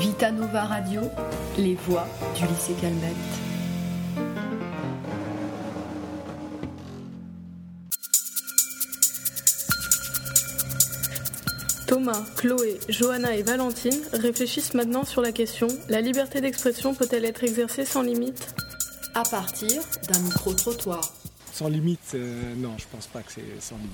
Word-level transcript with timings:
Vita 0.00 0.30
Nova 0.30 0.64
Radio, 0.64 1.02
les 1.58 1.74
voix 1.74 2.06
du 2.36 2.46
lycée 2.46 2.74
Calmette. 2.80 3.16
Thomas, 11.86 12.24
Chloé, 12.36 12.78
Johanna 12.88 13.34
et 13.34 13.42
Valentine 13.42 14.00
réfléchissent 14.12 14.74
maintenant 14.74 15.04
sur 15.04 15.22
la 15.22 15.32
question 15.32 15.66
la 15.88 16.00
liberté 16.00 16.40
d'expression 16.40 16.94
peut-elle 16.94 17.24
être 17.24 17.42
exercée 17.42 17.84
sans 17.84 18.02
limite? 18.02 18.54
À 19.14 19.24
partir 19.24 19.82
d'un 20.08 20.20
micro-trottoir. 20.20 21.00
Sans 21.52 21.68
limite, 21.68 22.12
euh, 22.14 22.54
non, 22.56 22.74
je 22.78 22.84
pense 22.92 23.08
pas 23.08 23.22
que 23.22 23.32
c'est 23.32 23.60
sans 23.60 23.76
limite. 23.76 23.90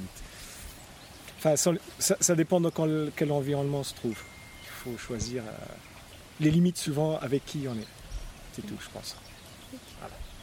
Enfin, 1.39 1.57
sans- 1.57 1.73
ça, 1.99 2.17
ça 2.21 2.35
dépend 2.35 2.61
de 2.61 2.69
quel, 2.69 3.11
quel 3.17 3.33
environnement 3.33 3.79
on 3.81 3.85
se 3.85 3.95
trouve. 3.95 4.19
Il 4.65 4.93
faut 4.93 4.99
choisir 4.99 5.43
euh, 5.43 5.51
les 6.41 6.51
limites 6.51 6.79
souvent 6.79 7.19
avec 7.19 7.45
qui 7.45 7.67
on 7.69 7.75
est. 7.75 7.87
C'est 8.53 8.63
tout, 8.63 8.77
je 8.81 8.89
pense. 8.91 9.17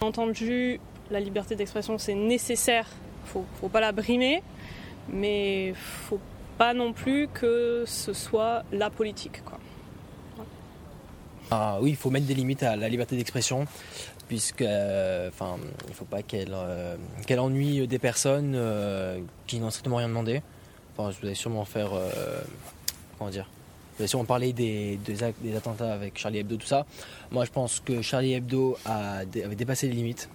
Entendu, 0.02 0.80
la 1.12 1.20
liberté 1.20 1.56
d'expression 1.56 1.98
c'est 1.98 2.14
nécessaire, 2.14 2.88
faut, 3.26 3.46
faut 3.60 3.70
pas 3.70 3.82
la 3.82 3.92
brimer, 3.92 4.44
mais 5.10 5.74
faut 5.76 6.20
pas 6.58 6.74
non 6.74 6.94
plus 6.94 7.28
que 7.28 7.84
ce 7.88 8.14
soit 8.14 8.64
la 8.72 8.90
politique. 8.90 9.44
Quoi. 9.44 9.60
Ah 11.52 11.78
oui, 11.82 11.92
il 11.92 11.96
faut 11.96 12.10
mettre 12.10 12.26
des 12.26 12.34
limites 12.34 12.64
à 12.64 12.76
la 12.76 12.90
liberté 12.90 13.16
d'expression, 13.16 13.66
puisque, 14.28 14.62
euh, 14.62 15.30
enfin, 15.30 15.58
il 15.88 15.94
faut 15.94 16.06
pas 16.06 16.24
qu'elle 16.24 16.54
euh, 16.54 16.96
qu'elle 17.28 17.40
ennuie 17.40 17.88
des 17.88 18.00
personnes 18.00 18.54
euh, 18.56 19.20
qui 19.46 19.60
n'ont 19.60 19.70
strictement 19.70 19.98
rien 19.98 20.08
demandé. 20.08 20.42
Enfin, 20.96 21.12
je 21.12 21.26
allez 21.26 21.36
sûrement 21.36 21.66
faire, 21.66 21.94
euh, 21.94 22.42
comment 23.18 23.30
dire, 23.30 23.50
vous 23.96 24.02
allez 24.02 24.08
sûrement 24.08 24.26
parler 24.26 24.54
des, 24.54 24.98
des, 25.06 25.56
attentats 25.56 25.94
avec 25.94 26.18
Charlie 26.18 26.40
Hebdo, 26.40 26.58
tout 26.58 26.66
ça. 26.66 26.86
Moi, 27.32 27.46
je 27.46 27.52
pense 27.52 27.80
que 27.80 28.02
Charlie 28.02 28.34
Hebdo 28.34 28.78
avait 28.86 29.56
dépassé 29.56 29.88
les 29.88 29.94
limites. 29.94 30.30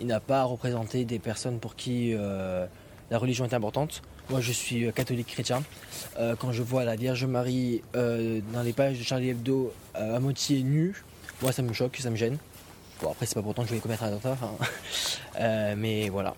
Il 0.00 0.06
n'a 0.06 0.18
pas 0.18 0.42
représenté 0.44 1.04
des 1.04 1.18
personnes 1.20 1.60
pour 1.60 1.76
qui 1.76 2.12
euh, 2.14 2.66
la 3.10 3.18
religion 3.18 3.44
est 3.44 3.54
importante. 3.54 4.02
Moi, 4.28 4.40
je 4.40 4.52
suis 4.52 4.86
euh, 4.86 4.92
catholique 4.92 5.28
chrétien. 5.28 5.62
Euh, 6.18 6.34
quand 6.36 6.52
je 6.52 6.62
vois 6.62 6.84
la 6.84 6.96
Vierge 6.96 7.24
Marie 7.24 7.82
euh, 7.94 8.40
dans 8.52 8.62
les 8.62 8.72
pages 8.72 8.98
de 8.98 9.04
Charlie 9.04 9.30
Hebdo 9.30 9.72
euh, 9.96 10.16
à 10.16 10.20
moitié 10.20 10.62
nue, 10.62 11.04
moi, 11.42 11.52
ça 11.52 11.62
me 11.62 11.72
choque, 11.72 11.96
ça 11.96 12.10
me 12.10 12.16
gêne. 12.16 12.38
Bon, 13.02 13.10
après, 13.10 13.26
c'est 13.26 13.34
pas 13.34 13.42
pourtant 13.42 13.62
que 13.62 13.68
je 13.68 13.74
vais 13.74 13.80
commettre 13.80 14.04
un 14.04 14.08
attentat. 14.08 14.36
euh, 15.40 15.74
mais 15.76 16.08
voilà. 16.08 16.34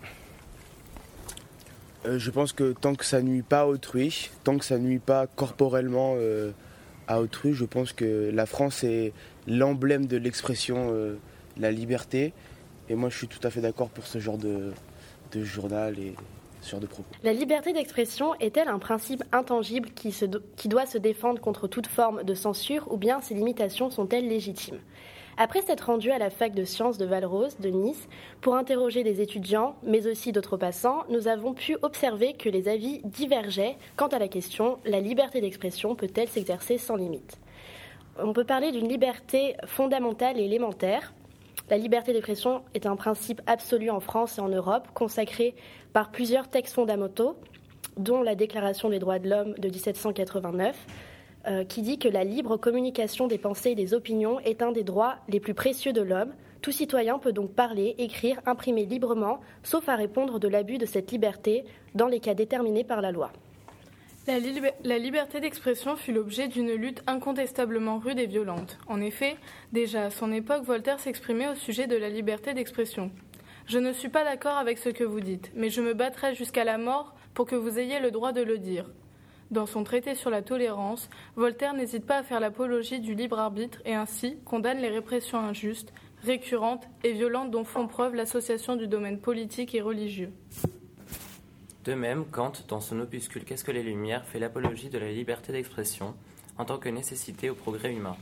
Euh, 2.05 2.19
je 2.19 2.31
pense 2.31 2.51
que 2.51 2.73
tant 2.73 2.95
que 2.95 3.05
ça 3.05 3.21
nuit 3.21 3.43
pas 3.43 3.61
à 3.61 3.65
autrui, 3.65 4.29
tant 4.43 4.57
que 4.57 4.65
ça 4.65 4.77
nuit 4.77 4.99
pas 4.99 5.27
corporellement 5.27 6.15
euh, 6.17 6.51
à 7.07 7.21
autrui, 7.21 7.53
je 7.53 7.65
pense 7.65 7.93
que 7.93 8.29
la 8.33 8.45
France 8.45 8.83
est 8.83 9.13
l'emblème 9.47 10.05
de 10.05 10.17
l'expression, 10.17 10.89
euh, 10.91 11.15
la 11.57 11.71
liberté. 11.71 12.33
Et 12.89 12.95
moi, 12.95 13.09
je 13.09 13.17
suis 13.17 13.27
tout 13.27 13.39
à 13.43 13.49
fait 13.49 13.61
d'accord 13.61 13.89
pour 13.89 14.05
ce 14.05 14.19
genre 14.19 14.37
de, 14.37 14.73
journal 15.33 15.97
et 15.97 16.13
ce 16.61 16.71
genre 16.71 16.79
de 16.81 16.85
propos. 16.85 17.09
La 17.23 17.33
liberté 17.33 17.71
d'expression 17.71 18.35
est-elle 18.35 18.67
un 18.67 18.79
principe 18.79 19.23
intangible 19.31 19.89
qui, 19.95 20.13
qui 20.57 20.67
doit 20.67 20.85
se 20.85 20.97
défendre 20.97 21.41
contre 21.41 21.67
toute 21.67 21.87
forme 21.87 22.23
de 22.23 22.33
censure 22.33 22.91
ou 22.91 22.97
bien 22.97 23.21
ses 23.21 23.33
limitations 23.33 23.89
sont-elles 23.89 24.27
légitimes? 24.27 24.79
Après 25.37 25.61
s'être 25.61 25.87
rendu 25.87 26.11
à 26.11 26.17
la 26.17 26.29
fac 26.29 26.53
de 26.53 26.63
sciences 26.63 26.97
de 26.97 27.05
Valrose, 27.05 27.57
de 27.59 27.69
Nice, 27.69 28.07
pour 28.41 28.55
interroger 28.55 29.03
des 29.03 29.21
étudiants, 29.21 29.75
mais 29.83 30.07
aussi 30.07 30.31
d'autres 30.31 30.57
passants, 30.57 31.03
nous 31.09 31.27
avons 31.27 31.53
pu 31.53 31.77
observer 31.81 32.33
que 32.33 32.49
les 32.49 32.67
avis 32.67 33.01
divergeaient 33.03 33.77
quant 33.95 34.07
à 34.07 34.19
la 34.19 34.27
question 34.27 34.77
la 34.85 34.99
liberté 34.99 35.41
d'expression 35.41 35.95
peut-elle 35.95 36.29
s'exercer 36.29 36.77
sans 36.77 36.95
limite? 36.95 37.39
On 38.19 38.33
peut 38.33 38.45
parler 38.45 38.71
d'une 38.71 38.87
liberté 38.87 39.55
fondamentale 39.65 40.39
et 40.39 40.43
élémentaire, 40.43 41.13
la 41.69 41.77
liberté 41.77 42.11
d'expression 42.11 42.61
est 42.73 42.85
un 42.85 42.95
principe 42.95 43.41
absolu 43.47 43.89
en 43.89 43.99
France 43.99 44.37
et 44.37 44.41
en 44.41 44.49
Europe, 44.49 44.87
consacré 44.93 45.55
par 45.93 46.11
plusieurs 46.11 46.49
textes 46.49 46.75
fondamentaux, 46.75 47.37
dont 47.97 48.21
la 48.21 48.35
Déclaration 48.35 48.89
des 48.89 48.99
droits 48.99 49.19
de 49.19 49.29
l'homme 49.29 49.53
de 49.53 49.69
1789, 49.69 50.75
euh, 51.47 51.63
qui 51.63 51.81
dit 51.81 51.99
que 51.99 52.07
la 52.07 52.23
libre 52.23 52.57
communication 52.57 53.27
des 53.27 53.37
pensées 53.37 53.71
et 53.71 53.75
des 53.75 53.93
opinions 53.93 54.39
est 54.41 54.61
un 54.61 54.71
des 54.71 54.83
droits 54.83 55.17
les 55.27 55.39
plus 55.39 55.53
précieux 55.53 55.93
de 55.93 56.01
l'homme. 56.01 56.33
Tout 56.61 56.71
citoyen 56.71 57.19
peut 57.19 57.33
donc 57.33 57.51
parler, 57.51 57.95
écrire, 57.97 58.39
imprimer 58.45 58.85
librement, 58.85 59.41
sauf 59.63 59.89
à 59.89 59.95
répondre 59.95 60.39
de 60.39 60.47
l'abus 60.47 60.77
de 60.77 60.85
cette 60.85 61.11
liberté 61.11 61.65
dans 61.93 62.07
les 62.07 62.21
cas 62.21 62.33
déterminés 62.33 62.85
par 62.85 63.01
la 63.01 63.11
loi. 63.11 63.31
La, 64.25 64.39
lib- 64.39 64.71
la 64.85 64.97
liberté 64.97 65.41
d'expression 65.41 65.97
fut 65.97 66.13
l'objet 66.13 66.47
d'une 66.47 66.71
lutte 66.71 67.03
incontestablement 67.07 67.99
rude 67.99 68.19
et 68.19 68.25
violente. 68.25 68.77
En 68.87 69.01
effet, 69.01 69.35
déjà 69.73 70.05
à 70.05 70.09
son 70.09 70.31
époque, 70.31 70.63
Voltaire 70.63 71.01
s'exprimait 71.01 71.49
au 71.49 71.55
sujet 71.55 71.87
de 71.87 71.97
la 71.97 72.07
liberté 72.07 72.53
d'expression. 72.53 73.11
Je 73.65 73.79
ne 73.79 73.91
suis 73.91 74.07
pas 74.07 74.23
d'accord 74.23 74.55
avec 74.55 74.77
ce 74.77 74.87
que 74.87 75.03
vous 75.03 75.19
dites, 75.19 75.51
mais 75.55 75.69
je 75.69 75.81
me 75.81 75.93
battrai 75.93 76.35
jusqu'à 76.35 76.63
la 76.63 76.77
mort 76.77 77.13
pour 77.33 77.45
que 77.45 77.55
vous 77.57 77.79
ayez 77.79 77.99
le 77.99 78.11
droit 78.11 78.31
de 78.31 78.41
le 78.41 78.57
dire. 78.57 78.89
Dans 79.53 79.67
son 79.67 79.83
traité 79.83 80.15
sur 80.15 80.31
la 80.31 80.41
tolérance, 80.41 81.11
Voltaire 81.35 81.75
n'hésite 81.75 82.07
pas 82.07 82.17
à 82.17 82.23
faire 82.23 82.39
l'apologie 82.39 82.99
du 82.99 83.13
libre 83.13 83.37
arbitre 83.37 83.83
et 83.85 83.93
ainsi 83.93 84.39
condamne 84.45 84.79
les 84.79 84.89
répressions 84.89 85.37
injustes, 85.37 85.93
récurrentes 86.23 86.87
et 87.03 87.11
violentes 87.11 87.51
dont 87.51 87.63
font 87.63 87.85
preuve 87.87 88.15
l'association 88.15 88.75
du 88.75 88.87
domaine 88.87 89.19
politique 89.19 89.75
et 89.75 89.81
religieux. 89.81 90.31
De 91.83 91.93
même, 91.93 92.25
Kant, 92.25 92.53
dans 92.67 92.81
son 92.81 92.99
opuscule 92.99 93.43
Qu'est-ce 93.43 93.63
que 93.63 93.71
les 93.71 93.83
Lumières, 93.83 94.25
fait 94.25 94.39
l'apologie 94.39 94.89
de 94.89 94.97
la 94.97 95.11
liberté 95.11 95.51
d'expression 95.51 96.15
en 96.57 96.65
tant 96.65 96.79
que 96.79 96.89
nécessité 96.89 97.51
au 97.51 97.55
progrès 97.55 97.93
humain. 97.93 98.17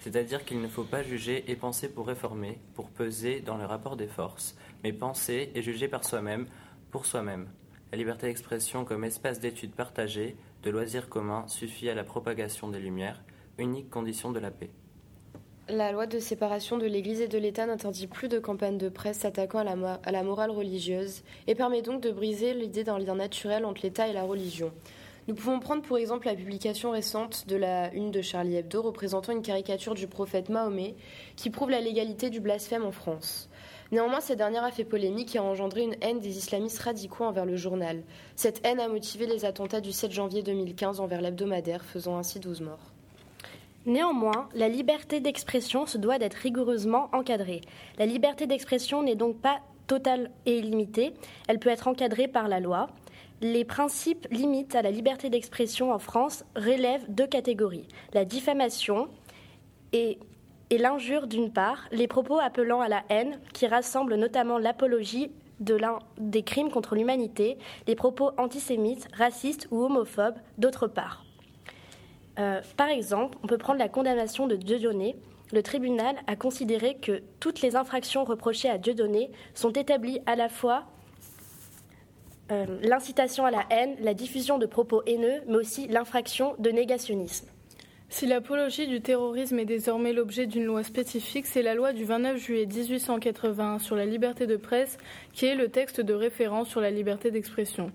C'est-à-dire 0.00 0.44
qu'il 0.44 0.60
ne 0.60 0.68
faut 0.68 0.84
pas 0.84 1.02
juger 1.02 1.50
et 1.50 1.56
penser 1.56 1.88
pour 1.88 2.08
réformer, 2.08 2.58
pour 2.74 2.90
peser 2.90 3.40
dans 3.40 3.56
le 3.56 3.64
rapport 3.64 3.96
des 3.96 4.06
forces, 4.06 4.54
mais 4.84 4.92
penser 4.92 5.50
et 5.54 5.62
juger 5.62 5.88
par 5.88 6.04
soi-même, 6.04 6.44
pour 6.90 7.06
soi-même. 7.06 7.48
La 7.90 7.96
liberté 7.96 8.26
d'expression 8.26 8.84
comme 8.84 9.04
espace 9.04 9.40
d'étude 9.40 9.72
partagée, 9.72 10.36
de 10.62 10.70
loisirs 10.70 11.08
communs, 11.08 11.46
suffit 11.48 11.88
à 11.88 11.94
la 11.94 12.04
propagation 12.04 12.68
des 12.68 12.78
Lumières, 12.78 13.22
unique 13.58 13.90
condition 13.90 14.30
de 14.32 14.38
la 14.40 14.50
paix. 14.50 14.70
La 15.68 15.92
loi 15.92 16.06
de 16.06 16.18
séparation 16.18 16.78
de 16.78 16.86
l'Église 16.86 17.20
et 17.20 17.28
de 17.28 17.36
l'État 17.36 17.66
n'interdit 17.66 18.06
plus 18.06 18.28
de 18.28 18.38
campagnes 18.38 18.78
de 18.78 18.88
presse 18.88 19.18
s'attaquant 19.18 19.58
à 19.58 19.64
la, 19.64 19.76
mo- 19.76 19.86
à 20.02 20.12
la 20.12 20.22
morale 20.22 20.50
religieuse 20.50 21.22
et 21.46 21.54
permet 21.54 21.82
donc 21.82 22.02
de 22.02 22.10
briser 22.10 22.54
l'idée 22.54 22.84
d'un 22.84 22.98
lien 22.98 23.14
naturel 23.14 23.66
entre 23.66 23.82
l'État 23.82 24.08
et 24.08 24.14
la 24.14 24.22
religion. 24.22 24.72
Nous 25.26 25.34
pouvons 25.34 25.60
prendre 25.60 25.82
pour 25.82 25.98
exemple 25.98 26.26
la 26.26 26.34
publication 26.34 26.90
récente 26.90 27.46
de 27.48 27.56
la 27.56 27.92
une 27.92 28.10
de 28.10 28.22
Charlie 28.22 28.56
Hebdo 28.56 28.80
représentant 28.80 29.30
une 29.32 29.42
caricature 29.42 29.94
du 29.94 30.06
prophète 30.06 30.48
Mahomet 30.48 30.94
qui 31.36 31.50
prouve 31.50 31.68
la 31.68 31.82
légalité 31.82 32.30
du 32.30 32.40
blasphème 32.40 32.86
en 32.86 32.92
France. 32.92 33.47
Néanmoins, 33.90 34.20
cette 34.20 34.38
dernière 34.38 34.64
a 34.64 34.70
fait 34.70 34.84
polémique 34.84 35.34
et 35.34 35.38
a 35.38 35.42
engendré 35.42 35.82
une 35.82 35.96
haine 36.02 36.20
des 36.20 36.36
islamistes 36.36 36.80
radicaux 36.80 37.24
envers 37.24 37.46
le 37.46 37.56
journal. 37.56 38.02
Cette 38.36 38.64
haine 38.66 38.80
a 38.80 38.88
motivé 38.88 39.26
les 39.26 39.46
attentats 39.46 39.80
du 39.80 39.92
7 39.92 40.12
janvier 40.12 40.42
2015 40.42 41.00
envers 41.00 41.22
l'hebdomadaire, 41.22 41.84
faisant 41.84 42.18
ainsi 42.18 42.38
12 42.38 42.60
morts. 42.60 42.92
Néanmoins, 43.86 44.50
la 44.54 44.68
liberté 44.68 45.20
d'expression 45.20 45.86
se 45.86 45.96
doit 45.96 46.18
d'être 46.18 46.34
rigoureusement 46.34 47.08
encadrée. 47.14 47.62
La 47.98 48.04
liberté 48.04 48.46
d'expression 48.46 49.02
n'est 49.02 49.16
donc 49.16 49.38
pas 49.38 49.60
totale 49.86 50.30
et 50.44 50.58
illimitée, 50.58 51.14
elle 51.48 51.58
peut 51.58 51.70
être 51.70 51.88
encadrée 51.88 52.28
par 52.28 52.46
la 52.46 52.60
loi. 52.60 52.88
Les 53.40 53.64
principes 53.64 54.26
limites 54.30 54.74
à 54.74 54.82
la 54.82 54.90
liberté 54.90 55.30
d'expression 55.30 55.92
en 55.92 55.98
France 55.98 56.44
relèvent 56.54 57.06
deux 57.08 57.26
catégories. 57.26 57.88
La 58.12 58.26
diffamation 58.26 59.08
et, 59.92 60.18
et 60.70 60.78
l'injure 60.78 61.26
d'une 61.26 61.52
part, 61.52 61.86
les 61.92 62.06
propos 62.06 62.38
appelant 62.38 62.80
à 62.80 62.88
la 62.88 63.02
haine 63.08 63.38
qui 63.52 63.66
rassemblent 63.66 64.16
notamment 64.16 64.58
l'apologie 64.58 65.30
des 65.60 66.42
crimes 66.42 66.70
contre 66.70 66.94
l'humanité, 66.94 67.58
les 67.86 67.96
propos 67.96 68.30
antisémites, 68.38 69.08
racistes 69.14 69.66
ou 69.70 69.82
homophobes 69.82 70.38
d'autre 70.56 70.86
part. 70.86 71.24
Euh, 72.38 72.60
par 72.76 72.88
exemple, 72.88 73.36
on 73.42 73.48
peut 73.48 73.58
prendre 73.58 73.80
la 73.80 73.88
condamnation 73.88 74.46
de 74.46 74.54
Dieudonné. 74.54 75.16
Le 75.52 75.62
tribunal 75.62 76.14
a 76.26 76.36
considéré 76.36 76.96
que 76.96 77.22
toutes 77.40 77.60
les 77.62 77.74
infractions 77.74 78.24
reprochées 78.24 78.70
à 78.70 78.78
Dieudonné 78.78 79.30
sont 79.54 79.72
établies 79.72 80.20
à 80.26 80.36
la 80.36 80.48
fois 80.48 80.84
euh, 82.52 82.66
l'incitation 82.82 83.44
à 83.44 83.50
la 83.50 83.64
haine, 83.70 83.96
la 84.00 84.14
diffusion 84.14 84.58
de 84.58 84.66
propos 84.66 85.02
haineux, 85.06 85.42
mais 85.48 85.56
aussi 85.56 85.88
l'infraction 85.88 86.54
de 86.58 86.70
négationnisme. 86.70 87.48
Si 88.10 88.26
l'apologie 88.26 88.86
du 88.86 89.02
terrorisme 89.02 89.58
est 89.58 89.66
désormais 89.66 90.14
l'objet 90.14 90.46
d'une 90.46 90.64
loi 90.64 90.82
spécifique, 90.82 91.46
c'est 91.46 91.62
la 91.62 91.74
loi 91.74 91.92
du 91.92 92.04
29 92.04 92.38
juillet 92.38 92.64
1881 92.64 93.78
sur 93.78 93.96
la 93.96 94.06
liberté 94.06 94.46
de 94.46 94.56
presse 94.56 94.96
qui 95.34 95.44
est 95.44 95.54
le 95.54 95.68
texte 95.68 96.00
de 96.00 96.14
référence 96.14 96.68
sur 96.68 96.80
la 96.80 96.90
liberté 96.90 97.30
d'expression. 97.30 97.92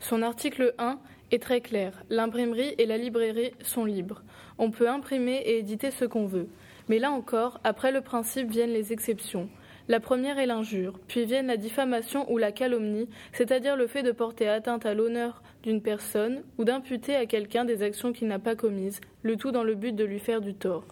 Son 0.00 0.22
article 0.22 0.74
1 0.78 0.98
est 1.30 1.40
très 1.40 1.60
clair. 1.60 2.02
L'imprimerie 2.10 2.74
et 2.78 2.84
la 2.84 2.98
librairie 2.98 3.52
sont 3.62 3.84
libres. 3.84 4.22
On 4.58 4.72
peut 4.72 4.88
imprimer 4.88 5.36
et 5.36 5.58
éditer 5.58 5.92
ce 5.92 6.04
qu'on 6.04 6.26
veut. 6.26 6.48
Mais 6.88 6.98
là 6.98 7.12
encore, 7.12 7.60
après 7.62 7.92
le 7.92 8.00
principe 8.00 8.50
viennent 8.50 8.72
les 8.72 8.92
exceptions. 8.92 9.48
La 9.86 10.00
première 10.00 10.38
est 10.38 10.46
l'injure, 10.46 10.98
puis 11.06 11.26
viennent 11.26 11.46
la 11.46 11.58
diffamation 11.58 12.30
ou 12.32 12.38
la 12.38 12.52
calomnie, 12.52 13.08
c'est-à-dire 13.32 13.76
le 13.76 13.86
fait 13.86 14.02
de 14.02 14.12
porter 14.12 14.48
atteinte 14.48 14.84
à 14.84 14.94
l'honneur 14.94 15.42
d'une 15.64 15.80
personne 15.80 16.42
ou 16.58 16.64
d'imputer 16.64 17.16
à 17.16 17.24
quelqu'un 17.24 17.64
des 17.64 17.82
actions 17.82 18.12
qu'il 18.12 18.28
n'a 18.28 18.38
pas 18.38 18.54
commises, 18.54 19.00
le 19.22 19.36
tout 19.36 19.50
dans 19.50 19.64
le 19.64 19.74
but 19.74 19.96
de 19.96 20.04
lui 20.04 20.18
faire 20.18 20.42
du 20.42 20.54
tort. 20.54 20.84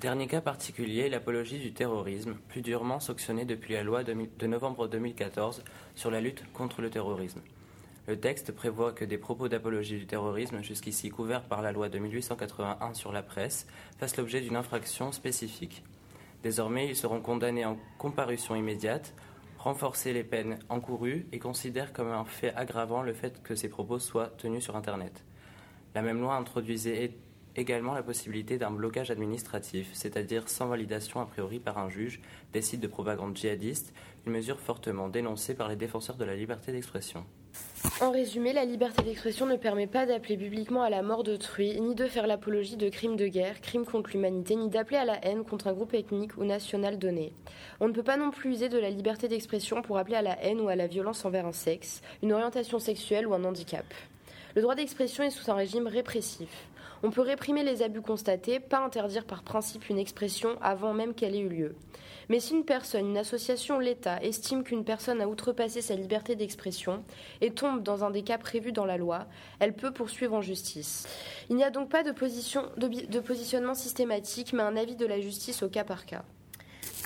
Dernier 0.00 0.26
cas 0.26 0.40
particulier, 0.40 1.08
l'apologie 1.08 1.58
du 1.58 1.72
terrorisme, 1.72 2.34
plus 2.48 2.60
durement 2.60 2.98
sanctionnée 2.98 3.44
depuis 3.44 3.74
la 3.74 3.84
loi 3.84 4.02
de 4.02 4.46
novembre 4.46 4.88
2014 4.88 5.62
sur 5.94 6.10
la 6.10 6.20
lutte 6.20 6.42
contre 6.52 6.82
le 6.82 6.90
terrorisme. 6.90 7.40
Le 8.08 8.18
texte 8.18 8.52
prévoit 8.52 8.92
que 8.92 9.04
des 9.04 9.16
propos 9.16 9.48
d'apologie 9.48 9.96
du 9.96 10.06
terrorisme, 10.06 10.60
jusqu'ici 10.62 11.08
couverts 11.08 11.44
par 11.44 11.62
la 11.62 11.72
loi 11.72 11.88
de 11.88 11.98
1881 11.98 12.94
sur 12.94 13.12
la 13.12 13.22
presse, 13.22 13.66
fassent 13.98 14.16
l'objet 14.16 14.40
d'une 14.40 14.56
infraction 14.56 15.12
spécifique. 15.12 15.84
Désormais, 16.42 16.88
ils 16.88 16.96
seront 16.96 17.20
condamnés 17.20 17.64
en 17.64 17.78
comparution 17.96 18.56
immédiate, 18.56 19.14
renforcer 19.64 20.12
les 20.12 20.24
peines 20.24 20.58
encourues 20.68 21.26
et 21.32 21.38
considèrent 21.38 21.94
comme 21.94 22.12
un 22.12 22.26
fait 22.26 22.54
aggravant 22.54 23.00
le 23.00 23.14
fait 23.14 23.42
que 23.42 23.54
ces 23.54 23.70
propos 23.70 23.98
soient 23.98 24.30
tenus 24.36 24.62
sur 24.62 24.76
Internet. 24.76 25.24
La 25.94 26.02
même 26.02 26.20
loi 26.20 26.36
introduisait 26.36 27.12
également 27.56 27.94
la 27.94 28.02
possibilité 28.02 28.58
d'un 28.58 28.70
blocage 28.70 29.10
administratif, 29.10 29.88
c'est-à-dire 29.94 30.50
sans 30.50 30.66
validation 30.66 31.22
a 31.22 31.24
priori 31.24 31.60
par 31.60 31.78
un 31.78 31.88
juge, 31.88 32.20
des 32.52 32.60
sites 32.60 32.80
de 32.82 32.88
propagande 32.88 33.38
djihadiste, 33.38 33.94
une 34.26 34.32
mesure 34.32 34.60
fortement 34.60 35.08
dénoncée 35.08 35.54
par 35.54 35.70
les 35.70 35.76
défenseurs 35.76 36.16
de 36.16 36.26
la 36.26 36.36
liberté 36.36 36.70
d'expression. 36.70 37.24
En 38.00 38.10
résumé, 38.10 38.52
la 38.52 38.64
liberté 38.64 39.02
d'expression 39.02 39.46
ne 39.46 39.56
permet 39.56 39.86
pas 39.86 40.04
d'appeler 40.04 40.36
publiquement 40.36 40.82
à 40.82 40.90
la 40.90 41.02
mort 41.02 41.22
d'autrui, 41.22 41.80
ni 41.80 41.94
de 41.94 42.06
faire 42.06 42.26
l'apologie 42.26 42.76
de 42.76 42.88
crimes 42.88 43.16
de 43.16 43.28
guerre, 43.28 43.60
crimes 43.60 43.84
contre 43.84 44.10
l'humanité, 44.10 44.56
ni 44.56 44.68
d'appeler 44.68 44.96
à 44.96 45.04
la 45.04 45.24
haine 45.24 45.44
contre 45.44 45.68
un 45.68 45.72
groupe 45.72 45.94
ethnique 45.94 46.36
ou 46.36 46.44
national 46.44 46.98
donné. 46.98 47.32
On 47.80 47.86
ne 47.86 47.92
peut 47.92 48.02
pas 48.02 48.16
non 48.16 48.30
plus 48.30 48.50
user 48.50 48.68
de 48.68 48.78
la 48.78 48.90
liberté 48.90 49.28
d'expression 49.28 49.80
pour 49.80 49.96
appeler 49.96 50.16
à 50.16 50.22
la 50.22 50.42
haine 50.42 50.60
ou 50.60 50.68
à 50.68 50.76
la 50.76 50.88
violence 50.88 51.24
envers 51.24 51.46
un 51.46 51.52
sexe, 51.52 52.02
une 52.22 52.32
orientation 52.32 52.78
sexuelle 52.78 53.28
ou 53.28 53.34
un 53.34 53.44
handicap. 53.44 53.86
Le 54.56 54.62
droit 54.62 54.74
d'expression 54.74 55.22
est 55.22 55.30
sous 55.30 55.50
un 55.50 55.54
régime 55.54 55.86
répressif. 55.86 56.66
On 57.06 57.10
peut 57.10 57.20
réprimer 57.20 57.62
les 57.62 57.82
abus 57.82 58.00
constatés, 58.00 58.60
pas 58.60 58.82
interdire 58.82 59.26
par 59.26 59.42
principe 59.42 59.90
une 59.90 59.98
expression 59.98 60.56
avant 60.62 60.94
même 60.94 61.12
qu'elle 61.12 61.34
ait 61.34 61.40
eu 61.40 61.50
lieu. 61.50 61.76
Mais 62.30 62.40
si 62.40 62.54
une 62.54 62.64
personne, 62.64 63.10
une 63.10 63.18
association, 63.18 63.78
l'État 63.78 64.22
estime 64.22 64.64
qu'une 64.64 64.86
personne 64.86 65.20
a 65.20 65.28
outrepassé 65.28 65.82
sa 65.82 65.96
liberté 65.96 66.34
d'expression 66.34 67.04
et 67.42 67.50
tombe 67.50 67.82
dans 67.82 68.04
un 68.04 68.10
des 68.10 68.22
cas 68.22 68.38
prévus 68.38 68.72
dans 68.72 68.86
la 68.86 68.96
loi, 68.96 69.26
elle 69.60 69.74
peut 69.74 69.90
poursuivre 69.90 70.32
en 70.32 70.40
justice. 70.40 71.06
Il 71.50 71.56
n'y 71.56 71.64
a 71.64 71.68
donc 71.68 71.90
pas 71.90 72.04
de, 72.04 72.12
de 72.12 73.20
positionnement 73.20 73.74
systématique, 73.74 74.54
mais 74.54 74.62
un 74.62 74.74
avis 74.74 74.96
de 74.96 75.04
la 75.04 75.20
justice 75.20 75.62
au 75.62 75.68
cas 75.68 75.84
par 75.84 76.06
cas. 76.06 76.24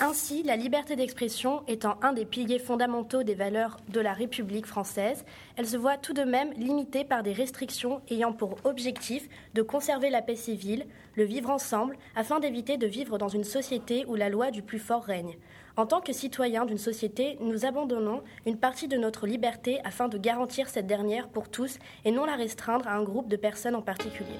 Ainsi, 0.01 0.43
la 0.43 0.55
liberté 0.55 0.95
d'expression 0.95 1.61
étant 1.67 1.97
un 2.01 2.13
des 2.13 2.23
piliers 2.23 2.57
fondamentaux 2.57 3.23
des 3.23 3.35
valeurs 3.35 3.75
de 3.89 3.99
la 3.99 4.13
République 4.13 4.65
française, 4.65 5.25
elle 5.57 5.67
se 5.67 5.75
voit 5.75 5.97
tout 5.97 6.13
de 6.13 6.23
même 6.23 6.53
limitée 6.53 7.03
par 7.03 7.21
des 7.21 7.33
restrictions 7.33 8.01
ayant 8.09 8.31
pour 8.31 8.55
objectif 8.63 9.27
de 9.55 9.61
conserver 9.61 10.09
la 10.09 10.21
paix 10.21 10.37
civile, 10.37 10.85
le 11.15 11.25
vivre 11.25 11.49
ensemble, 11.49 11.97
afin 12.15 12.39
d'éviter 12.39 12.77
de 12.77 12.87
vivre 12.87 13.17
dans 13.17 13.27
une 13.27 13.43
société 13.43 14.05
où 14.07 14.15
la 14.15 14.29
loi 14.29 14.51
du 14.51 14.61
plus 14.61 14.79
fort 14.79 15.03
règne. 15.03 15.37
En 15.75 15.85
tant 15.85 15.99
que 15.99 16.13
citoyens 16.13 16.65
d'une 16.65 16.77
société, 16.77 17.37
nous 17.41 17.65
abandonnons 17.65 18.23
une 18.45 18.57
partie 18.57 18.87
de 18.87 18.97
notre 18.97 19.27
liberté 19.27 19.81
afin 19.83 20.07
de 20.07 20.17
garantir 20.17 20.69
cette 20.69 20.87
dernière 20.87 21.27
pour 21.27 21.49
tous 21.49 21.77
et 22.05 22.11
non 22.11 22.23
la 22.23 22.37
restreindre 22.37 22.87
à 22.87 22.95
un 22.95 23.03
groupe 23.03 23.27
de 23.27 23.35
personnes 23.35 23.75
en 23.75 23.81
particulier. 23.81 24.39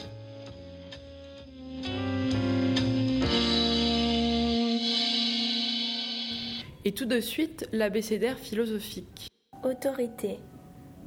Et 6.89 6.91
tout 6.91 7.05
de 7.05 7.19
suite, 7.19 7.69
l'abécédaire 7.71 8.39
philosophique. 8.39 9.27
Autorité. 9.63 10.39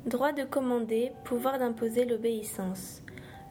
Droit 0.07 0.31
de 0.31 0.45
commander, 0.45 1.11
pouvoir 1.25 1.59
d'imposer 1.59 2.05
l'obéissance. 2.05 3.03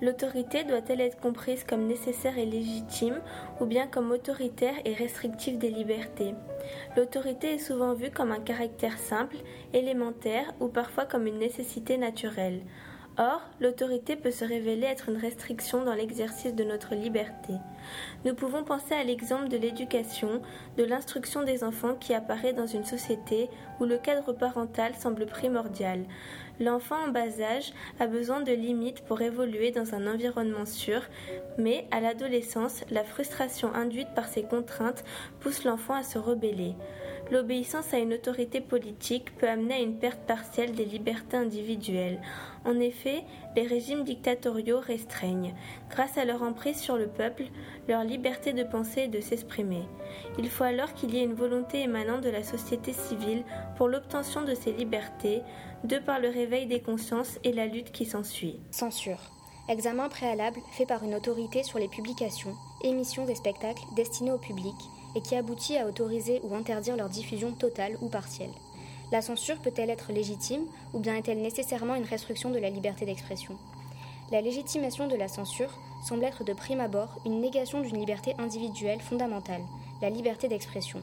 L'autorité 0.01 0.63
doit-elle 0.63 1.01
être 1.01 1.19
comprise 1.19 1.66
comme 1.66 1.88
nécessaire 1.88 2.38
et 2.38 2.45
légitime 2.45 3.19
ou 3.60 3.66
bien 3.66 3.86
comme 3.86 4.12
autoritaire 4.12 4.75
et 4.86 4.94
restrictive 4.94 5.57
des 5.57 5.72
libertés? 5.72 6.33
L'autorité 6.95 7.56
est 7.56 7.60
souvent 7.60 7.95
vue 7.95 8.12
comme 8.12 8.31
un 8.31 8.39
caractère 8.39 8.98
simple, 8.98 9.36
élémentaire 9.74 10.54
ou 10.62 10.69
parfois 10.69 11.04
comme 11.04 11.28
une 11.28 11.39
nécessité 11.39 11.98
naturelle. 11.98 12.62
Or, 13.23 13.44
l'autorité 13.59 14.15
peut 14.15 14.31
se 14.31 14.44
révéler 14.44 14.88
être 14.88 15.09
une 15.09 15.18
restriction 15.18 15.85
dans 15.85 15.94
l'exercice 15.94 16.56
de 16.56 16.63
notre 16.63 16.95
liberté. 16.95 17.53
Nous 18.25 18.33
pouvons 18.33 18.63
penser 18.63 18.95
à 18.95 19.03
l'exemple 19.03 19.47
de 19.47 19.57
l'éducation, 19.57 20.41
de 20.75 20.83
l'instruction 20.83 21.44
des 21.44 21.63
enfants 21.63 21.94
qui 21.94 22.15
apparaît 22.15 22.53
dans 22.53 22.65
une 22.65 22.83
société 22.83 23.47
où 23.79 23.85
le 23.85 24.00
cadre 24.00 24.33
parental 24.33 24.95
semble 24.95 25.27
primordial. 25.27 26.03
L'enfant 26.59 26.95
en 26.95 27.09
bas 27.09 27.41
âge 27.41 27.73
a 28.00 28.07
besoin 28.07 28.41
de 28.41 28.53
limites 28.53 29.06
pour 29.06 29.21
évoluer 29.21 29.69
dans 29.69 29.94
un 29.94 30.12
environnement 30.12 30.65
sûr, 30.65 31.03
mais 31.59 31.85
à 31.91 32.00
l'adolescence, 32.00 32.83
la 32.89 33.03
frustration 33.03 33.71
induite 33.75 34.15
par 34.15 34.29
ces 34.29 34.41
contraintes 34.41 35.03
pousse 35.41 35.63
l'enfant 35.63 35.94
à 35.94 36.01
se 36.01 36.18
rebeller. 36.18 36.73
L'obéissance 37.31 37.94
à 37.94 37.98
une 38.00 38.13
autorité 38.13 38.60
politique 38.60 39.38
peut 39.38 39.48
amener 39.48 39.75
à 39.75 39.80
une 39.80 39.98
perte 39.98 40.19
partielle 40.28 40.74
des 40.74 40.83
libertés 40.83 41.38
individuelles. 41.38 42.19
En 42.66 42.78
effet, 42.81 43.24
les 43.56 43.66
régimes 43.66 44.04
dictatoriaux 44.04 44.81
restreignent, 44.81 45.56
grâce 45.89 46.18
à 46.18 46.25
leur 46.25 46.44
emprise 46.44 46.78
sur 46.78 46.98
le 46.98 47.07
peuple, 47.07 47.45
leur 47.88 48.04
liberté 48.04 48.51
de 48.51 48.63
penser 48.63 49.04
et 49.04 49.07
de 49.07 49.22
s'exprimer. 49.22 49.83
Il 50.38 50.50
faut 50.50 50.66
alors 50.66 50.94
qu'il 50.94 51.16
y 51.16 51.19
ait 51.19 51.24
une 51.24 51.33
volonté 51.33 51.80
émanant 51.83 52.19
de 52.19 52.30
la 52.30 52.44
société 52.44 52.92
civile 52.92 53.45
pour 53.78 53.88
l'obtention 53.88 54.42
de 54.42 54.54
ces 54.54 54.74
libertés, 54.74 55.42
de 55.86 56.00
par 56.00 56.19
le 56.19 56.28
réveil 56.28 56.66
des 56.66 56.81
consciences 56.81 57.39
et 57.45 57.54
la 57.54 57.66
lutte 57.66 57.94
qui 57.94 58.06
s'ensuit. 58.06 58.60
Censure. 58.72 59.31
Examen 59.69 60.10
préalable 60.10 60.60
fait 60.74 60.86
par 60.86 61.01
une 61.06 61.16
autorité 61.16 61.63
sur 61.63 61.80
les 61.80 61.88
publications, 61.88 62.56
émissions 62.83 63.25
et 63.30 63.36
spectacles 63.36 63.83
destinés 63.95 64.33
au 64.33 64.38
public 64.38 64.75
et 65.16 65.22
qui 65.22 65.36
aboutit 65.36 65.78
à 65.78 65.88
autoriser 65.88 66.42
ou 66.44 66.56
interdire 66.56 66.96
leur 66.96 67.10
diffusion 67.10 67.52
totale 67.52 67.98
ou 68.02 68.08
partielle. 68.08 68.54
La 69.12 69.22
censure 69.22 69.58
peut-elle 69.58 69.90
être 69.90 70.12
légitime 70.12 70.66
ou 70.94 71.00
bien 71.00 71.16
est-elle 71.16 71.42
nécessairement 71.42 71.96
une 71.96 72.06
restriction 72.06 72.50
de 72.50 72.60
la 72.60 72.69
liberté 72.69 73.06
d'expression? 73.06 73.58
La 74.31 74.40
légitimation 74.40 75.08
de 75.08 75.16
la 75.16 75.28
censure 75.28 75.78
semble 76.08 76.24
être 76.24 76.46
de 76.46 76.54
prime 76.54 76.80
abord 76.80 77.19
une 77.25 77.42
négation 77.42 77.81
d'une 77.81 78.00
liberté 78.00 78.34
individuelle 78.38 79.02
fondamentale, 79.02 79.62
la 80.02 80.10
liberté 80.10 80.48
d'expression. 80.48 81.02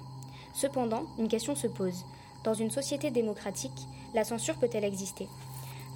Cependant, 0.55 1.05
une 1.19 1.29
question 1.29 1.55
se 1.55 1.67
pose. 1.67 2.05
Dans 2.45 2.55
une 2.55 2.71
société 2.71 3.11
démocratique, 3.11 3.87
la 4.15 4.25
censure 4.25 4.57
peut-elle 4.57 4.85
exister? 4.85 5.29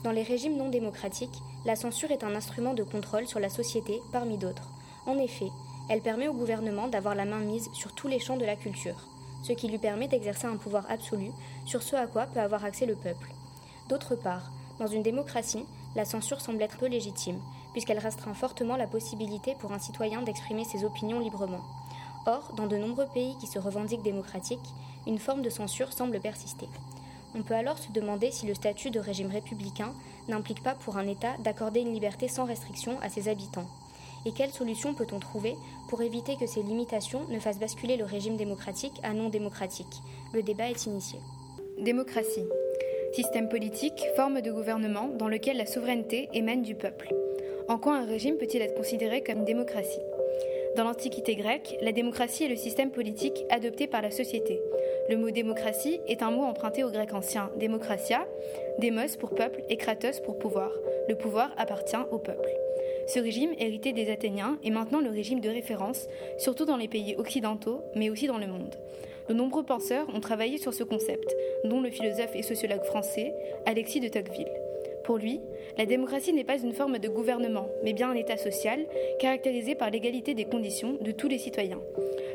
Dans 0.05 0.11
les 0.11 0.23
régimes 0.23 0.57
non 0.57 0.69
démocratiques, 0.69 1.43
la 1.65 1.77
censure 1.77 2.11
est 2.11 2.25
un 2.25 2.35
instrument 2.35 2.75
de 2.75 2.83
contrôle 2.83 3.27
sur 3.27 3.41
la 3.41 3.49
société 3.49 4.03
parmi 4.13 4.37
d'autres. 4.37 4.69
En 5.07 5.17
effet, 5.17 5.49
elle 5.89 6.01
permet 6.01 6.29
au 6.29 6.35
gouvernement 6.35 6.89
d'avoir 6.89 7.15
la 7.15 7.25
main 7.25 7.41
mise 7.41 7.71
sur 7.73 7.93
tous 7.93 8.09
les 8.09 8.19
champs 8.19 8.37
de 8.37 8.45
la 8.45 8.57
culture 8.57 9.09
ce 9.43 9.53
qui 9.53 9.69
lui 9.69 9.79
permet 9.79 10.09
d'exercer 10.09 10.47
un 10.47 10.57
pouvoir 10.57 10.87
absolu 10.89 11.33
sur 11.67 11.83
ce 11.83 11.97
à 11.97 12.07
quoi 12.07 12.27
peut 12.27 12.41
avoir 12.41 12.65
accès 12.65 12.87
le 12.87 12.95
peuple. 12.95 13.33
D'autre 13.89 14.15
part, 14.15 14.51
dans 14.79 14.87
une 14.87 15.03
démocratie, 15.03 15.67
la 15.97 16.05
censure 16.05 16.41
semble 16.41 16.63
être 16.63 16.79
peu 16.79 16.87
légitime, 16.87 17.41
puisqu'elle 17.73 17.99
restreint 17.99 18.35
fortement 18.35 18.77
la 18.77 18.87
possibilité 18.87 19.55
pour 19.59 19.73
un 19.73 19.79
citoyen 19.79 20.23
d'exprimer 20.23 20.65
ses 20.65 20.85
opinions 20.85 21.21
librement. 21.21 21.63
Or, 22.27 22.53
dans 22.57 22.67
de 22.67 22.77
nombreux 22.77 23.09
pays 23.13 23.37
qui 23.41 23.47
se 23.47 23.59
revendiquent 23.59 24.03
démocratiques, 24.03 24.61
une 25.07 25.19
forme 25.19 25.43
de 25.43 25.51
censure 25.51 25.93
semble 25.93 26.21
persister. 26.21 26.69
On 27.35 27.43
peut 27.43 27.55
alors 27.55 27.79
se 27.79 27.91
demander 27.91 28.31
si 28.31 28.47
le 28.47 28.55
statut 28.55 28.91
de 28.91 29.01
régime 29.01 29.31
républicain 29.31 29.93
n'implique 30.29 30.63
pas 30.63 30.75
pour 30.75 30.99
un 30.99 31.09
État 31.09 31.37
d'accorder 31.39 31.81
une 31.81 31.93
liberté 31.93 32.29
sans 32.29 32.45
restriction 32.45 33.01
à 33.01 33.09
ses 33.09 33.29
habitants, 33.29 33.67
et 34.27 34.33
quelles 34.33 34.53
solutions 34.53 34.95
peut-on 34.95 35.19
trouver 35.19 35.55
pour 35.89 36.03
éviter 36.03 36.37
que 36.37 36.47
ces 36.47 36.63
limitations 36.63 37.27
ne 37.29 37.39
fassent 37.39 37.59
basculer 37.59 37.97
le 37.97 38.05
régime 38.05 38.37
démocratique 38.37 38.95
à 39.03 39.13
non 39.13 39.29
démocratique 39.29 40.03
Le 40.33 40.43
débat 40.43 40.71
est 40.71 40.87
initié. 40.87 41.19
Démocratie. 41.79 42.47
Système 43.13 43.49
politique, 43.49 44.03
forme 44.17 44.41
de 44.41 44.51
gouvernement 44.51 45.09
dans 45.09 45.29
lequel 45.29 45.57
la 45.57 45.67
souveraineté 45.67 46.29
émane 46.33 46.63
du 46.63 46.75
peuple. 46.75 47.15
En 47.69 47.79
quoi 47.79 47.97
un 47.97 48.07
régime 48.07 48.39
peut-il 48.39 48.63
être 48.63 48.75
considéré 48.75 49.23
comme 49.23 49.39
une 49.39 49.45
démocratie? 49.45 50.01
Dans 50.77 50.85
l'Antiquité 50.85 51.37
grecque, 51.37 51.77
la 51.83 51.93
démocratie 51.93 52.45
est 52.45 52.49
le 52.49 52.57
système 52.57 52.91
politique 52.91 53.45
adopté 53.51 53.87
par 53.87 54.01
la 54.01 54.11
société. 54.11 54.59
Le 55.11 55.19
mot 55.19 55.31
démocratie 55.31 56.01
est 56.09 56.23
un 56.23 56.31
mot 56.31 56.45
emprunté 56.45 56.83
au 56.83 56.91
grec 56.91 57.13
ancien 57.13 57.51
démocratia, 57.57 58.27
démos 58.79 59.17
pour 59.17 59.35
peuple 59.35 59.63
et 59.69 59.77
kratos 59.77 60.21
pour 60.21 60.39
pouvoir. 60.39 60.71
Le 61.09 61.15
pouvoir 61.15 61.51
appartient 61.59 61.97
au 62.11 62.19
peuple. 62.19 62.49
Ce 63.07 63.19
régime, 63.19 63.53
hérité 63.59 63.93
des 63.93 64.11
Athéniens, 64.11 64.59
est 64.65 64.71
maintenant 64.71 65.01
le 65.01 65.11
régime 65.11 65.41
de 65.41 65.49
référence, 65.49 66.09
surtout 66.39 66.65
dans 66.65 66.77
les 66.77 66.89
pays 66.89 67.15
occidentaux, 67.17 67.83
mais 67.95 68.11
aussi 68.11 68.27
dans 68.27 68.39
le 68.39 68.47
monde. 68.47 68.75
De 69.29 69.35
nombreux 69.35 69.63
penseurs 69.63 70.07
ont 70.15 70.21
travaillé 70.21 70.59
sur 70.59 70.75
ce 70.75 70.85
concept, 70.85 71.35
dont 71.65 71.81
le 71.81 71.91
philosophe 71.91 72.35
et 72.35 72.43
sociologue 72.43 72.85
français 72.85 73.33
Alexis 73.67 74.01
de 74.01 74.09
Tocqueville. 74.09 74.53
Pour 75.05 75.19
lui, 75.19 75.41
la 75.79 75.87
démocratie 75.87 76.33
n'est 76.33 76.45
pas 76.45 76.59
une 76.59 76.75
forme 76.75 76.99
de 76.99 77.09
gouvernement, 77.09 77.69
mais 77.83 77.93
bien 77.93 78.11
un 78.11 78.15
État 78.15 78.37
social 78.37 78.87
caractérisé 79.19 79.75
par 79.75 79.91
l'égalité 79.91 80.35
des 80.35 80.45
conditions 80.45 80.97
de 81.01 81.11
tous 81.11 81.29
les 81.29 81.39
citoyens. 81.39 81.81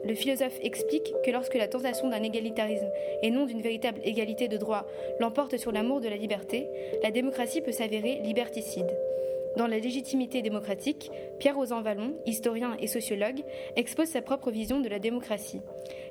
Le 0.05 0.13
philosophe 0.15 0.59
explique 0.61 1.13
que 1.23 1.31
lorsque 1.31 1.55
la 1.55 1.67
tentation 1.67 2.09
d'un 2.09 2.23
égalitarisme 2.23 2.89
et 3.21 3.31
non 3.31 3.45
d'une 3.45 3.61
véritable 3.61 4.01
égalité 4.03 4.47
de 4.47 4.57
droit 4.57 4.85
l'emporte 5.19 5.57
sur 5.57 5.71
l'amour 5.71 6.01
de 6.01 6.09
la 6.09 6.17
liberté, 6.17 6.67
la 7.03 7.11
démocratie 7.11 7.61
peut 7.61 7.71
s'avérer 7.71 8.19
liberticide. 8.23 8.87
Dans 9.55 9.67
La 9.67 9.79
légitimité 9.79 10.41
démocratique, 10.41 11.09
Pierre 11.39 11.55
Rosan 11.55 11.81
Vallon, 11.81 12.15
historien 12.25 12.75
et 12.79 12.87
sociologue, 12.87 13.43
expose 13.75 14.07
sa 14.07 14.21
propre 14.21 14.51
vision 14.51 14.79
de 14.79 14.89
la 14.89 14.99
démocratie. 14.99 15.61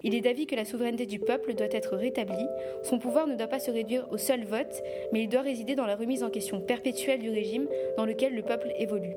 Il 0.02 0.14
est 0.14 0.20
d'avis 0.20 0.46
que 0.46 0.56
la 0.56 0.64
souveraineté 0.64 1.06
du 1.06 1.18
peuple 1.18 1.54
doit 1.54 1.66
être 1.70 1.96
rétablie, 1.96 2.46
son 2.82 2.98
pouvoir 2.98 3.26
ne 3.26 3.36
doit 3.36 3.46
pas 3.46 3.58
se 3.58 3.70
réduire 3.70 4.06
au 4.10 4.18
seul 4.18 4.44
vote, 4.44 4.82
mais 5.12 5.22
il 5.22 5.28
doit 5.28 5.42
résider 5.42 5.74
dans 5.74 5.86
la 5.86 5.96
remise 5.96 6.22
en 6.22 6.30
question 6.30 6.60
perpétuelle 6.60 7.20
du 7.20 7.30
régime 7.30 7.68
dans 7.96 8.06
lequel 8.06 8.34
le 8.34 8.42
peuple 8.42 8.72
évolue. 8.78 9.16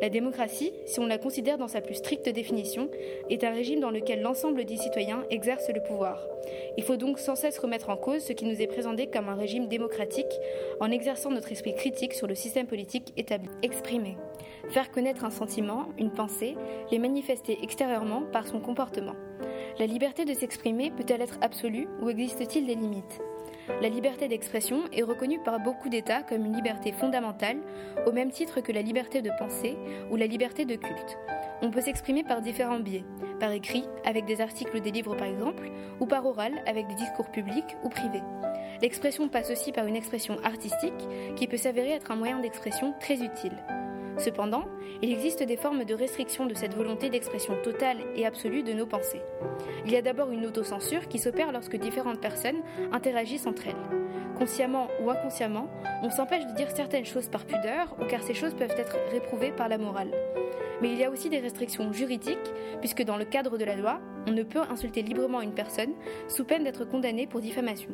La 0.00 0.10
démocratie, 0.10 0.72
si 0.86 1.00
on 1.00 1.06
la 1.06 1.18
considère 1.18 1.58
dans 1.58 1.66
sa 1.66 1.80
plus 1.80 1.96
stricte 1.96 2.28
définition, 2.28 2.88
est 3.30 3.42
un 3.42 3.50
régime 3.50 3.80
dans 3.80 3.90
lequel 3.90 4.22
l'ensemble 4.22 4.64
des 4.64 4.76
citoyens 4.76 5.24
exercent 5.30 5.70
le 5.74 5.82
pouvoir. 5.82 6.24
Il 6.76 6.84
faut 6.84 6.96
donc 6.96 7.18
sans 7.18 7.34
cesse 7.34 7.58
remettre 7.58 7.90
en 7.90 7.96
cause 7.96 8.22
ce 8.22 8.32
qui 8.32 8.44
nous 8.44 8.62
est 8.62 8.68
présenté 8.68 9.08
comme 9.08 9.28
un 9.28 9.34
régime 9.34 9.66
démocratique 9.66 10.26
en 10.80 10.90
exerçant 10.90 11.30
notre 11.30 11.50
esprit 11.50 11.74
critique 11.74 12.14
sur 12.14 12.28
le 12.28 12.36
système 12.36 12.68
politique 12.68 13.12
établi. 13.16 13.48
Exprimer. 13.62 14.16
Faire 14.70 14.90
connaître 14.92 15.24
un 15.24 15.30
sentiment, 15.30 15.86
une 15.98 16.12
pensée, 16.12 16.54
les 16.92 16.98
manifester 16.98 17.58
extérieurement 17.62 18.22
par 18.22 18.46
son 18.46 18.60
comportement. 18.60 19.16
La 19.78 19.86
liberté 19.86 20.24
de 20.24 20.34
s'exprimer 20.34 20.90
peut-elle 20.90 21.22
être 21.22 21.38
absolue 21.40 21.88
ou 22.02 22.08
existe-t-il 22.08 22.66
des 22.66 22.74
limites? 22.74 23.20
La 23.80 23.88
liberté 23.88 24.28
d'expression 24.28 24.82
est 24.92 25.02
reconnue 25.02 25.38
par 25.38 25.60
beaucoup 25.60 25.88
d'États 25.88 26.22
comme 26.22 26.44
une 26.44 26.54
liberté 26.54 26.92
fondamentale, 26.92 27.58
au 28.06 28.12
même 28.12 28.30
titre 28.30 28.60
que 28.60 28.72
la 28.72 28.82
liberté 28.82 29.22
de 29.22 29.30
penser 29.38 29.76
ou 30.10 30.16
la 30.16 30.26
liberté 30.26 30.64
de 30.64 30.76
culte. 30.76 31.18
On 31.62 31.70
peut 31.70 31.80
s'exprimer 31.80 32.24
par 32.24 32.40
différents 32.40 32.80
biais, 32.80 33.04
par 33.40 33.52
écrit, 33.52 33.84
avec 34.04 34.24
des 34.24 34.40
articles 34.40 34.80
des 34.80 34.90
livres 34.90 35.16
par 35.16 35.26
exemple, 35.26 35.70
ou 36.00 36.06
par 36.06 36.26
oral, 36.26 36.52
avec 36.66 36.86
des 36.88 36.94
discours 36.94 37.30
publics 37.30 37.76
ou 37.84 37.88
privés. 37.88 38.22
L'expression 38.80 39.28
passe 39.28 39.50
aussi 39.50 39.72
par 39.72 39.86
une 39.86 39.96
expression 39.96 40.38
artistique 40.44 41.08
qui 41.36 41.46
peut 41.46 41.56
s'avérer 41.56 41.92
être 41.92 42.10
un 42.10 42.16
moyen 42.16 42.38
d'expression 42.40 42.94
très 43.00 43.22
utile. 43.22 43.56
Cependant, 44.18 44.64
il 45.00 45.12
existe 45.12 45.42
des 45.44 45.56
formes 45.56 45.84
de 45.84 45.94
restriction 45.94 46.46
de 46.46 46.54
cette 46.54 46.74
volonté 46.74 47.08
d'expression 47.08 47.54
totale 47.62 47.98
et 48.16 48.26
absolue 48.26 48.64
de 48.64 48.72
nos 48.72 48.86
pensées. 48.86 49.22
Il 49.86 49.92
y 49.92 49.96
a 49.96 50.02
d'abord 50.02 50.30
une 50.32 50.44
autocensure 50.44 51.06
qui 51.08 51.18
s'opère 51.18 51.52
lorsque 51.52 51.76
différentes 51.76 52.20
personnes 52.20 52.62
interagissent 52.92 53.46
entre 53.46 53.68
elles. 53.68 53.98
Consciemment 54.36 54.88
ou 55.02 55.10
inconsciemment, 55.10 55.68
on 56.02 56.10
s'empêche 56.10 56.46
de 56.46 56.54
dire 56.54 56.70
certaines 56.70 57.04
choses 57.04 57.28
par 57.28 57.44
pudeur 57.44 57.94
ou 58.00 58.06
car 58.06 58.22
ces 58.22 58.34
choses 58.34 58.54
peuvent 58.54 58.74
être 58.76 58.96
réprouvées 59.10 59.52
par 59.52 59.68
la 59.68 59.78
morale. 59.78 60.12
Mais 60.80 60.92
il 60.92 60.98
y 60.98 61.04
a 61.04 61.10
aussi 61.10 61.28
des 61.28 61.40
restrictions 61.40 61.92
juridiques, 61.92 62.38
puisque 62.80 63.02
dans 63.02 63.16
le 63.16 63.24
cadre 63.24 63.58
de 63.58 63.64
la 63.64 63.74
loi, 63.74 64.00
on 64.28 64.32
ne 64.32 64.42
peut 64.42 64.60
insulter 64.70 65.02
librement 65.02 65.40
une 65.40 65.54
personne 65.54 65.92
sous 66.28 66.44
peine 66.44 66.64
d'être 66.64 66.84
condamné 66.84 67.26
pour 67.26 67.40
diffamation. 67.40 67.90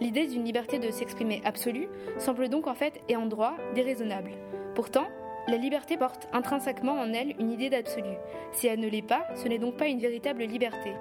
L'idée 0.00 0.26
d'une 0.26 0.44
liberté 0.44 0.78
de 0.78 0.90
s'exprimer 0.90 1.42
absolue 1.44 1.88
semble 2.18 2.48
donc 2.48 2.66
en 2.66 2.74
fait 2.74 3.00
et 3.08 3.16
en 3.16 3.26
droit 3.26 3.56
déraisonnable. 3.74 4.30
Pourtant, 4.74 5.06
la 5.48 5.56
liberté 5.56 5.96
porte 5.96 6.28
intrinsèquement 6.32 6.92
en 6.92 7.12
elle 7.12 7.34
une 7.38 7.50
idée 7.50 7.70
d'absolu. 7.70 8.14
Si 8.52 8.66
elle 8.66 8.80
ne 8.80 8.88
l'est 8.88 9.02
pas, 9.02 9.26
ce 9.36 9.48
n'est 9.48 9.58
donc 9.58 9.76
pas 9.76 9.86
une 9.86 10.00
véritable 10.00 10.44
liberté. 10.44 10.92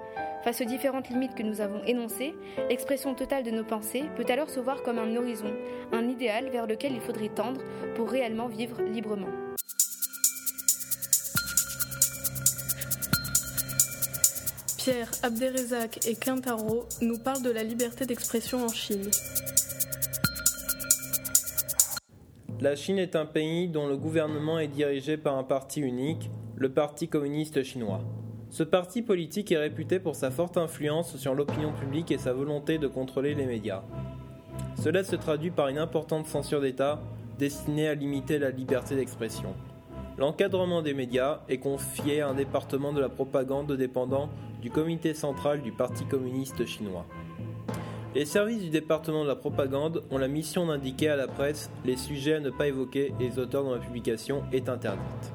Face 0.43 0.61
aux 0.61 0.65
différentes 0.65 1.09
limites 1.09 1.35
que 1.35 1.43
nous 1.43 1.61
avons 1.61 1.83
énoncées, 1.83 2.33
l'expression 2.69 3.13
totale 3.13 3.43
de 3.43 3.51
nos 3.51 3.65
pensées 3.65 4.05
peut 4.15 4.25
alors 4.29 4.49
se 4.49 4.59
voir 4.59 4.81
comme 4.83 4.97
un 4.97 5.15
horizon, 5.15 5.53
un 5.91 6.07
idéal 6.07 6.49
vers 6.49 6.65
lequel 6.65 6.93
il 6.93 7.01
faudrait 7.01 7.29
tendre 7.29 7.61
pour 7.95 8.09
réellement 8.09 8.47
vivre 8.47 8.81
librement. 8.81 9.27
Pierre 14.77 15.11
Abderrezak 15.23 16.07
et 16.07 16.15
Quintaro 16.15 16.87
nous 17.01 17.19
parlent 17.19 17.43
de 17.43 17.51
la 17.51 17.63
liberté 17.63 18.05
d'expression 18.05 18.63
en 18.63 18.69
Chine. 18.69 19.11
La 22.61 22.75
Chine 22.75 22.99
est 22.99 23.15
un 23.15 23.25
pays 23.25 23.69
dont 23.69 23.87
le 23.87 23.95
gouvernement 23.95 24.59
est 24.59 24.67
dirigé 24.67 25.15
par 25.15 25.37
un 25.37 25.45
parti 25.45 25.79
unique, 25.79 26.29
le 26.57 26.67
Parti 26.67 27.07
communiste 27.07 27.63
chinois. 27.63 28.01
Ce 28.49 28.63
parti 28.63 29.01
politique 29.01 29.53
est 29.53 29.57
réputé 29.57 29.97
pour 29.97 30.13
sa 30.13 30.29
forte 30.29 30.57
influence 30.57 31.15
sur 31.15 31.35
l'opinion 31.35 31.71
publique 31.71 32.11
et 32.11 32.17
sa 32.17 32.33
volonté 32.33 32.77
de 32.77 32.87
contrôler 32.87 33.33
les 33.33 33.45
médias. 33.45 33.81
Cela 34.75 35.05
se 35.05 35.15
traduit 35.15 35.51
par 35.51 35.69
une 35.69 35.77
importante 35.77 36.27
censure 36.27 36.59
d'État 36.59 37.01
destinée 37.37 37.87
à 37.87 37.95
limiter 37.95 38.39
la 38.39 38.49
liberté 38.49 38.93
d'expression. 38.93 39.53
L'encadrement 40.17 40.81
des 40.81 40.93
médias 40.93 41.39
est 41.47 41.59
confié 41.59 42.19
à 42.19 42.27
un 42.27 42.33
département 42.33 42.91
de 42.91 42.99
la 42.99 43.07
propagande 43.07 43.71
dépendant 43.71 44.29
du 44.61 44.69
comité 44.69 45.13
central 45.13 45.61
du 45.61 45.71
Parti 45.71 46.03
communiste 46.03 46.65
chinois. 46.65 47.05
Les 48.15 48.25
services 48.25 48.63
du 48.63 48.69
département 48.71 49.21
de 49.23 49.27
la 49.27 49.35
propagande 49.35 50.03
ont 50.09 50.17
la 50.17 50.27
mission 50.27 50.65
d'indiquer 50.65 51.09
à 51.09 51.15
la 51.15 51.27
presse 51.27 51.69
les 51.85 51.95
sujets 51.95 52.33
à 52.33 52.39
ne 52.39 52.49
pas 52.49 52.67
évoquer 52.67 53.13
et 53.19 53.23
les 53.29 53.37
auteurs 53.37 53.63
dont 53.63 53.73
la 53.73 53.77
publication 53.77 54.41
est 54.51 54.67
interdite. 54.67 55.31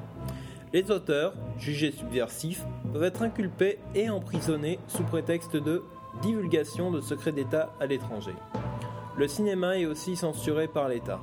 Les 0.73 0.91
auteurs, 0.91 1.33
jugés 1.57 1.93
subversifs, 1.93 2.65
peuvent 2.91 3.03
être 3.03 3.21
inculpés 3.21 3.79
et 3.93 4.09
emprisonnés 4.09 4.77
sous 4.89 5.03
prétexte 5.03 5.55
de 5.55 5.83
divulgation 6.21 6.91
de 6.91 6.99
secrets 6.99 7.31
d'État 7.31 7.71
à 7.79 7.85
l'étranger. 7.85 8.33
Le 9.17 9.29
cinéma 9.29 9.77
est 9.77 9.85
aussi 9.85 10.17
censuré 10.17 10.67
par 10.67 10.89
l'État. 10.89 11.21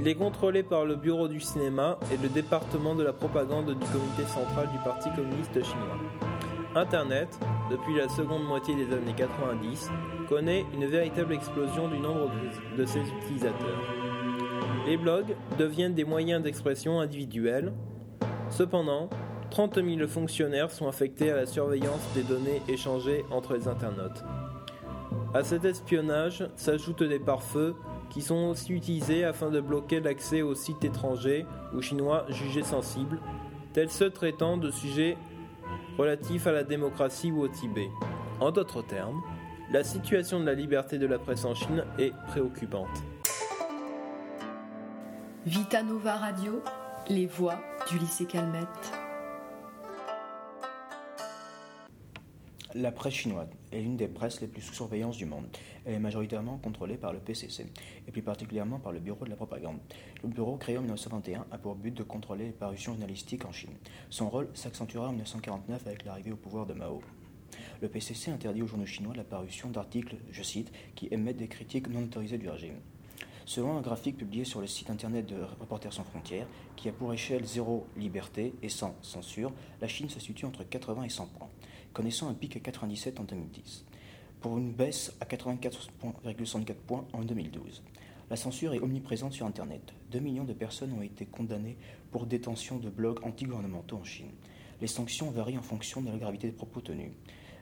Il 0.00 0.08
est 0.08 0.16
contrôlé 0.16 0.64
par 0.64 0.84
le 0.84 0.96
Bureau 0.96 1.28
du 1.28 1.38
cinéma 1.38 1.96
et 2.12 2.16
le 2.16 2.28
département 2.28 2.96
de 2.96 3.04
la 3.04 3.12
propagande 3.12 3.66
du 3.66 3.86
comité 3.86 4.24
central 4.26 4.68
du 4.72 4.78
Parti 4.78 5.10
communiste 5.14 5.62
chinois. 5.62 6.31
Internet, 6.74 7.38
depuis 7.70 7.94
la 7.96 8.08
seconde 8.08 8.44
moitié 8.44 8.74
des 8.74 8.94
années 8.94 9.14
90, 9.14 9.90
connaît 10.26 10.64
une 10.72 10.86
véritable 10.86 11.34
explosion 11.34 11.86
du 11.88 11.98
nombre 11.98 12.30
de 12.78 12.86
ses 12.86 13.00
utilisateurs. 13.00 13.82
Les 14.86 14.96
blogs 14.96 15.36
deviennent 15.58 15.94
des 15.94 16.04
moyens 16.04 16.42
d'expression 16.42 16.98
individuels. 16.98 17.74
Cependant, 18.48 19.10
30 19.50 19.84
000 19.84 20.08
fonctionnaires 20.08 20.70
sont 20.70 20.88
affectés 20.88 21.30
à 21.30 21.36
la 21.36 21.46
surveillance 21.46 22.08
des 22.14 22.22
données 22.22 22.62
échangées 22.68 23.22
entre 23.30 23.52
les 23.52 23.68
internautes. 23.68 24.24
À 25.34 25.44
cet 25.44 25.66
espionnage 25.66 26.48
s'ajoutent 26.56 27.02
des 27.02 27.18
pare-feux 27.18 27.74
qui 28.08 28.22
sont 28.22 28.48
aussi 28.48 28.72
utilisés 28.72 29.24
afin 29.24 29.50
de 29.50 29.60
bloquer 29.60 30.00
l'accès 30.00 30.40
aux 30.40 30.54
sites 30.54 30.84
étrangers 30.84 31.44
ou 31.74 31.82
chinois 31.82 32.24
jugés 32.30 32.62
sensibles, 32.62 33.18
tels 33.74 33.90
ceux 33.90 34.10
traitant 34.10 34.56
de 34.56 34.70
sujets 34.70 35.18
relatifs 35.98 36.46
à 36.46 36.52
la 36.52 36.64
démocratie 36.64 37.30
ou 37.30 37.42
au 37.42 37.48
Tibet. 37.48 37.90
En 38.40 38.50
d'autres 38.50 38.82
termes, 38.82 39.22
la 39.70 39.84
situation 39.84 40.40
de 40.40 40.46
la 40.46 40.54
liberté 40.54 40.98
de 40.98 41.06
la 41.06 41.18
presse 41.18 41.44
en 41.44 41.54
Chine 41.54 41.84
est 41.98 42.12
préoccupante. 42.28 43.02
Vita 45.46 45.82
Nova 45.82 46.14
Radio, 46.14 46.62
les 47.08 47.26
voix 47.26 47.56
du 47.90 47.98
lycée 47.98 48.26
Calmette. 48.26 49.01
La 52.74 52.90
presse 52.90 53.12
chinoise 53.12 53.50
est 53.70 53.82
l'une 53.82 53.98
des 53.98 54.08
presses 54.08 54.40
les 54.40 54.46
plus 54.46 54.62
sous 54.62 54.72
surveillance 54.72 55.18
du 55.18 55.26
monde. 55.26 55.44
Elle 55.84 55.92
est 55.92 55.98
majoritairement 55.98 56.56
contrôlée 56.56 56.96
par 56.96 57.12
le 57.12 57.18
PCC, 57.18 57.66
et 58.08 58.10
plus 58.10 58.22
particulièrement 58.22 58.78
par 58.78 58.92
le 58.92 58.98
Bureau 58.98 59.26
de 59.26 59.30
la 59.30 59.36
propagande. 59.36 59.76
Le 60.22 60.30
bureau, 60.30 60.56
créé 60.56 60.78
en 60.78 60.80
1921, 60.80 61.44
a 61.50 61.58
pour 61.58 61.74
but 61.74 61.92
de 61.92 62.02
contrôler 62.02 62.46
les 62.46 62.52
parutions 62.52 62.92
journalistiques 62.92 63.44
en 63.44 63.52
Chine. 63.52 63.76
Son 64.08 64.30
rôle 64.30 64.48
s'accentuera 64.54 65.08
en 65.08 65.12
1949 65.12 65.86
avec 65.86 66.06
l'arrivée 66.06 66.32
au 66.32 66.36
pouvoir 66.36 66.64
de 66.64 66.72
Mao. 66.72 67.02
Le 67.82 67.88
PCC 67.88 68.30
interdit 68.30 68.62
aux 68.62 68.66
journaux 68.66 68.86
chinois 68.86 69.12
la 69.14 69.24
parution 69.24 69.68
d'articles, 69.68 70.16
je 70.30 70.42
cite, 70.42 70.72
qui 70.94 71.08
émettent 71.10 71.36
des 71.36 71.48
critiques 71.48 71.88
non 71.88 72.04
autorisées 72.04 72.38
du 72.38 72.48
régime. 72.48 72.80
Selon 73.44 73.76
un 73.76 73.82
graphique 73.82 74.16
publié 74.16 74.44
sur 74.44 74.62
le 74.62 74.66
site 74.66 74.88
internet 74.88 75.26
de 75.26 75.42
Reporters 75.60 75.92
sans 75.92 76.04
frontières, 76.04 76.46
qui 76.76 76.88
a 76.88 76.92
pour 76.92 77.12
échelle 77.12 77.44
0 77.44 77.86
liberté 77.98 78.54
et 78.62 78.70
100 78.70 78.96
censure, 79.02 79.52
la 79.82 79.88
Chine 79.88 80.08
se 80.08 80.20
situe 80.20 80.46
entre 80.46 80.64
80 80.64 81.02
et 81.02 81.10
100 81.10 81.26
points 81.26 81.50
connaissant 81.92 82.28
un 82.28 82.34
pic 82.34 82.56
à 82.56 82.60
97 82.60 83.20
en 83.20 83.24
2010, 83.24 83.84
pour 84.40 84.58
une 84.58 84.72
baisse 84.72 85.12
à 85.20 85.24
84,64 85.24 86.74
points 86.86 87.06
en 87.12 87.22
2012. 87.22 87.82
La 88.30 88.36
censure 88.36 88.74
est 88.74 88.80
omniprésente 88.80 89.32
sur 89.32 89.46
Internet. 89.46 89.92
2 90.10 90.18
millions 90.18 90.44
de 90.44 90.54
personnes 90.54 90.92
ont 90.94 91.02
été 91.02 91.26
condamnées 91.26 91.76
pour 92.10 92.26
détention 92.26 92.78
de 92.78 92.88
blogs 92.88 93.24
anti-gouvernementaux 93.24 93.98
en 93.98 94.04
Chine. 94.04 94.30
Les 94.80 94.86
sanctions 94.86 95.30
varient 95.30 95.58
en 95.58 95.62
fonction 95.62 96.00
de 96.00 96.10
la 96.10 96.16
gravité 96.16 96.46
des 96.46 96.54
propos 96.54 96.80
tenus. 96.80 97.12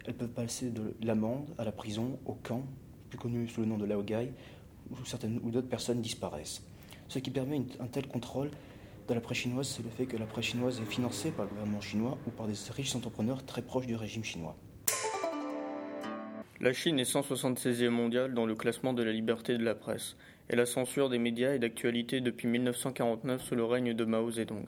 Elles 0.06 0.14
peuvent 0.14 0.28
passer 0.28 0.70
de 0.70 0.94
l'amende 1.02 1.46
à 1.58 1.64
la 1.64 1.72
prison, 1.72 2.18
au 2.25 2.34
camp, 2.34 2.62
plus 3.08 3.18
connu 3.18 3.49
sous 3.49 3.60
le 3.60 3.66
nom 3.66 3.78
de 3.78 3.84
Laogai, 3.84 4.32
où 4.90 5.04
certaines 5.04 5.40
ou 5.42 5.50
d'autres 5.50 5.68
personnes 5.68 6.00
disparaissent. 6.00 6.62
Ce 7.08 7.18
qui 7.18 7.30
permet 7.30 7.62
un 7.80 7.87
tel 7.87 8.06
contrôle 8.06 8.50
de 9.11 9.14
la 9.17 9.21
presse 9.21 9.38
chinoise, 9.38 9.69
c'est 9.69 9.83
le 9.83 9.90
fait 9.90 10.07
que 10.07 10.17
la 10.17 10.25
presse 10.25 10.47
chinoise 10.47 10.81
est 10.81 10.90
financée 10.90 11.33
par 11.33 11.45
le 11.45 11.50
gouvernement 11.50 11.81
chinois 11.81 12.17
ou 12.29 12.31
par 12.31 12.47
des 12.47 12.55
riches 12.71 12.95
entrepreneurs 12.95 13.45
très 13.45 13.61
proches 13.61 13.87
du 13.87 13.97
régime 13.97 14.23
chinois. 14.23 14.57
La 16.61 16.73
Chine 16.73 17.00
est 17.00 17.11
176e 17.12 17.88
mondiale 17.88 18.35
dans 18.35 18.47
le 18.47 18.55
classement 18.55 18.93
de 18.93 19.02
la 19.02 19.11
liberté 19.11 19.59
de 19.59 19.64
la 19.64 19.75
presse, 19.75 20.17
et 20.49 20.55
la 20.55 20.64
censure 20.64 21.09
des 21.09 21.19
médias 21.19 21.55
est 21.55 21.59
d'actualité 21.59 22.21
depuis 22.21 22.47
1949 22.47 23.43
sous 23.43 23.57
le 23.57 23.64
règne 23.64 23.95
de 23.95 24.05
Mao 24.05 24.31
Zedong. 24.31 24.67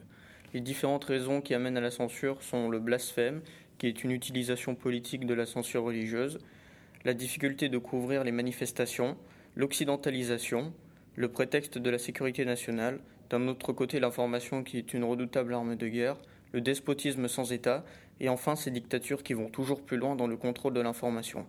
Les 0.54 0.60
différentes 0.60 1.04
raisons 1.04 1.40
qui 1.40 1.54
amènent 1.54 1.76
à 1.76 1.80
la 1.80 1.92
censure 1.92 2.42
sont 2.42 2.68
le 2.68 2.80
blasphème, 2.80 3.42
qui 3.78 3.86
est 3.86 4.02
une 4.02 4.10
utilisation 4.10 4.74
politique 4.74 5.24
de 5.24 5.34
la 5.34 5.46
censure 5.46 5.84
religieuse, 5.84 6.38
la 7.04 7.14
difficulté 7.14 7.68
de 7.68 7.78
couvrir 7.78 8.24
les 8.24 8.32
manifestations, 8.32 9.16
l'occidentalisation, 9.54 10.72
le 11.14 11.28
prétexte 11.28 11.78
de 11.78 11.90
la 11.90 11.98
sécurité 11.98 12.44
nationale, 12.44 12.98
d'un 13.32 13.48
autre 13.48 13.72
côté 13.72 13.98
l'information 13.98 14.62
qui 14.62 14.76
est 14.76 14.92
une 14.92 15.04
redoutable 15.04 15.54
arme 15.54 15.74
de 15.74 15.88
guerre, 15.88 16.18
le 16.52 16.60
despotisme 16.60 17.28
sans 17.28 17.50
État, 17.50 17.82
et 18.20 18.28
enfin 18.28 18.56
ces 18.56 18.70
dictatures 18.70 19.22
qui 19.22 19.32
vont 19.32 19.48
toujours 19.48 19.80
plus 19.80 19.96
loin 19.96 20.14
dans 20.14 20.26
le 20.26 20.36
contrôle 20.36 20.74
de 20.74 20.82
l'information. 20.82 21.46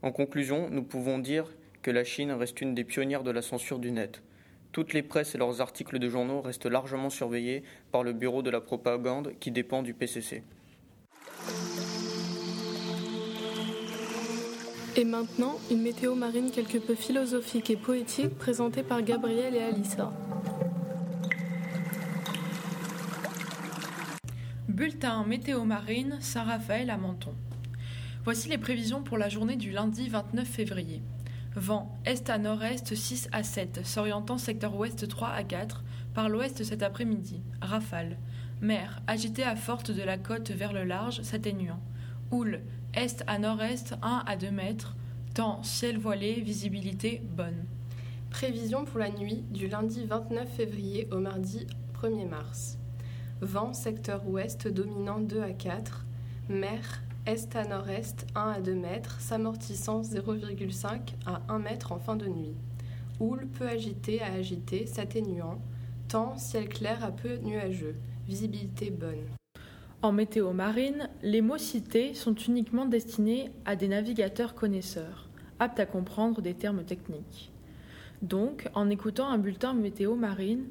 En 0.00 0.12
conclusion, 0.12 0.70
nous 0.70 0.82
pouvons 0.82 1.18
dire 1.18 1.44
que 1.82 1.90
la 1.90 2.04
Chine 2.04 2.32
reste 2.32 2.62
une 2.62 2.74
des 2.74 2.84
pionnières 2.84 3.22
de 3.22 3.30
la 3.30 3.42
censure 3.42 3.78
du 3.78 3.92
net. 3.92 4.22
Toutes 4.72 4.94
les 4.94 5.02
presses 5.02 5.34
et 5.34 5.38
leurs 5.38 5.60
articles 5.60 5.98
de 5.98 6.08
journaux 6.08 6.40
restent 6.40 6.66
largement 6.66 7.10
surveillés 7.10 7.64
par 7.92 8.02
le 8.02 8.14
bureau 8.14 8.40
de 8.40 8.48
la 8.48 8.62
propagande 8.62 9.34
qui 9.40 9.50
dépend 9.50 9.82
du 9.82 9.92
PCC. 9.92 10.42
Et 14.96 15.04
maintenant, 15.04 15.58
une 15.70 15.82
météo 15.82 16.14
marine 16.14 16.50
quelque 16.50 16.78
peu 16.78 16.94
philosophique 16.94 17.68
et 17.68 17.76
poétique 17.76 18.38
présentée 18.38 18.82
par 18.82 19.02
Gabriel 19.02 19.54
et 19.54 19.62
Alissa. 19.62 20.10
Bulletin 24.74 25.22
météo 25.22 25.62
marine 25.62 26.16
Saint-Raphaël 26.18 26.90
à 26.90 26.96
Menton. 26.96 27.32
Voici 28.24 28.48
les 28.48 28.58
prévisions 28.58 29.04
pour 29.04 29.18
la 29.18 29.28
journée 29.28 29.54
du 29.54 29.70
lundi 29.70 30.08
29 30.08 30.48
février. 30.48 31.00
Vent 31.54 31.96
est 32.04 32.28
à 32.28 32.38
nord-est 32.38 32.92
6 32.92 33.28
à 33.30 33.44
7, 33.44 33.86
s'orientant 33.86 34.36
secteur 34.36 34.74
ouest 34.74 35.06
3 35.06 35.28
à 35.28 35.44
4, 35.44 35.84
par 36.12 36.28
l'ouest 36.28 36.64
cet 36.64 36.82
après-midi. 36.82 37.40
Rafale. 37.62 38.18
Mer 38.62 39.00
agitée 39.06 39.44
à 39.44 39.54
forte 39.54 39.92
de 39.92 40.02
la 40.02 40.18
côte 40.18 40.50
vers 40.50 40.72
le 40.72 40.82
large, 40.82 41.22
s'atténuant. 41.22 41.80
Houle 42.32 42.60
est 42.94 43.22
à 43.28 43.38
nord-est 43.38 43.94
1 44.02 44.24
à 44.26 44.34
2 44.34 44.50
mètres. 44.50 44.96
Temps 45.34 45.62
ciel 45.62 45.98
voilé, 45.98 46.40
visibilité 46.40 47.22
bonne. 47.36 47.64
Prévision 48.30 48.84
pour 48.84 48.98
la 48.98 49.10
nuit 49.10 49.44
du 49.52 49.68
lundi 49.68 50.04
29 50.04 50.48
février 50.48 51.06
au 51.12 51.20
mardi 51.20 51.64
1er 52.02 52.28
mars. 52.28 52.76
Vent 53.44 53.74
secteur 53.74 54.26
ouest 54.26 54.68
dominant 54.68 55.20
2 55.20 55.42
à 55.42 55.50
4. 55.50 56.06
Mer 56.48 57.02
est 57.26 57.54
à 57.54 57.66
nord-est 57.66 58.26
1 58.34 58.40
à 58.52 58.60
2 58.60 58.74
mètres, 58.74 59.20
s'amortissant 59.20 60.00
0,5 60.00 61.00
à 61.26 61.42
1 61.50 61.58
mètre 61.58 61.92
en 61.92 61.98
fin 61.98 62.16
de 62.16 62.26
nuit. 62.26 62.54
Houle 63.20 63.46
peu 63.46 63.68
agité 63.68 64.22
à 64.22 64.32
agité, 64.32 64.86
s'atténuant. 64.86 65.60
Temps 66.08 66.38
ciel 66.38 66.70
clair 66.70 67.04
à 67.04 67.12
peu 67.12 67.36
nuageux. 67.36 67.96
Visibilité 68.26 68.90
bonne. 68.90 69.26
En 70.00 70.12
météo 70.12 70.54
marine, 70.54 71.10
les 71.22 71.42
mots 71.42 71.58
cités 71.58 72.14
sont 72.14 72.34
uniquement 72.34 72.86
destinés 72.86 73.50
à 73.66 73.76
des 73.76 73.88
navigateurs 73.88 74.54
connaisseurs, 74.54 75.28
aptes 75.58 75.80
à 75.80 75.86
comprendre 75.86 76.40
des 76.40 76.54
termes 76.54 76.84
techniques. 76.84 77.52
Donc, 78.22 78.70
en 78.72 78.88
écoutant 78.88 79.28
un 79.28 79.36
bulletin 79.36 79.74
météo 79.74 80.14
marine, 80.14 80.64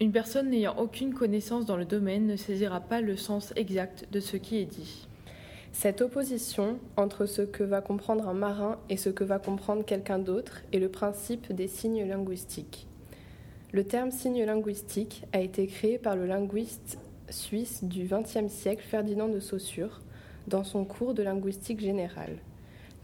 une 0.00 0.12
personne 0.12 0.48
n'ayant 0.48 0.78
aucune 0.78 1.12
connaissance 1.12 1.66
dans 1.66 1.76
le 1.76 1.84
domaine 1.84 2.26
ne 2.26 2.36
saisira 2.36 2.80
pas 2.80 3.02
le 3.02 3.16
sens 3.16 3.52
exact 3.54 4.06
de 4.10 4.18
ce 4.18 4.38
qui 4.38 4.56
est 4.56 4.64
dit. 4.64 5.06
Cette 5.72 6.00
opposition 6.00 6.78
entre 6.96 7.26
ce 7.26 7.42
que 7.42 7.62
va 7.62 7.82
comprendre 7.82 8.26
un 8.26 8.34
marin 8.34 8.78
et 8.88 8.96
ce 8.96 9.10
que 9.10 9.24
va 9.24 9.38
comprendre 9.38 9.84
quelqu'un 9.84 10.18
d'autre 10.18 10.62
est 10.72 10.78
le 10.78 10.88
principe 10.88 11.52
des 11.52 11.68
signes 11.68 12.08
linguistiques. 12.08 12.86
Le 13.72 13.84
terme 13.84 14.10
signe 14.10 14.42
linguistique 14.44 15.24
a 15.34 15.40
été 15.40 15.66
créé 15.66 15.98
par 15.98 16.16
le 16.16 16.26
linguiste 16.26 16.98
suisse 17.28 17.84
du 17.84 18.04
XXe 18.04 18.50
siècle 18.50 18.82
Ferdinand 18.82 19.28
de 19.28 19.38
Saussure 19.38 20.00
dans 20.48 20.64
son 20.64 20.84
cours 20.86 21.12
de 21.12 21.22
linguistique 21.22 21.78
générale. 21.78 22.38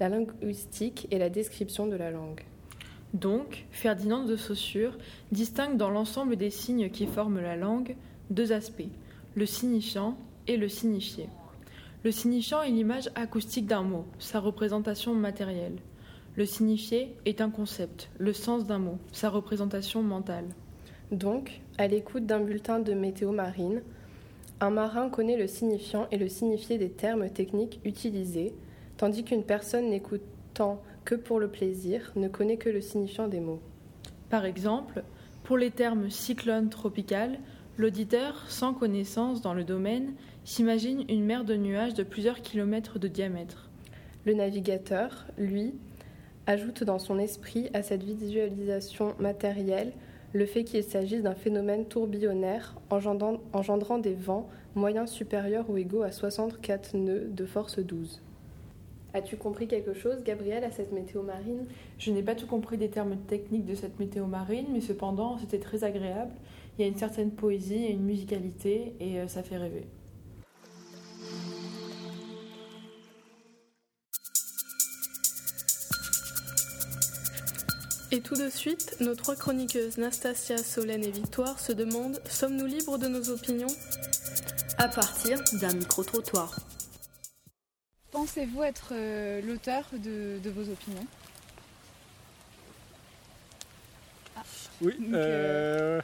La 0.00 0.08
linguistique 0.08 1.06
est 1.12 1.18
la 1.18 1.28
description 1.28 1.86
de 1.86 1.96
la 1.96 2.10
langue. 2.10 2.42
Donc, 3.14 3.66
Ferdinand 3.70 4.24
de 4.24 4.36
Saussure 4.36 4.98
distingue 5.32 5.76
dans 5.76 5.90
l'ensemble 5.90 6.36
des 6.36 6.50
signes 6.50 6.90
qui 6.90 7.06
forment 7.06 7.40
la 7.40 7.56
langue 7.56 7.96
deux 8.30 8.52
aspects, 8.52 8.82
le 9.34 9.46
signifiant 9.46 10.16
et 10.46 10.56
le 10.56 10.68
signifié. 10.68 11.28
Le 12.04 12.10
signifiant 12.10 12.62
est 12.62 12.70
l'image 12.70 13.10
acoustique 13.14 13.66
d'un 13.66 13.82
mot, 13.82 14.04
sa 14.18 14.40
représentation 14.40 15.14
matérielle. 15.14 15.78
Le 16.36 16.44
signifié 16.44 17.16
est 17.24 17.40
un 17.40 17.50
concept, 17.50 18.10
le 18.18 18.32
sens 18.32 18.66
d'un 18.66 18.78
mot, 18.78 18.98
sa 19.12 19.30
représentation 19.30 20.02
mentale. 20.02 20.44
Donc, 21.10 21.60
à 21.78 21.86
l'écoute 21.86 22.26
d'un 22.26 22.40
bulletin 22.40 22.78
de 22.78 22.92
météo 22.92 23.32
marine, 23.32 23.82
un 24.60 24.70
marin 24.70 25.08
connaît 25.08 25.36
le 25.36 25.46
signifiant 25.46 26.06
et 26.10 26.16
le 26.16 26.28
signifié 26.28 26.78
des 26.78 26.90
termes 26.90 27.28
techniques 27.30 27.80
utilisés, 27.84 28.54
tandis 28.96 29.24
qu'une 29.24 29.44
personne 29.44 29.90
n'écoutant 29.90 30.82
que 31.06 31.14
pour 31.14 31.40
le 31.40 31.48
plaisir 31.48 32.12
ne 32.16 32.28
connaît 32.28 32.58
que 32.58 32.68
le 32.68 32.82
signifiant 32.82 33.28
des 33.28 33.40
mots. 33.40 33.62
Par 34.28 34.44
exemple, 34.44 35.04
pour 35.44 35.56
les 35.56 35.70
termes 35.70 36.10
cyclone 36.10 36.68
tropical, 36.68 37.38
l'auditeur, 37.78 38.44
sans 38.48 38.74
connaissance 38.74 39.40
dans 39.40 39.54
le 39.54 39.62
domaine, 39.62 40.14
s'imagine 40.44 41.04
une 41.08 41.24
mer 41.24 41.44
de 41.44 41.54
nuages 41.54 41.94
de 41.94 42.02
plusieurs 42.02 42.42
kilomètres 42.42 42.98
de 42.98 43.06
diamètre. 43.06 43.70
Le 44.24 44.34
navigateur, 44.34 45.26
lui, 45.38 45.74
ajoute 46.46 46.82
dans 46.82 46.98
son 46.98 47.20
esprit 47.20 47.70
à 47.72 47.84
cette 47.84 48.02
visualisation 48.02 49.14
matérielle 49.20 49.92
le 50.32 50.44
fait 50.44 50.64
qu'il 50.64 50.82
s'agisse 50.82 51.22
d'un 51.22 51.36
phénomène 51.36 51.86
tourbillonnaire 51.86 52.74
engendrant, 52.90 53.40
engendrant, 53.52 53.98
des 53.98 54.14
vents 54.14 54.48
moyens 54.74 55.10
supérieurs 55.10 55.70
ou 55.70 55.76
égaux 55.76 56.02
à 56.02 56.10
64 56.10 56.96
nœuds 56.96 57.28
de 57.30 57.46
force 57.46 57.78
12. 57.78 58.20
As-tu 59.16 59.38
compris 59.38 59.66
quelque 59.66 59.94
chose, 59.94 60.22
Gabriel, 60.22 60.62
à 60.62 60.70
cette 60.70 60.92
météo 60.92 61.22
marine? 61.22 61.64
Je 61.98 62.10
n'ai 62.10 62.22
pas 62.22 62.34
tout 62.34 62.46
compris 62.46 62.76
des 62.76 62.90
termes 62.90 63.16
techniques 63.16 63.64
de 63.64 63.74
cette 63.74 63.98
météo 63.98 64.26
marine, 64.26 64.66
mais 64.74 64.82
cependant, 64.82 65.38
c'était 65.38 65.58
très 65.58 65.84
agréable. 65.84 66.32
Il 66.78 66.82
y 66.82 66.84
a 66.84 66.88
une 66.88 66.98
certaine 66.98 67.30
poésie 67.30 67.82
et 67.86 67.92
une 67.92 68.04
musicalité, 68.04 68.92
et 69.00 69.20
euh, 69.20 69.26
ça 69.26 69.42
fait 69.42 69.56
rêver. 69.56 69.86
Et 78.12 78.20
tout 78.20 78.34
de 78.34 78.50
suite, 78.50 78.98
nos 79.00 79.14
trois 79.14 79.34
chroniqueuses 79.34 79.96
Nastasia, 79.96 80.58
Solène 80.58 81.04
et 81.04 81.10
Victoire 81.10 81.58
se 81.58 81.72
demandent 81.72 82.20
Sommes-nous 82.28 82.66
libres 82.66 82.98
de 82.98 83.08
nos 83.08 83.30
opinions? 83.30 83.74
À 84.76 84.88
partir 84.88 85.38
d'un 85.54 85.72
micro-trottoir. 85.72 86.58
Pensez-vous 88.16 88.62
être 88.62 88.92
euh, 88.92 89.42
l'auteur 89.42 89.84
de, 89.92 90.38
de, 90.42 90.48
vos 90.48 90.62
opinions? 90.62 91.06
Ah. 94.34 94.42
Oui, 94.80 94.94
Donc, 94.98 95.12
euh, 95.12 96.00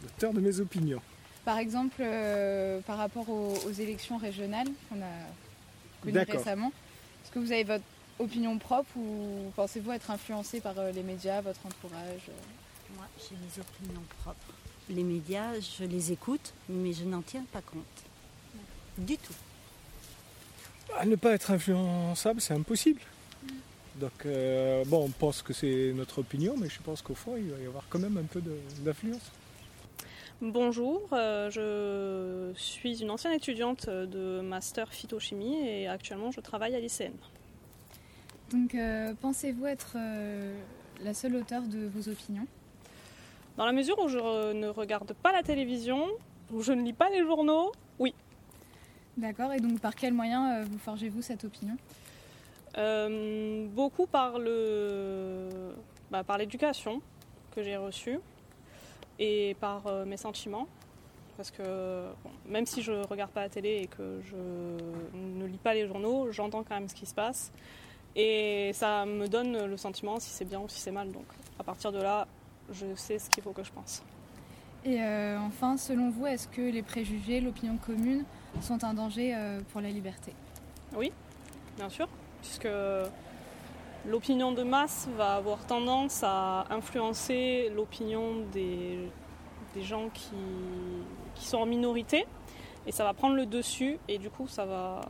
l'auteur 0.00 0.32
de 0.32 0.40
mes 0.40 0.60
opinions. 0.60 1.02
Par 1.44 1.58
exemple, 1.58 1.96
euh, 1.98 2.80
par 2.82 2.96
rapport 2.96 3.28
aux, 3.28 3.56
aux 3.66 3.72
élections 3.72 4.18
régionales 4.18 4.68
qu'on 4.88 5.02
a 5.02 6.04
connues 6.04 6.30
récemment, 6.30 6.72
est-ce 7.24 7.32
que 7.32 7.40
vous 7.40 7.50
avez 7.50 7.64
votre 7.64 7.82
opinion 8.20 8.56
propre 8.58 8.96
ou 8.96 9.50
pensez-vous 9.56 9.90
être 9.90 10.12
influencé 10.12 10.60
par 10.60 10.74
les 10.94 11.02
médias, 11.02 11.40
votre 11.40 11.66
entourage 11.66 12.30
Moi, 12.94 13.06
j'ai 13.18 13.34
mes 13.34 13.60
opinions 13.60 14.04
propres. 14.22 14.54
Les 14.90 15.02
médias, 15.02 15.58
je 15.58 15.82
les 15.82 16.12
écoute, 16.12 16.54
mais 16.68 16.92
je 16.92 17.02
n'en 17.02 17.22
tiens 17.22 17.44
pas 17.52 17.62
compte. 17.62 17.82
Du 18.96 19.18
tout. 19.18 19.34
À 20.96 21.04
ne 21.04 21.16
pas 21.16 21.32
être 21.32 21.50
influençable, 21.50 22.40
c'est 22.40 22.54
impossible. 22.54 23.00
Donc, 23.96 24.26
euh, 24.26 24.84
bon, 24.86 25.04
on 25.04 25.08
pense 25.08 25.42
que 25.42 25.52
c'est 25.52 25.92
notre 25.94 26.20
opinion, 26.20 26.54
mais 26.56 26.68
je 26.68 26.80
pense 26.80 27.02
qu'au 27.02 27.14
fond, 27.14 27.36
il 27.36 27.50
va 27.50 27.58
y 27.60 27.66
avoir 27.66 27.84
quand 27.88 27.98
même 27.98 28.16
un 28.16 28.24
peu 28.24 28.42
d'influence. 28.80 29.32
Bonjour, 30.40 31.02
euh, 31.12 31.50
je 31.50 32.56
suis 32.56 33.02
une 33.02 33.10
ancienne 33.10 33.32
étudiante 33.32 33.90
de 33.90 34.40
master 34.40 34.92
phytochimie 34.92 35.58
et 35.66 35.88
actuellement 35.88 36.30
je 36.30 36.40
travaille 36.40 36.76
à 36.76 36.80
l'ICN. 36.80 37.10
Donc, 38.52 38.76
euh, 38.76 39.14
pensez-vous 39.20 39.66
être 39.66 39.96
euh, 39.96 40.56
la 41.02 41.12
seule 41.12 41.34
auteure 41.34 41.62
de 41.62 41.88
vos 41.92 42.08
opinions? 42.08 42.46
Dans 43.56 43.66
la 43.66 43.72
mesure 43.72 43.98
où 43.98 44.06
je 44.06 44.52
ne 44.52 44.68
regarde 44.68 45.12
pas 45.12 45.32
la 45.32 45.42
télévision, 45.42 46.06
où 46.52 46.62
je 46.62 46.72
ne 46.72 46.82
lis 46.82 46.92
pas 46.92 47.10
les 47.10 47.24
journaux. 47.24 47.72
D'accord, 49.18 49.52
et 49.52 49.58
donc 49.58 49.80
par 49.80 49.96
quel 49.96 50.14
moyen 50.14 50.60
euh, 50.60 50.64
vous 50.64 50.78
forgez-vous 50.78 51.22
cette 51.22 51.42
opinion? 51.42 51.76
Euh, 52.76 53.66
Beaucoup 53.66 54.06
par 54.06 54.38
le, 54.38 55.48
bah, 56.08 56.22
par 56.22 56.38
l'éducation 56.38 57.02
que 57.50 57.64
j'ai 57.64 57.76
reçue 57.76 58.20
et 59.18 59.56
par 59.58 59.88
euh, 59.88 60.04
mes 60.04 60.16
sentiments. 60.16 60.68
Parce 61.36 61.50
que 61.50 62.06
même 62.46 62.64
si 62.64 62.80
je 62.80 62.92
ne 62.92 63.04
regarde 63.06 63.32
pas 63.32 63.40
la 63.40 63.48
télé 63.48 63.80
et 63.82 63.86
que 63.88 64.20
je 64.24 64.36
ne 65.16 65.46
lis 65.46 65.58
pas 65.58 65.74
les 65.74 65.88
journaux, 65.88 66.30
j'entends 66.30 66.62
quand 66.62 66.76
même 66.76 66.88
ce 66.88 66.94
qui 66.94 67.06
se 67.06 67.14
passe. 67.14 67.50
Et 68.14 68.70
ça 68.72 69.04
me 69.04 69.26
donne 69.26 69.66
le 69.66 69.76
sentiment 69.76 70.20
si 70.20 70.30
c'est 70.30 70.44
bien 70.44 70.60
ou 70.60 70.68
si 70.68 70.78
c'est 70.78 70.92
mal. 70.92 71.10
Donc 71.10 71.26
à 71.58 71.64
partir 71.64 71.90
de 71.90 72.00
là, 72.00 72.28
je 72.70 72.94
sais 72.94 73.18
ce 73.18 73.28
qu'il 73.30 73.42
faut 73.42 73.52
que 73.52 73.64
je 73.64 73.72
pense. 73.72 74.00
Et 74.84 75.02
euh, 75.02 75.38
enfin, 75.40 75.76
selon 75.76 76.10
vous, 76.10 76.26
est-ce 76.26 76.48
que 76.48 76.62
les 76.62 76.82
préjugés, 76.82 77.40
l'opinion 77.40 77.76
commune 77.76 78.24
sont 78.60 78.84
un 78.84 78.94
danger 78.94 79.34
euh, 79.34 79.60
pour 79.72 79.80
la 79.80 79.90
liberté? 79.90 80.32
Oui, 80.96 81.12
bien 81.76 81.88
sûr, 81.88 82.08
puisque 82.40 82.68
l'opinion 84.06 84.52
de 84.52 84.62
masse 84.62 85.08
va 85.16 85.34
avoir 85.34 85.66
tendance 85.66 86.22
à 86.22 86.66
influencer 86.70 87.70
l'opinion 87.74 88.44
des, 88.52 89.10
gens 89.82 90.08
qui, 90.08 90.34
sont 91.36 91.58
en 91.58 91.66
minorité 91.66 92.26
et 92.84 92.90
ça 92.90 93.04
va 93.04 93.14
prendre 93.14 93.36
le 93.36 93.46
dessus 93.46 93.96
et 94.08 94.18
du 94.18 94.28
coup 94.28 94.48
ça 94.48 94.66
va, 94.66 95.02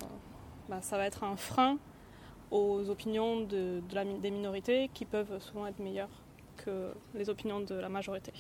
bah, 0.69 0.83
ça 0.83 0.99
va 0.99 1.07
être 1.07 1.25
un 1.25 1.37
frein 1.37 1.79
aux 2.51 2.91
opinions 2.91 3.41
des 3.41 4.31
minorités 4.31 4.91
qui 4.93 5.07
peuvent 5.07 5.41
souvent 5.41 5.67
être 5.67 5.79
meilleures 5.79 6.11
que 6.59 6.93
les 7.15 7.31
opinions 7.31 7.61
de 7.61 7.75
la 7.75 7.89
majorité. 7.89 8.33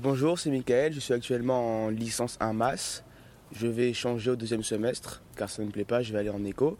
Bonjour, 0.00 0.38
c'est 0.38 0.50
Michael, 0.50 0.92
je 0.92 1.00
suis 1.00 1.14
actuellement 1.14 1.84
en 1.86 1.88
licence 1.90 2.36
1 2.40 2.52
masse. 2.52 3.02
Je 3.54 3.66
vais 3.66 3.92
changer 3.94 4.30
au 4.30 4.36
deuxième 4.36 4.62
semestre 4.62 5.22
car 5.36 5.48
ça 5.48 5.62
ne 5.62 5.66
me 5.68 5.72
plaît 5.72 5.84
pas, 5.84 6.02
je 6.02 6.12
vais 6.12 6.18
aller 6.18 6.30
en 6.30 6.44
éco. 6.44 6.76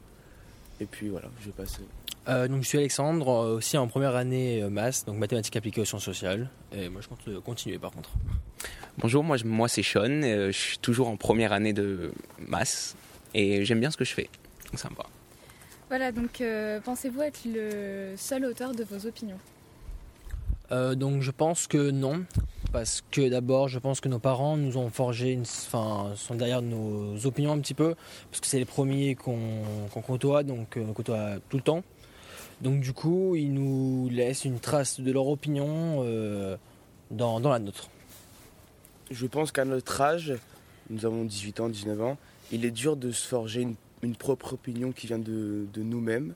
Et 0.81 0.87
puis 0.87 1.09
voilà, 1.09 1.29
je 1.41 1.47
vais 1.47 1.53
passer. 1.53 1.81
Euh, 2.29 2.49
donc 2.49 2.63
je 2.63 2.69
suis 2.69 2.79
Alexandre, 2.79 3.29
euh, 3.29 3.57
aussi 3.57 3.79
en 3.79 3.87
première 3.87 4.17
année 4.17 4.63
euh, 4.63 4.69
maths, 4.69 5.05
donc 5.07 5.17
mathématiques 5.17 5.57
appliquées 5.57 5.81
aux 5.81 5.85
sciences 5.85 6.05
sociales. 6.05 6.49
Et 6.73 6.89
moi 6.89 7.01
je 7.01 7.09
compte 7.09 7.21
euh, 7.29 7.41
continuer 7.41 7.79
par 7.79 7.93
contre. 7.93 8.11
Bonjour, 8.99 9.23
moi, 9.23 9.37
je- 9.37 9.45
moi 9.45 9.69
c'est 9.69 9.83
Sean, 9.83 10.23
euh, 10.23 10.49
je 10.49 10.59
suis 10.59 10.79
toujours 10.79 11.09
en 11.09 11.17
première 11.17 11.53
année 11.53 11.73
de 11.73 12.13
maths 12.39 12.97
et 13.35 13.65
j'aime 13.65 13.79
bien 13.81 13.91
ce 13.91 13.97
que 13.97 14.05
je 14.05 14.13
fais. 14.13 14.29
Donc 14.71 14.79
ça 14.81 14.91
me 14.91 14.97
va. 14.97 15.07
Voilà, 15.89 16.11
donc 16.11 16.41
euh, 16.41 16.81
pensez-vous 16.81 17.23
être 17.23 17.41
le 17.47 18.15
seul 18.17 18.45
auteur 18.45 18.75
de 18.75 18.83
vos 18.83 19.07
opinions? 19.07 19.39
Euh, 20.73 20.97
donc 20.97 21.23
je 21.23 21.31
pense 21.31 21.69
que 21.69 21.91
non, 21.93 22.25
parce 22.77 23.03
que 23.11 23.31
d'abord 23.31 23.69
je 23.69 23.79
pense 23.79 24.03
que 24.03 24.09
nos 24.11 24.19
parents 24.19 24.59
nous 24.59 24.77
ont 24.77 24.91
forgé, 24.91 25.33
une, 25.33 25.45
enfin 25.45 26.12
sont 26.15 26.35
derrière 26.35 26.61
nos 26.61 27.25
opinions 27.25 27.53
un 27.53 27.59
petit 27.59 27.73
peu, 27.73 27.95
parce 28.31 28.43
que 28.43 28.47
c'est 28.47 28.59
les 28.59 28.67
premiers 28.67 29.15
qu'on 29.15 30.03
côtoie, 30.07 30.43
donc 30.43 30.77
euh, 30.77 30.85
on 30.87 30.93
côtoie 30.93 31.37
tout 31.49 31.57
le 31.57 31.62
temps. 31.62 31.83
Donc 32.61 32.81
du 32.81 32.93
coup 32.93 33.35
ils 33.35 33.51
nous 33.51 34.11
laissent 34.11 34.45
une 34.45 34.61
trace 34.61 35.01
de 35.01 35.11
leur 35.11 35.27
opinion 35.27 36.03
euh, 36.05 36.59
dans, 37.11 37.41
la 37.41 37.59
nôtre. 37.61 37.89
Je 39.11 39.27
pense 39.27 39.53
qu'à 39.53 39.65
notre 39.65 39.99
âge, 40.03 40.35
nous 40.91 41.07
avons 41.07 41.25
18 41.25 41.61
ans, 41.61 41.69
19 41.71 42.03
ans, 42.03 42.19
il 42.53 42.67
est 42.67 42.71
dur 42.71 42.99
de 42.99 43.11
se 43.11 43.27
forger 43.27 43.67
une, 44.03 44.15
propre 44.17 44.53
opinion 44.53 44.93
qui 44.93 45.07
vient 45.07 45.19
de, 45.19 45.67
nous-mêmes. 45.77 46.35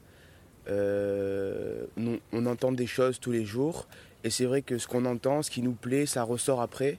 Euh, 0.68 1.84
on 2.32 2.46
entend 2.46 2.72
des 2.72 2.86
choses 2.86 3.20
tous 3.20 3.30
les 3.30 3.44
jours 3.44 3.86
et 4.24 4.30
c'est 4.30 4.44
vrai 4.44 4.62
que 4.62 4.78
ce 4.78 4.86
qu'on 4.86 5.04
entend, 5.06 5.42
ce 5.42 5.50
qui 5.50 5.62
nous 5.62 5.72
plaît, 5.72 6.06
ça 6.06 6.22
ressort 6.22 6.60
après. 6.60 6.98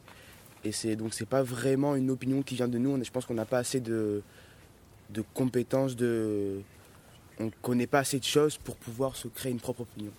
Et 0.63 0.71
c'est 0.71 0.95
donc 0.95 1.13
c'est 1.13 1.25
pas 1.27 1.41
vraiment 1.43 1.95
une 1.95 2.09
opinion 2.11 2.41
qui 2.43 2.55
vient 2.55 2.67
de 2.67 2.77
nous. 2.77 3.03
Je 3.03 3.09
pense 3.11 3.25
qu'on 3.25 3.33
n'a 3.33 3.45
pas 3.45 3.57
assez 3.59 3.79
de, 3.79 4.21
de 5.09 5.23
compétences, 5.33 5.95
de, 5.95 6.61
on 7.39 7.49
connaît 7.61 7.87
pas 7.87 7.99
assez 7.99 8.19
de 8.19 8.23
choses 8.23 8.57
pour 8.57 8.75
pouvoir 8.75 9.15
se 9.15 9.27
créer 9.27 9.51
une 9.51 9.59
propre 9.59 9.81
opinion. 9.81 10.11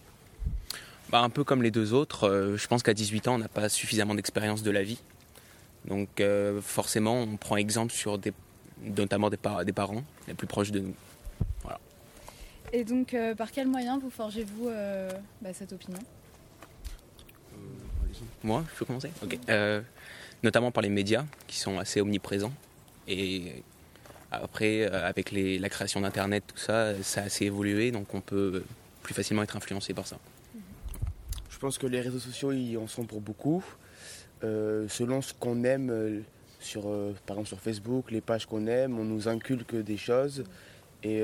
Bah, 1.10 1.20
un 1.20 1.30
peu 1.30 1.44
comme 1.44 1.62
les 1.62 1.70
deux 1.70 1.92
autres, 1.92 2.28
euh, 2.28 2.56
je 2.56 2.66
pense 2.66 2.82
qu'à 2.82 2.94
18 2.94 3.28
ans 3.28 3.34
on 3.34 3.38
n'a 3.38 3.48
pas 3.48 3.68
suffisamment 3.68 4.14
d'expérience 4.14 4.62
de 4.62 4.70
la 4.70 4.82
vie. 4.82 5.00
Donc 5.86 6.20
euh, 6.20 6.60
forcément 6.60 7.20
on 7.20 7.36
prend 7.36 7.56
exemple 7.56 7.92
sur 7.92 8.18
des, 8.18 8.32
notamment 8.82 9.30
des, 9.30 9.36
par- 9.36 9.64
des 9.64 9.72
parents 9.72 10.02
les 10.26 10.34
plus 10.34 10.46
proches 10.46 10.70
de 10.72 10.80
nous. 10.80 10.94
Voilà. 11.62 11.78
Et 12.72 12.84
donc, 12.84 13.12
euh, 13.14 13.34
par 13.34 13.52
quel 13.52 13.68
moyen 13.68 13.98
vous 13.98 14.10
forgez-vous 14.10 14.68
euh, 14.68 15.10
bah, 15.40 15.50
cette 15.52 15.72
opinion? 15.72 15.98
Moi, 18.42 18.64
je 18.72 18.78
peux 18.78 18.84
commencer 18.84 19.10
Ok. 19.22 19.38
Euh, 19.48 19.80
notamment 20.42 20.70
par 20.70 20.82
les 20.82 20.88
médias 20.88 21.24
qui 21.46 21.58
sont 21.58 21.78
assez 21.78 22.00
omniprésents. 22.00 22.52
Et 23.08 23.62
après, 24.30 24.82
euh, 24.82 25.06
avec 25.06 25.32
la 25.32 25.68
création 25.68 26.00
d'Internet, 26.00 26.44
tout 26.46 26.58
ça, 26.58 27.00
ça 27.02 27.22
a 27.22 27.24
assez 27.24 27.46
évolué, 27.46 27.90
donc 27.90 28.12
on 28.14 28.20
peut 28.20 28.64
plus 29.02 29.14
facilement 29.14 29.42
être 29.42 29.56
influencé 29.56 29.94
par 29.94 30.06
ça. 30.06 30.18
Je 31.50 31.58
pense 31.58 31.78
que 31.78 31.86
les 31.86 32.00
réseaux 32.00 32.18
sociaux 32.18 32.52
y 32.52 32.76
en 32.76 32.88
sont 32.88 33.04
pour 33.04 33.20
beaucoup. 33.20 33.64
Euh, 34.42 34.88
selon 34.88 35.22
ce 35.22 35.32
qu'on 35.32 35.62
aime, 35.62 36.24
sur, 36.58 36.82
par 37.26 37.36
exemple 37.36 37.48
sur 37.48 37.60
Facebook, 37.60 38.10
les 38.10 38.20
pages 38.20 38.46
qu'on 38.46 38.66
aime, 38.66 38.98
on 38.98 39.04
nous 39.04 39.28
inculque 39.28 39.76
des 39.76 39.96
choses. 39.96 40.44
Et 41.04 41.22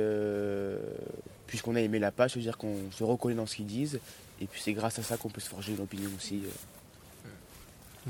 puisqu'on 1.47 1.75
a 1.77 1.81
aimé 1.81 1.99
la 1.99 2.13
page, 2.13 2.33
ça 2.33 2.37
veut 2.37 2.43
dire 2.43 2.59
qu'on 2.59 2.77
se 2.93 3.03
reconnaît 3.03 3.35
dans 3.35 3.47
ce 3.47 3.57
qu'ils 3.57 3.67
disent. 3.67 4.01
Et 4.41 4.47
puis 4.47 4.61
c'est 4.61 4.73
grâce 4.73 4.99
à 4.99 5.03
ça 5.03 5.17
qu'on 5.17 5.29
peut 5.29 5.41
se 5.41 5.49
forger 5.49 5.73
une 5.73 5.81
opinion 5.81 6.11
aussi. 6.17 6.43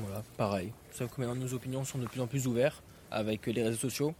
Voilà, 0.03 0.23
pareil. 0.37 0.71
Sauf 0.93 1.13
que 1.13 1.21
maintenant 1.21 1.35
nos 1.35 1.53
opinions 1.53 1.83
sont 1.83 1.97
de 1.97 2.07
plus 2.07 2.21
en 2.21 2.27
plus 2.27 2.47
ouvertes 2.47 2.81
avec 3.11 3.45
les 3.47 3.63
réseaux 3.63 3.77
sociaux. 3.77 4.13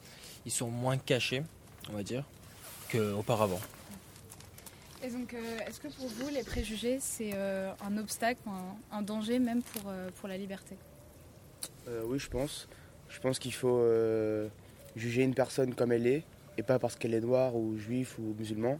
Ils 0.45 0.51
sont 0.51 0.69
moins 0.69 0.97
cachés, 0.97 1.43
on 1.89 1.93
va 1.93 2.03
dire, 2.03 2.23
qu'auparavant. 2.91 3.59
Et 5.01 5.09
donc, 5.09 5.33
euh, 5.33 5.59
est-ce 5.65 5.79
que 5.79 5.87
pour 5.87 6.07
vous, 6.07 6.27
les 6.29 6.43
préjugés, 6.43 6.97
c'est 6.99 7.31
euh, 7.33 7.71
un 7.81 7.97
obstacle, 7.97 8.41
un, 8.47 8.97
un 8.97 9.01
danger 9.01 9.39
même 9.39 9.61
pour, 9.61 9.83
euh, 9.87 10.09
pour 10.19 10.27
la 10.27 10.37
liberté? 10.37 10.75
Euh, 11.87 12.03
oui, 12.05 12.19
je 12.19 12.29
pense. 12.29 12.67
Je 13.07 13.19
pense 13.19 13.39
qu'il 13.39 13.53
faut 13.53 13.79
euh, 13.79 14.49
juger 14.95 15.23
une 15.23 15.33
personne 15.33 15.73
comme 15.73 15.91
elle 15.93 16.05
est, 16.05 16.23
et 16.57 16.63
pas 16.63 16.79
parce 16.79 16.95
qu'elle 16.97 17.13
est 17.13 17.21
noire 17.21 17.55
ou 17.55 17.77
juif 17.77 18.17
ou 18.19 18.35
musulman. 18.37 18.79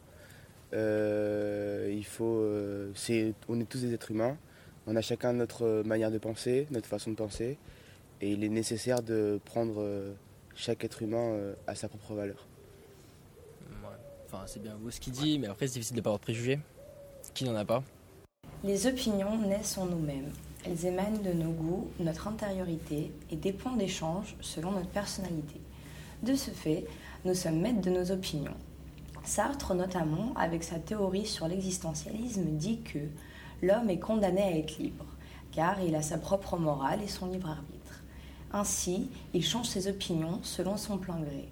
Euh, 0.74 1.90
il 1.92 2.06
faut, 2.06 2.40
euh, 2.42 2.92
c'est, 2.96 3.34
on 3.48 3.60
est 3.60 3.66
tous 3.66 3.82
des 3.82 3.94
êtres 3.94 4.12
humains. 4.12 4.38
On 4.92 4.96
a 4.96 5.02
chacun 5.02 5.34
notre 5.34 5.84
manière 5.86 6.10
de 6.10 6.18
penser, 6.18 6.66
notre 6.72 6.88
façon 6.88 7.12
de 7.12 7.16
penser, 7.16 7.60
et 8.22 8.32
il 8.32 8.44
est 8.44 8.50
nécessaire 8.50 9.04
de 9.04 9.40
prendre 9.46 9.76
euh, 9.84 10.16
chaque 10.56 10.84
être 10.84 11.04
humain 11.04 11.30
euh, 11.30 11.54
à 11.68 11.76
sa 11.76 11.88
propre 11.88 12.16
valeur. 12.16 12.48
Ouais. 13.70 13.90
Enfin, 14.26 14.46
c'est 14.48 14.64
bien 14.64 14.76
beau 14.78 14.90
ce 14.90 15.00
qu'il 15.00 15.14
dit, 15.14 15.38
mais 15.38 15.46
après 15.46 15.68
c'est 15.68 15.74
difficile 15.74 15.94
de 15.98 16.00
ne 16.00 16.04
pas 16.04 16.10
avoir 16.10 16.20
de 16.20 16.24
préjugés. 16.24 16.60
Qui 17.36 17.44
n'en 17.44 17.56
a 17.56 17.66
pas? 17.66 17.84
Les 18.64 18.88
opinions 18.88 19.38
naissent 19.38 19.78
en 19.78 19.86
nous-mêmes. 19.86 20.32
Elles 20.66 20.88
émanent 20.88 21.22
de 21.22 21.34
nos 21.34 21.52
goûts, 21.52 21.92
notre 22.00 22.28
intériorité 22.28 23.12
et 23.30 23.36
des 23.36 23.54
points 23.54 23.78
d'échange 23.78 24.36
selon 24.42 24.72
notre 24.72 24.90
personnalité. 24.90 25.62
De 26.24 26.34
ce 26.34 26.50
fait, 26.50 26.84
nous 27.26 27.36
sommes 27.36 27.60
maîtres 27.60 27.82
de 27.82 27.92
nos 27.92 28.10
opinions. 28.10 28.58
Sartre, 29.24 29.76
notamment, 29.76 30.34
avec 30.36 30.64
sa 30.64 30.80
théorie 30.80 31.28
sur 31.28 31.48
l'existentialisme, 31.48 32.46
dit 32.58 32.82
que 32.82 32.98
l'homme 33.62 33.90
est 33.90 34.00
condamné 34.00 34.42
à 34.42 34.58
être 34.58 34.78
libre, 34.78 35.06
car 35.52 35.82
il 35.82 35.96
a 35.96 36.02
sa 36.02 36.18
propre 36.18 36.58
morale 36.58 37.02
et 37.04 37.08
son 37.08 37.28
libre 37.28 37.50
arbitre. 37.50 38.04
Ainsi, 38.52 39.10
il 39.34 39.44
change 39.44 39.68
ses 39.68 39.88
opinions 39.88 40.40
selon 40.44 40.78
son 40.78 40.98
plein 40.98 41.20
gré. 41.20 41.50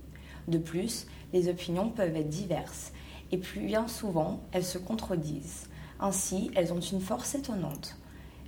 De 0.47 0.57
plus, 0.57 1.07
les 1.33 1.49
opinions 1.49 1.89
peuvent 1.89 2.15
être 2.15 2.29
diverses, 2.29 2.93
et 3.31 3.37
plus 3.37 3.61
bien 3.61 3.87
souvent, 3.87 4.39
elles 4.51 4.65
se 4.65 4.77
contredisent. 4.77 5.67
Ainsi, 5.99 6.51
elles 6.55 6.73
ont 6.73 6.79
une 6.79 7.01
force 7.01 7.35
étonnante. 7.35 7.97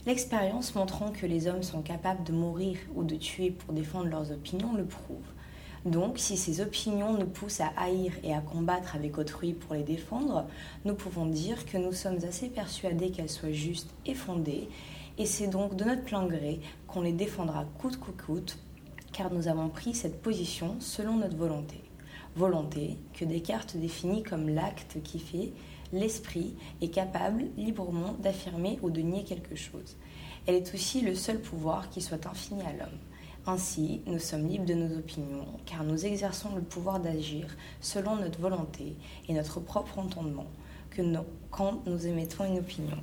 L'expérience 0.05 0.75
montrant 0.75 1.11
que 1.11 1.25
les 1.25 1.47
hommes 1.47 1.63
sont 1.63 1.81
capables 1.81 2.23
de 2.23 2.31
mourir 2.31 2.77
ou 2.95 3.03
de 3.03 3.15
tuer 3.15 3.51
pour 3.51 3.73
défendre 3.73 4.07
leurs 4.07 4.31
opinions 4.31 4.73
le 4.73 4.85
prouve. 4.85 5.25
Donc, 5.85 6.19
si 6.19 6.35
ces 6.35 6.61
opinions 6.61 7.13
nous 7.13 7.27
poussent 7.27 7.61
à 7.61 7.71
haïr 7.77 8.11
et 8.23 8.33
à 8.33 8.41
combattre 8.41 8.95
avec 8.95 9.17
autrui 9.17 9.53
pour 9.53 9.75
les 9.75 9.83
défendre, 9.83 10.45
nous 10.85 10.93
pouvons 10.93 11.25
dire 11.25 11.65
que 11.65 11.77
nous 11.77 11.93
sommes 11.93 12.19
assez 12.27 12.49
persuadés 12.49 13.11
qu'elles 13.11 13.29
soient 13.29 13.51
justes 13.51 13.93
et 14.05 14.13
fondées, 14.13 14.67
et 15.17 15.25
c'est 15.25 15.47
donc 15.47 15.75
de 15.75 15.85
notre 15.85 16.03
plein 16.03 16.25
gré 16.25 16.59
qu'on 16.87 17.01
les 17.01 17.13
défendra 17.13 17.65
coûte 17.79 17.99
que 17.99 18.11
coûte, 18.11 18.57
car 19.13 19.31
nous 19.33 19.47
avons 19.47 19.69
pris 19.69 19.93
cette 19.93 20.21
position 20.21 20.75
selon 20.79 21.17
notre 21.17 21.37
volonté. 21.37 21.81
Volonté 22.35 22.97
que 23.13 23.25
Descartes 23.25 23.75
définit 23.75 24.23
comme 24.23 24.49
l'acte 24.49 25.01
qui 25.03 25.19
fait 25.19 25.51
l'esprit 25.91 26.55
est 26.81 26.89
capable 26.89 27.45
librement 27.57 28.13
d'affirmer 28.19 28.79
ou 28.81 28.89
de 28.89 29.01
nier 29.01 29.23
quelque 29.23 29.55
chose. 29.55 29.97
Elle 30.45 30.55
est 30.55 30.73
aussi 30.73 31.01
le 31.01 31.15
seul 31.15 31.39
pouvoir 31.39 31.89
qui 31.89 32.01
soit 32.01 32.25
infini 32.27 32.61
à 32.63 32.73
l'homme. 32.73 32.99
Ainsi, 33.51 34.01
nous 34.05 34.19
sommes 34.19 34.47
libres 34.47 34.65
de 34.65 34.75
nos 34.75 34.99
opinions, 34.99 35.47
car 35.65 35.83
nous 35.83 36.05
exerçons 36.05 36.53
le 36.55 36.61
pouvoir 36.61 36.99
d'agir 36.99 37.47
selon 37.81 38.15
notre 38.15 38.39
volonté 38.39 38.95
et 39.27 39.33
notre 39.33 39.59
propre 39.59 39.97
entendement, 39.97 40.45
que 40.91 41.01
quand 41.49 41.81
nous 41.87 42.05
émettons 42.05 42.45
une 42.45 42.59
opinion. 42.59 42.97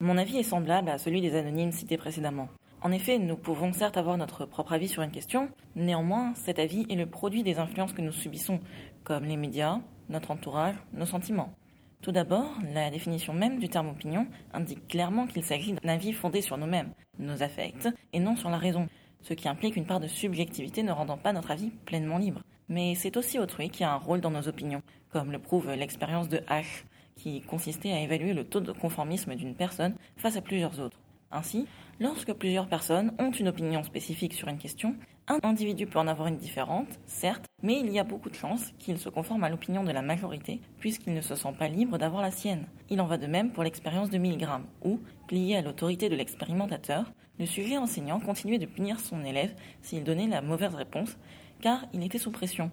Mon 0.00 0.18
avis 0.18 0.38
est 0.38 0.42
semblable 0.42 0.88
à 0.88 0.98
celui 0.98 1.20
des 1.20 1.36
anonymes 1.36 1.70
cités 1.70 1.96
précédemment. 1.96 2.48
En 2.82 2.90
effet, 2.90 3.20
nous 3.20 3.36
pouvons 3.36 3.72
certes 3.72 3.96
avoir 3.96 4.18
notre 4.18 4.46
propre 4.46 4.72
avis 4.72 4.88
sur 4.88 5.02
une 5.02 5.12
question, 5.12 5.48
néanmoins, 5.76 6.34
cet 6.34 6.58
avis 6.58 6.84
est 6.90 6.96
le 6.96 7.06
produit 7.06 7.44
des 7.44 7.60
influences 7.60 7.92
que 7.92 8.02
nous 8.02 8.10
subissons, 8.10 8.58
comme 9.04 9.26
les 9.26 9.36
médias, 9.36 9.78
notre 10.08 10.32
entourage, 10.32 10.74
nos 10.92 11.06
sentiments. 11.06 11.54
Tout 12.02 12.10
d'abord, 12.10 12.50
la 12.74 12.90
définition 12.90 13.32
même 13.32 13.60
du 13.60 13.68
terme 13.68 13.90
opinion 13.90 14.26
indique 14.52 14.88
clairement 14.88 15.28
qu'il 15.28 15.44
s'agit 15.44 15.72
d'un 15.72 15.88
avis 15.88 16.12
fondé 16.12 16.40
sur 16.40 16.56
nous-mêmes, 16.56 16.90
nos 17.20 17.44
affects, 17.44 17.88
et 18.12 18.18
non 18.18 18.34
sur 18.34 18.50
la 18.50 18.58
raison, 18.58 18.88
ce 19.22 19.34
qui 19.34 19.48
implique 19.48 19.76
une 19.76 19.86
part 19.86 20.00
de 20.00 20.08
subjectivité 20.08 20.82
ne 20.82 20.92
rendant 20.92 21.16
pas 21.16 21.32
notre 21.32 21.50
avis 21.50 21.70
pleinement 21.86 22.18
libre. 22.18 22.42
Mais 22.68 22.94
c'est 22.94 23.16
aussi 23.16 23.38
autrui 23.38 23.70
qui 23.70 23.84
a 23.84 23.92
un 23.92 23.96
rôle 23.96 24.20
dans 24.20 24.30
nos 24.30 24.48
opinions, 24.48 24.82
comme 25.10 25.32
le 25.32 25.38
prouve 25.38 25.70
l'expérience 25.72 26.28
de 26.28 26.38
H, 26.48 26.84
qui 27.16 27.40
consistait 27.40 27.92
à 27.92 28.00
évaluer 28.00 28.32
le 28.32 28.44
taux 28.44 28.60
de 28.60 28.72
conformisme 28.72 29.34
d'une 29.34 29.54
personne 29.54 29.94
face 30.16 30.36
à 30.36 30.42
plusieurs 30.42 30.80
autres. 30.80 30.98
Ainsi, 31.30 31.66
lorsque 32.00 32.32
plusieurs 32.32 32.68
personnes 32.68 33.12
ont 33.18 33.30
une 33.30 33.48
opinion 33.48 33.82
spécifique 33.82 34.34
sur 34.34 34.48
une 34.48 34.58
question, 34.58 34.94
Un 35.30 35.40
individu 35.42 35.86
peut 35.86 35.98
en 35.98 36.08
avoir 36.08 36.28
une 36.28 36.38
différente, 36.38 36.88
certes, 37.04 37.44
mais 37.62 37.78
il 37.80 37.92
y 37.92 37.98
a 37.98 38.04
beaucoup 38.04 38.30
de 38.30 38.34
chances 38.34 38.72
qu'il 38.78 38.96
se 38.96 39.10
conforme 39.10 39.44
à 39.44 39.50
l'opinion 39.50 39.84
de 39.84 39.92
la 39.92 40.00
majorité, 40.00 40.62
puisqu'il 40.78 41.12
ne 41.12 41.20
se 41.20 41.34
sent 41.34 41.52
pas 41.58 41.68
libre 41.68 41.98
d'avoir 41.98 42.22
la 42.22 42.30
sienne. 42.30 42.64
Il 42.88 42.98
en 43.02 43.06
va 43.06 43.18
de 43.18 43.26
même 43.26 43.52
pour 43.52 43.62
l'expérience 43.62 44.08
de 44.08 44.16
Milgram, 44.16 44.64
où, 44.82 45.00
plié 45.26 45.58
à 45.58 45.60
l'autorité 45.60 46.08
de 46.08 46.14
l'expérimentateur, 46.16 47.12
le 47.38 47.46
sujet 47.46 47.78
enseignant 47.78 48.20
continuait 48.20 48.58
de 48.58 48.66
punir 48.66 49.00
son 49.00 49.24
élève 49.24 49.54
s'il 49.82 50.04
donnait 50.04 50.26
la 50.26 50.42
mauvaise 50.42 50.74
réponse, 50.74 51.16
car 51.60 51.84
il 51.92 52.02
était 52.02 52.18
sous 52.18 52.30
pression. 52.30 52.70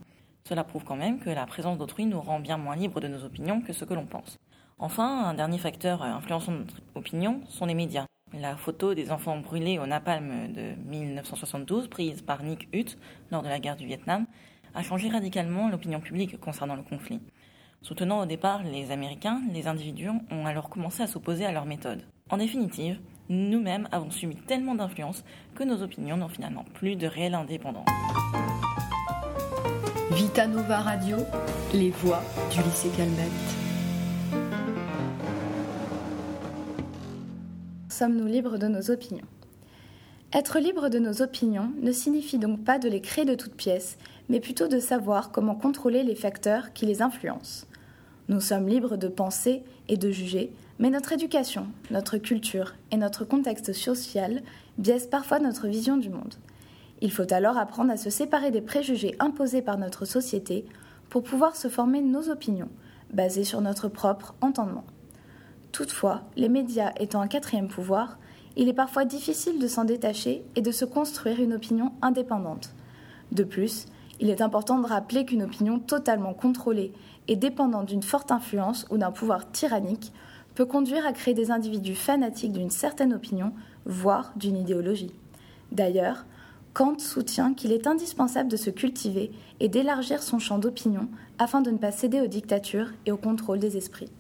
Cela 0.48 0.64
prouve 0.64 0.84
quand 0.84 0.96
même 0.96 1.20
que 1.20 1.30
la 1.30 1.46
présence 1.46 1.78
d'autrui 1.78 2.06
nous 2.06 2.22
rend 2.22 2.40
bien 2.40 2.58
moins 2.58 2.76
libres 2.76 3.00
de 3.00 3.08
nos 3.08 3.24
opinions 3.24 3.62
que 3.62 3.74
ce 3.74 3.86
que 3.86 3.94
l'on 3.94 4.06
pense. 4.06 4.38
Enfin, 4.78 5.26
un 5.26 5.34
dernier 5.34 5.58
facteur 5.58 6.04
influençant 6.04 6.52
notre 6.52 6.76
opinion 6.96 7.42
sont 7.48 7.66
les 7.66 7.74
médias. 7.74 8.06
La 8.34 8.58
photo 8.58 8.94
des 8.94 9.12
enfants 9.12 9.38
brûlés 9.40 9.80
au 9.80 9.86
napalm 9.86 10.52
de 10.52 10.76
1972, 10.90 11.88
prise 11.88 12.22
par 12.22 12.44
Nick 12.44 12.68
Hutt 12.74 12.98
lors 13.32 13.42
de 13.42 13.48
la 13.48 13.60
guerre 13.60 13.78
du 13.78 13.86
Vietnam, 13.86 14.26
a 14.74 14.84
changé 14.84 15.10
radicalement 15.10 15.70
l'opinion 15.70 16.02
publique 16.02 16.40
concernant 16.40 16.76
le 16.76 16.84
conflit. 16.84 17.22
Soutenant 17.82 18.20
au 18.22 18.26
départ 18.26 18.64
les 18.64 18.92
Américains, 18.92 19.42
les 19.54 19.68
individus 19.68 20.10
ont 20.10 20.46
alors 20.46 20.70
commencé 20.70 21.04
à 21.04 21.08
s'opposer 21.08 21.46
à 21.46 21.52
leur 21.52 21.66
méthode. 21.66 22.04
En 22.30 22.38
définitive, 22.38 23.00
nous-mêmes 23.30 23.88
avons 23.92 24.12
subi 24.12 24.36
tellement 24.36 24.76
d'influence 24.76 25.24
que 25.56 25.64
nos 25.64 25.82
opinions 25.82 26.18
n'ont 26.18 26.30
finalement 26.30 26.66
plus 26.74 26.96
de 26.96 27.08
réelle 27.08 27.36
indépendance. 27.36 27.88
Vita 30.12 30.48
Nova 30.48 30.80
Radio, 30.80 31.18
les 31.74 31.90
voix 31.90 32.22
du 32.52 32.62
lycée 32.62 32.90
Calmette. 32.96 33.32
Sommes-nous 37.90 38.28
libres 38.28 38.58
de 38.58 38.68
nos 38.68 38.92
opinions 38.92 39.26
Être 40.34 40.60
libre 40.60 40.90
de 40.90 41.00
nos 41.00 41.22
opinions 41.22 41.72
ne 41.82 41.92
signifie 41.92 42.38
donc 42.38 42.64
pas 42.64 42.78
de 42.78 42.90
les 42.90 43.02
créer 43.02 43.26
de 43.26 43.36
toutes 43.36 43.56
pièces, 43.56 43.98
mais 44.30 44.40
plutôt 44.40 44.68
de 44.68 44.80
savoir 44.80 45.32
comment 45.32 45.56
contrôler 45.56 46.04
les 46.04 46.16
facteurs 46.16 46.74
qui 46.74 46.86
les 46.86 47.02
influencent. 47.02 47.66
Nous 48.28 48.42
sommes 48.42 48.68
libres 48.68 48.98
de 48.98 49.08
penser 49.08 49.64
et 49.88 49.98
de 49.98 50.12
juger, 50.12 50.52
mais 50.80 50.90
notre 50.90 51.14
éducation, 51.14 51.68
notre 51.90 52.18
culture 52.18 52.74
et 52.92 52.98
notre 52.98 53.26
contexte 53.26 53.74
social 53.74 54.42
biaisent 54.78 55.08
parfois 55.08 55.40
notre 55.40 55.68
vision 55.68 55.98
du 55.98 56.10
monde. 56.10 56.36
Il 57.02 57.12
faut 57.12 57.32
alors 57.34 57.58
apprendre 57.58 57.92
à 57.92 57.98
se 57.98 58.10
séparer 58.10 58.52
des 58.52 58.62
préjugés 58.62 59.16
imposés 59.20 59.62
par 59.62 59.78
notre 59.78 60.06
société 60.06 60.66
pour 61.10 61.24
pouvoir 61.24 61.56
se 61.56 61.68
former 61.68 62.02
nos 62.02 62.30
opinions, 62.30 62.70
basées 63.14 63.44
sur 63.44 63.62
notre 63.62 63.88
propre 63.88 64.36
entendement. 64.42 64.86
Toutefois, 65.72 66.24
les 66.36 66.50
médias 66.50 66.92
étant 67.00 67.22
un 67.22 67.28
quatrième 67.28 67.68
pouvoir, 67.68 68.18
il 68.56 68.70
est 68.70 68.74
parfois 68.74 69.06
difficile 69.06 69.60
de 69.60 69.68
s'en 69.68 69.84
détacher 69.84 70.46
et 70.56 70.62
de 70.62 70.72
se 70.72 70.86
construire 70.86 71.42
une 71.42 71.54
opinion 71.54 71.92
indépendante. 72.02 72.74
De 73.32 73.44
plus, 73.44 73.86
il 74.22 74.30
est 74.30 74.42
important 74.42 74.80
de 74.80 74.88
rappeler 74.88 75.26
qu'une 75.26 75.44
opinion 75.44 75.80
totalement 75.80 76.34
contrôlée 76.34 76.94
et 77.28 77.36
dépendante 77.36 77.88
d'une 77.88 78.04
forte 78.04 78.32
influence 78.32 78.86
ou 78.90 78.98
d'un 78.98 79.12
pouvoir 79.12 79.52
tyrannique 79.52 80.14
peut 80.56 80.66
conduire 80.66 81.06
à 81.06 81.14
créer 81.14 81.34
des 81.34 81.52
individus 81.52 81.96
fanatiques 81.96 82.54
d'une 82.54 82.72
certaine 82.72 83.14
opinion, 83.14 83.54
voire 83.86 84.34
d'une 84.36 84.58
idéologie. 84.58 85.14
D'ailleurs, 85.72 86.26
Kant 86.74 87.00
soutient 87.00 87.54
qu'il 87.54 87.72
est 87.72 87.88
indispensable 87.88 88.50
de 88.50 88.58
se 88.58 88.70
cultiver 88.70 89.32
et 89.60 89.70
d'élargir 89.70 90.24
son 90.24 90.40
champ 90.40 90.58
d'opinion 90.58 91.08
afin 91.38 91.62
de 91.62 91.72
ne 91.72 91.78
pas 91.78 91.92
céder 91.92 92.22
aux 92.22 92.28
dictatures 92.28 92.90
et 93.06 93.12
au 93.12 93.18
contrôle 93.18 93.60
des 93.60 93.78
esprits. 93.78 94.12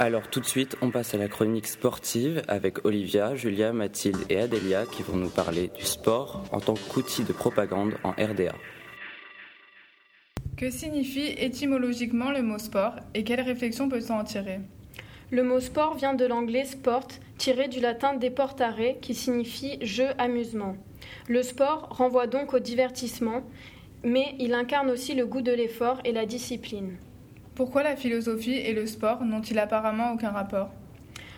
Alors 0.00 0.30
tout 0.30 0.40
de 0.40 0.46
suite, 0.46 0.78
on 0.80 0.90
passe 0.90 1.12
à 1.12 1.18
la 1.18 1.28
chronique 1.28 1.66
sportive 1.66 2.42
avec 2.48 2.86
Olivia, 2.86 3.34
Julia, 3.34 3.74
Mathilde 3.74 4.24
et 4.30 4.38
Adélia 4.38 4.86
qui 4.86 5.02
vont 5.02 5.18
nous 5.18 5.28
parler 5.28 5.70
du 5.76 5.84
sport 5.84 6.42
en 6.52 6.60
tant 6.60 6.72
qu'outil 6.72 7.22
de 7.22 7.34
propagande 7.34 7.92
en 8.02 8.12
RDA. 8.12 8.54
Que 10.56 10.70
signifie 10.70 11.34
étymologiquement 11.36 12.30
le 12.30 12.40
mot 12.40 12.56
sport 12.56 12.94
et 13.12 13.24
quelle 13.24 13.42
réflexion 13.42 13.90
peut-on 13.90 14.20
en 14.20 14.24
tirer? 14.24 14.60
Le 15.30 15.42
mot 15.42 15.60
sport 15.60 15.94
vient 15.98 16.14
de 16.14 16.24
l'anglais 16.24 16.64
sport, 16.64 17.06
tiré 17.36 17.68
du 17.68 17.80
latin 17.80 18.14
deportare 18.14 18.96
qui 19.02 19.14
signifie 19.14 19.76
jeu, 19.82 20.06
amusement. 20.16 20.76
Le 21.28 21.42
sport 21.42 21.88
renvoie 21.90 22.26
donc 22.26 22.54
au 22.54 22.58
divertissement, 22.58 23.42
mais 24.02 24.34
il 24.38 24.54
incarne 24.54 24.88
aussi 24.88 25.14
le 25.14 25.26
goût 25.26 25.42
de 25.42 25.52
l'effort 25.52 26.00
et 26.06 26.12
la 26.12 26.24
discipline. 26.24 26.96
Pourquoi 27.60 27.82
la 27.82 27.94
philosophie 27.94 28.54
et 28.54 28.72
le 28.72 28.86
sport 28.86 29.22
n'ont-ils 29.22 29.58
apparemment 29.58 30.14
aucun 30.14 30.30
rapport? 30.30 30.70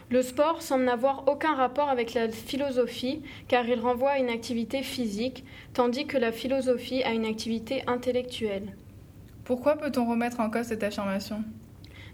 Le 0.09 0.23
sport 0.23 0.63
semble 0.63 0.85
n'avoir 0.85 1.25
aucun 1.27 1.53
rapport 1.53 1.89
avec 1.89 2.15
la 2.15 2.29
philosophie 2.29 3.23
car 3.49 3.67
il 3.67 3.81
renvoie 3.81 4.11
à 4.11 4.19
une 4.21 4.29
activité 4.29 4.85
physique, 4.85 5.45
tandis 5.75 6.07
que 6.07 6.17
la 6.17 6.31
philosophie 6.31 7.03
a 7.03 7.11
une 7.11 7.25
activité 7.25 7.83
intellectuelle. 7.89 8.77
Pourquoi 9.43 9.75
peut-on 9.75 10.09
remettre 10.09 10.39
en 10.39 10.49
cause 10.49 10.67
cette 10.67 10.85
affirmation? 10.85 11.43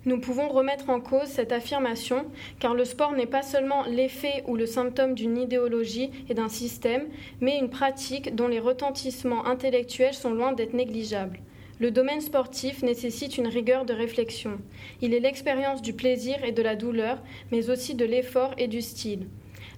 Nous 0.06 0.18
pouvons 0.18 0.48
remettre 0.48 0.88
en 0.88 1.00
cause 1.00 1.28
cette 1.28 1.52
affirmation 1.52 2.24
car 2.60 2.72
le 2.72 2.86
sport 2.86 3.12
n'est 3.12 3.26
pas 3.26 3.42
seulement 3.42 3.82
l'effet 3.82 4.42
ou 4.46 4.56
le 4.56 4.64
symptôme 4.64 5.12
d'une 5.12 5.36
idéologie 5.36 6.10
et 6.30 6.34
d'un 6.34 6.48
système, 6.48 7.08
mais 7.42 7.58
une 7.58 7.68
pratique 7.68 8.34
dont 8.34 8.48
les 8.48 8.58
retentissements 8.58 9.44
intellectuels 9.44 10.14
sont 10.14 10.32
loin 10.32 10.52
d'être 10.52 10.72
négligeables. 10.72 11.40
Le 11.80 11.92
domaine 11.92 12.20
sportif 12.20 12.82
nécessite 12.82 13.38
une 13.38 13.46
rigueur 13.46 13.84
de 13.84 13.92
réflexion. 13.92 14.58
Il 15.00 15.14
est 15.14 15.20
l'expérience 15.20 15.80
du 15.80 15.92
plaisir 15.92 16.42
et 16.44 16.50
de 16.50 16.62
la 16.62 16.74
douleur, 16.74 17.22
mais 17.52 17.70
aussi 17.70 17.94
de 17.94 18.04
l'effort 18.04 18.52
et 18.58 18.66
du 18.66 18.82
style. 18.82 19.28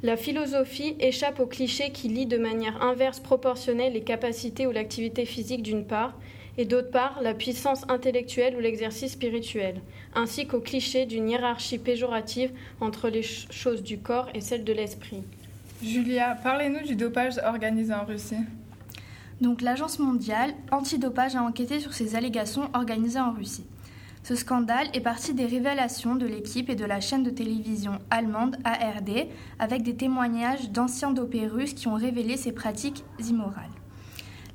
La 0.03 0.17
philosophie 0.17 0.97
échappe 0.99 1.41
au 1.41 1.47
cliché 1.47 1.91
qui 1.91 2.09
lie 2.09 2.25
de 2.25 2.39
manière 2.39 2.83
inverse 2.83 3.21
proportionnelle 3.21 3.93
les 3.93 4.01
capacités 4.01 4.67
ou 4.67 4.71
l'activité 4.71 5.27
physique 5.27 5.63
d'une 5.63 5.85
part, 5.85 6.19
et 6.57 6.65
d'autre 6.65 6.91
part 6.91 7.21
la 7.21 7.35
puissance 7.35 7.85
intellectuelle 7.91 8.57
ou 8.57 8.61
l'exercice 8.61 9.13
spirituel, 9.13 9.83
ainsi 10.15 10.47
qu'au 10.47 10.61
cliché 10.61 11.05
d'une 11.05 11.29
hiérarchie 11.29 11.79
péjorative 11.79 12.51
entre 12.81 13.11
les 13.11 13.23
choses 13.23 13.83
du 13.83 13.99
corps 13.99 14.31
et 14.35 14.41
celles 14.41 14.65
de 14.65 14.73
l'esprit. 14.73 15.23
Julia, 15.83 16.35
parlez-nous 16.43 16.87
du 16.87 16.97
dopage 16.97 17.39
organisé 17.45 17.93
en 17.93 18.07
Russie. 18.07 18.37
Donc 19.41 19.63
l'Agence 19.63 19.99
mondiale 19.99 20.55
antidopage 20.71 21.35
a 21.35 21.43
enquêté 21.43 21.81
sur 21.81 21.95
ces 21.95 22.15
allégations 22.15 22.69
organisées 22.75 23.21
en 23.21 23.33
Russie. 23.33 23.65
Ce 24.23 24.35
scandale 24.35 24.89
est 24.93 25.01
parti 25.01 25.33
des 25.33 25.47
révélations 25.47 26.15
de 26.15 26.27
l'équipe 26.27 26.69
et 26.69 26.75
de 26.75 26.85
la 26.85 27.01
chaîne 27.01 27.23
de 27.23 27.31
télévision 27.31 27.99
allemande 28.11 28.57
ARD 28.65 29.29
avec 29.59 29.83
des 29.83 29.97
témoignages 29.97 30.71
d'anciens 30.71 31.13
dopés 31.13 31.47
russes 31.47 31.73
qui 31.73 31.89
ont 31.89 31.95
révélé 31.95 32.37
ces 32.37 32.53
pratiques 32.53 33.03
immorales. 33.19 33.71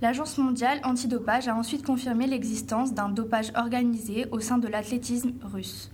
L'Agence 0.01 0.37
mondiale 0.37 0.81
antidopage 0.83 1.47
a 1.47 1.55
ensuite 1.55 1.83
confirmé 1.83 2.27
l'existence 2.27 2.93
d'un 2.93 3.09
dopage 3.09 3.51
organisé 3.55 4.27
au 4.31 4.39
sein 4.39 4.59
de 4.59 4.67
l'athlétisme 4.67 5.33
russe. 5.41 5.89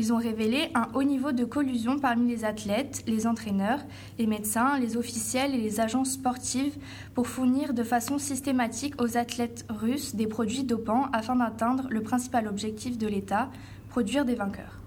Ils 0.00 0.14
ont 0.14 0.16
révélé 0.16 0.70
un 0.74 0.88
haut 0.94 1.02
niveau 1.02 1.30
de 1.30 1.44
collusion 1.44 1.98
parmi 1.98 2.26
les 2.26 2.46
athlètes, 2.46 3.02
les 3.06 3.26
entraîneurs, 3.26 3.80
les 4.18 4.26
médecins, 4.26 4.78
les 4.78 4.96
officiels 4.96 5.54
et 5.54 5.58
les 5.58 5.78
agences 5.78 6.12
sportives 6.12 6.78
pour 7.14 7.26
fournir 7.26 7.74
de 7.74 7.82
façon 7.82 8.16
systématique 8.16 8.94
aux 8.98 9.18
athlètes 9.18 9.66
russes 9.68 10.14
des 10.14 10.26
produits 10.26 10.64
dopants 10.64 11.10
afin 11.12 11.36
d'atteindre 11.36 11.86
le 11.90 12.02
principal 12.02 12.48
objectif 12.48 12.96
de 12.96 13.06
l'État, 13.06 13.50
produire 13.90 14.24
des 14.24 14.36
vainqueurs. 14.36 14.80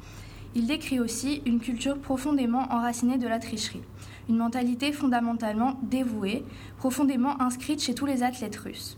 Il 0.56 0.66
décrit 0.66 1.00
aussi 1.00 1.44
une 1.46 1.60
culture 1.60 2.00
profondément 2.00 2.64
enracinée 2.72 3.20
de 3.20 3.28
la 3.28 3.38
tricherie, 3.38 3.84
une 4.30 4.38
mentalité 4.38 4.92
fondamentalement 4.92 5.80
dévouée, 5.84 6.44
profondément 6.80 7.40
inscrite 7.40 7.84
chez 7.84 7.94
tous 7.94 8.08
les 8.08 8.24
athlètes 8.24 8.56
russes. 8.56 8.98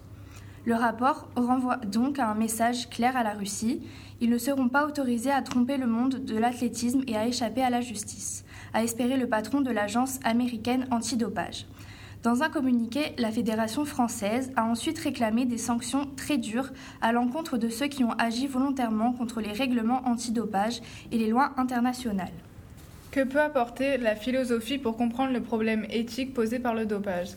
Le 0.65 0.73
rapport 0.73 1.27
renvoie 1.35 1.77
donc 1.77 2.17
à 2.17 2.27
un 2.27 2.33
message 2.33 2.89
clair 2.89 3.15
à 3.15 3.21
la 3.21 3.33
Russie. 3.33 3.83
Ils 4.19 4.31
ne 4.31 4.39
seront 4.39 4.67
pas 4.67 4.87
autorisés 4.87 5.31
à 5.31 5.43
tromper 5.43 5.77
le 5.77 5.85
monde 5.85 6.25
de 6.25 6.37
l'athlétisme 6.37 7.03
et 7.05 7.15
à 7.15 7.27
échapper 7.27 7.61
à 7.61 7.69
la 7.69 7.81
justice, 7.81 8.43
a 8.73 8.83
espéré 8.83 9.15
le 9.15 9.29
patron 9.29 9.61
de 9.61 9.69
l'agence 9.69 10.19
américaine 10.23 10.87
antidopage. 10.89 11.67
Dans 12.23 12.41
un 12.41 12.49
communiqué, 12.49 13.13
la 13.19 13.29
Fédération 13.29 13.85
française 13.85 14.51
a 14.55 14.65
ensuite 14.65 14.97
réclamé 14.97 15.45
des 15.45 15.59
sanctions 15.59 16.09
très 16.15 16.39
dures 16.39 16.71
à 16.99 17.11
l'encontre 17.11 17.59
de 17.59 17.69
ceux 17.69 17.85
qui 17.85 18.03
ont 18.03 18.13
agi 18.13 18.47
volontairement 18.47 19.13
contre 19.13 19.41
les 19.41 19.51
règlements 19.51 20.01
antidopage 20.07 20.81
et 21.11 21.19
les 21.19 21.27
lois 21.27 21.51
internationales. 21.57 22.33
Que 23.11 23.23
peut 23.23 23.41
apporter 23.41 23.99
la 23.99 24.15
philosophie 24.15 24.79
pour 24.79 24.97
comprendre 24.97 25.31
le 25.31 25.41
problème 25.41 25.85
éthique 25.91 26.33
posé 26.33 26.57
par 26.57 26.73
le 26.73 26.87
dopage? 26.87 27.35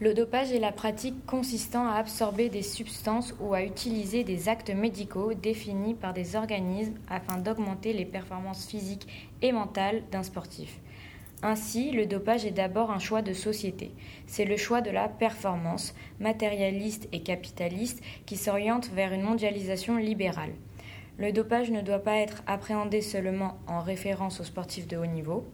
Le 0.00 0.14
dopage 0.14 0.52
est 0.52 0.60
la 0.60 0.70
pratique 0.70 1.26
consistant 1.26 1.88
à 1.88 1.94
absorber 1.94 2.48
des 2.48 2.62
substances 2.62 3.34
ou 3.40 3.52
à 3.52 3.64
utiliser 3.64 4.22
des 4.22 4.48
actes 4.48 4.70
médicaux 4.70 5.34
définis 5.34 5.94
par 5.94 6.12
des 6.12 6.36
organismes 6.36 6.94
afin 7.10 7.38
d'augmenter 7.38 7.92
les 7.92 8.04
performances 8.04 8.64
physiques 8.64 9.08
et 9.42 9.50
mentales 9.50 10.02
d'un 10.12 10.22
sportif. 10.22 10.78
Ainsi, 11.42 11.90
le 11.90 12.06
dopage 12.06 12.44
est 12.44 12.52
d'abord 12.52 12.92
un 12.92 13.00
choix 13.00 13.22
de 13.22 13.32
société. 13.32 13.90
C'est 14.26 14.44
le 14.44 14.56
choix 14.56 14.82
de 14.82 14.90
la 14.90 15.08
performance, 15.08 15.94
matérialiste 16.20 17.08
et 17.12 17.22
capitaliste, 17.22 18.00
qui 18.24 18.36
s'oriente 18.36 18.90
vers 18.90 19.12
une 19.12 19.22
mondialisation 19.22 19.96
libérale. 19.96 20.52
Le 21.16 21.32
dopage 21.32 21.70
ne 21.72 21.80
doit 21.80 21.98
pas 21.98 22.18
être 22.18 22.44
appréhendé 22.46 23.00
seulement 23.00 23.58
en 23.66 23.80
référence 23.80 24.38
aux 24.40 24.44
sportifs 24.44 24.86
de 24.86 24.96
haut 24.96 25.06
niveau. 25.06 25.44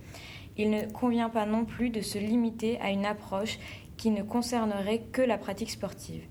Il 0.57 0.70
ne 0.70 0.83
convient 0.83 1.30
pas 1.30 1.46
non 1.46 1.64
plus 1.64 1.90
de 1.90 2.00
se 2.00 2.18
limiter 2.18 2.78
à 2.80 2.90
une 2.90 3.07
approche 3.07 3.59
qui 3.96 4.11
ne 4.11 4.22
concernerait 4.22 5.02
que 5.12 5.22
la 5.22 5.38
pratique 5.38 5.70
sportive. 5.70 6.22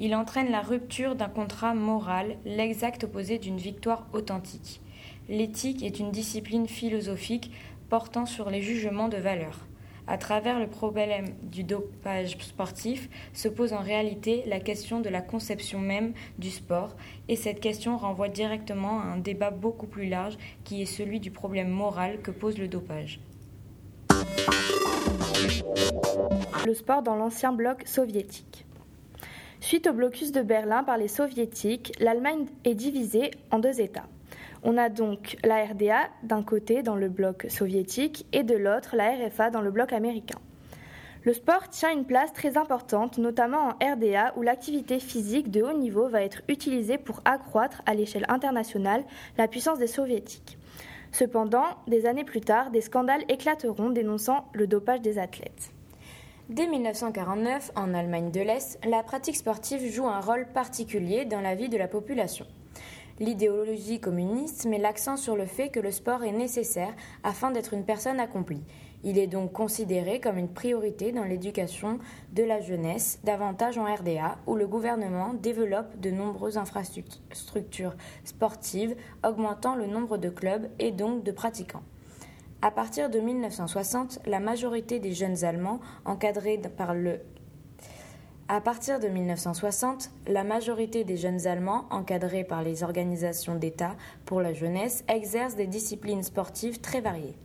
Il 0.00 0.14
entraîne 0.14 0.50
la 0.50 0.60
rupture 0.60 1.14
d'un 1.14 1.28
contrat 1.28 1.74
moral, 1.74 2.36
l'exact 2.44 3.04
opposé 3.04 3.38
d'une 3.38 3.58
victoire 3.58 4.06
authentique. 4.12 4.80
L'éthique 5.28 5.82
est 5.82 6.00
une 6.00 6.10
discipline 6.10 6.66
philosophique 6.66 7.52
portant 7.88 8.26
sur 8.26 8.50
les 8.50 8.60
jugements 8.60 9.08
de 9.08 9.16
valeur. 9.16 9.66
À 10.06 10.18
travers 10.18 10.58
le 10.58 10.66
problème 10.66 11.34
du 11.42 11.64
dopage 11.64 12.36
sportif 12.38 13.08
se 13.32 13.48
pose 13.48 13.72
en 13.72 13.78
réalité 13.78 14.42
la 14.46 14.60
question 14.60 15.00
de 15.00 15.08
la 15.08 15.22
conception 15.22 15.78
même 15.78 16.12
du 16.38 16.50
sport, 16.50 16.94
et 17.28 17.36
cette 17.36 17.60
question 17.60 17.96
renvoie 17.96 18.28
directement 18.28 19.00
à 19.00 19.04
un 19.04 19.16
débat 19.16 19.50
beaucoup 19.50 19.86
plus 19.86 20.06
large 20.06 20.36
qui 20.64 20.82
est 20.82 20.86
celui 20.86 21.20
du 21.20 21.30
problème 21.30 21.70
moral 21.70 22.20
que 22.20 22.30
pose 22.30 22.58
le 22.58 22.68
dopage. 22.68 23.18
Le 26.66 26.74
sport 26.74 27.02
dans 27.02 27.16
l'ancien 27.16 27.52
bloc 27.52 27.82
soviétique. 27.86 28.64
Suite 29.60 29.86
au 29.86 29.92
blocus 29.92 30.32
de 30.32 30.42
Berlin 30.42 30.84
par 30.84 30.98
les 30.98 31.08
soviétiques, 31.08 31.92
l'Allemagne 31.98 32.46
est 32.64 32.74
divisée 32.74 33.30
en 33.50 33.58
deux 33.58 33.80
États. 33.80 34.06
On 34.62 34.76
a 34.76 34.88
donc 34.88 35.36
la 35.44 35.64
RDA 35.64 36.08
d'un 36.22 36.42
côté 36.42 36.82
dans 36.82 36.96
le 36.96 37.08
bloc 37.08 37.46
soviétique 37.48 38.26
et 38.32 38.42
de 38.42 38.54
l'autre 38.54 38.96
la 38.96 39.10
RFA 39.10 39.50
dans 39.50 39.60
le 39.60 39.70
bloc 39.70 39.92
américain. 39.92 40.38
Le 41.24 41.32
sport 41.32 41.68
tient 41.70 41.92
une 41.92 42.04
place 42.04 42.32
très 42.34 42.58
importante, 42.58 43.16
notamment 43.16 43.68
en 43.68 43.94
RDA 43.94 44.34
où 44.36 44.42
l'activité 44.42 45.00
physique 45.00 45.50
de 45.50 45.62
haut 45.62 45.72
niveau 45.72 46.08
va 46.08 46.22
être 46.22 46.42
utilisée 46.48 46.98
pour 46.98 47.22
accroître 47.24 47.80
à 47.86 47.94
l'échelle 47.94 48.26
internationale 48.28 49.04
la 49.38 49.48
puissance 49.48 49.78
des 49.78 49.86
soviétiques. 49.86 50.58
Cependant, 51.14 51.76
des 51.86 52.06
années 52.06 52.24
plus 52.24 52.40
tard, 52.40 52.72
des 52.72 52.80
scandales 52.80 53.22
éclateront 53.28 53.90
dénonçant 53.90 54.46
le 54.52 54.66
dopage 54.66 55.00
des 55.00 55.20
athlètes. 55.20 55.70
Dès 56.48 56.66
1949, 56.66 57.70
en 57.76 57.94
Allemagne 57.94 58.32
de 58.32 58.40
l'Est, 58.40 58.80
la 58.84 59.04
pratique 59.04 59.36
sportive 59.36 59.88
joue 59.92 60.08
un 60.08 60.18
rôle 60.18 60.48
particulier 60.52 61.24
dans 61.24 61.40
la 61.40 61.54
vie 61.54 61.68
de 61.68 61.78
la 61.78 61.86
population. 61.86 62.46
L'idéologie 63.20 64.00
communiste 64.00 64.66
met 64.66 64.78
l'accent 64.78 65.16
sur 65.16 65.36
le 65.36 65.46
fait 65.46 65.68
que 65.68 65.78
le 65.78 65.92
sport 65.92 66.24
est 66.24 66.32
nécessaire 66.32 66.92
afin 67.22 67.52
d'être 67.52 67.74
une 67.74 67.84
personne 67.84 68.18
accomplie. 68.18 68.64
Il 69.06 69.18
est 69.18 69.26
donc 69.26 69.52
considéré 69.52 70.18
comme 70.18 70.38
une 70.38 70.48
priorité 70.48 71.12
dans 71.12 71.24
l'éducation 71.24 71.98
de 72.32 72.42
la 72.42 72.62
jeunesse, 72.62 73.20
davantage 73.22 73.76
en 73.76 73.84
RDA, 73.84 74.38
où 74.46 74.56
le 74.56 74.66
gouvernement 74.66 75.34
développe 75.34 76.00
de 76.00 76.10
nombreuses 76.10 76.56
infrastructures 76.56 77.94
sportives, 78.24 78.96
augmentant 79.22 79.76
le 79.76 79.86
nombre 79.86 80.16
de 80.16 80.30
clubs 80.30 80.68
et 80.78 80.90
donc 80.90 81.22
de 81.22 81.32
pratiquants. 81.32 81.82
À 82.62 82.70
partir 82.70 83.10
de 83.10 83.20
1960, 83.20 84.20
la 84.24 84.40
majorité 84.40 85.00
des 85.00 85.12
jeunes 85.12 85.44
Allemands, 85.44 85.80
encadrés 86.06 86.58
par 86.74 86.94
partir 88.62 89.00
de 89.00 89.08
1960, 89.08 90.10
la 90.28 90.44
majorité 90.44 91.04
des 91.04 91.18
jeunes 91.18 91.46
Allemands, 91.46 91.84
encadrés 91.90 92.44
par 92.44 92.62
les 92.62 92.82
organisations 92.82 93.56
d'État 93.56 93.96
pour 94.24 94.40
la 94.40 94.54
jeunesse, 94.54 95.04
exercent 95.08 95.56
des 95.56 95.66
disciplines 95.66 96.22
sportives 96.22 96.80
très 96.80 97.02
variées. 97.02 97.36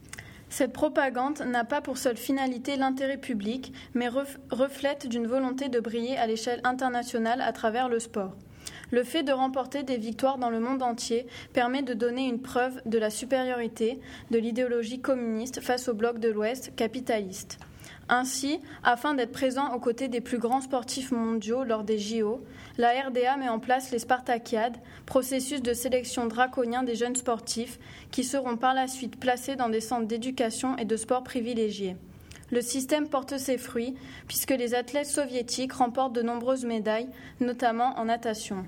Cette 0.50 0.74
propagande 0.74 1.42
n'a 1.46 1.64
pas 1.64 1.80
pour 1.80 1.98
seule 1.98 2.18
finalité 2.18 2.76
l'intérêt 2.76 3.18
public, 3.18 3.72
mais 3.94 4.10
reflète 4.50 5.08
d'une 5.08 5.28
volonté 5.28 5.70
de 5.70 5.80
briller 5.80 6.18
à 6.18 6.26
l'échelle 6.26 6.62
internationale 6.64 7.42
à 7.42 7.54
travers 7.54 7.88
le 7.88 8.00
sport. 8.00 8.36
Le 8.92 9.04
fait 9.04 9.22
de 9.22 9.32
remporter 9.32 9.84
des 9.84 9.98
victoires 9.98 10.40
dans 10.40 10.50
le 10.50 10.60
monde 10.60 10.82
entier 10.82 11.28
permet 11.54 11.84
de 11.84 11.94
donner 11.94 12.28
une 12.28 12.42
preuve 12.42 12.82
de 12.88 12.98
la 12.98 13.12
supériorité 13.12 14.00
de 14.32 14.40
l'idéologie 14.40 15.00
communiste 15.00 15.62
face 15.62 15.88
au 15.88 15.94
bloc 15.94 16.18
de 16.18 16.30
l'Ouest 16.30 16.76
capitaliste. 16.76 17.60
Ainsi, 18.12 18.60
afin 18.84 19.14
d'être 19.14 19.32
présent 19.32 19.72
aux 19.72 19.80
côtés 19.80 20.08
des 20.08 20.20
plus 20.20 20.40
grands 20.40 20.62
sportifs 20.62 21.12
mondiaux 21.12 21.64
lors 21.64 21.84
des 21.84 22.00
JO, 22.00 22.44
la 22.80 22.90
RDA 22.90 23.38
met 23.38 23.50
en 23.50 23.60
place 23.60 23.92
les 23.92 24.00
Spartakiades, 24.00 24.78
processus 25.06 25.62
de 25.62 25.74
sélection 25.74 26.26
draconien 26.26 26.82
des 26.82 26.96
jeunes 26.96 27.16
sportifs 27.16 27.78
qui 28.10 28.24
seront 28.24 28.58
par 28.58 28.74
la 28.74 28.88
suite 28.88 29.20
placés 29.20 29.56
dans 29.56 29.70
des 29.70 29.80
centres 29.80 30.08
d'éducation 30.08 30.76
et 30.78 30.86
de 30.86 30.98
sport 30.98 31.24
privilégiés. 31.24 31.98
Le 32.52 32.62
système 32.62 33.08
porte 33.08 33.38
ses 33.38 33.60
fruits 33.60 33.94
puisque 34.28 34.50
les 34.50 34.74
athlètes 34.74 35.06
soviétiques 35.06 35.74
remportent 35.74 36.14
de 36.14 36.24
nombreuses 36.24 36.66
médailles, 36.66 37.10
notamment 37.40 37.96
en 38.00 38.06
natation. 38.06 38.66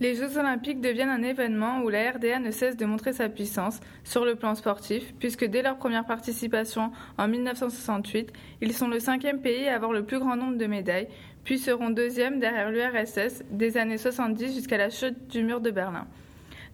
Les 0.00 0.14
Jeux 0.16 0.36
olympiques 0.36 0.80
deviennent 0.80 1.10
un 1.10 1.22
événement 1.22 1.82
où 1.82 1.88
la 1.88 2.10
RDA 2.10 2.40
ne 2.40 2.50
cesse 2.50 2.76
de 2.76 2.86
montrer 2.86 3.12
sa 3.12 3.28
puissance 3.28 3.78
sur 4.02 4.24
le 4.24 4.34
plan 4.34 4.54
sportif, 4.54 5.14
puisque 5.20 5.44
dès 5.44 5.62
leur 5.62 5.76
première 5.76 6.06
participation 6.06 6.90
en 7.18 7.28
1968, 7.28 8.32
ils 8.62 8.72
sont 8.72 8.88
le 8.88 8.98
cinquième 8.98 9.40
pays 9.40 9.68
à 9.68 9.76
avoir 9.76 9.92
le 9.92 10.04
plus 10.04 10.18
grand 10.18 10.34
nombre 10.34 10.58
de 10.58 10.66
médailles, 10.66 11.08
puis 11.44 11.58
seront 11.58 11.90
deuxième 11.90 12.40
derrière 12.40 12.70
l'URSS 12.70 13.44
des 13.50 13.76
années 13.76 13.98
70 13.98 14.54
jusqu'à 14.54 14.78
la 14.78 14.90
chute 14.90 15.28
du 15.28 15.44
mur 15.44 15.60
de 15.60 15.70
Berlin. 15.70 16.06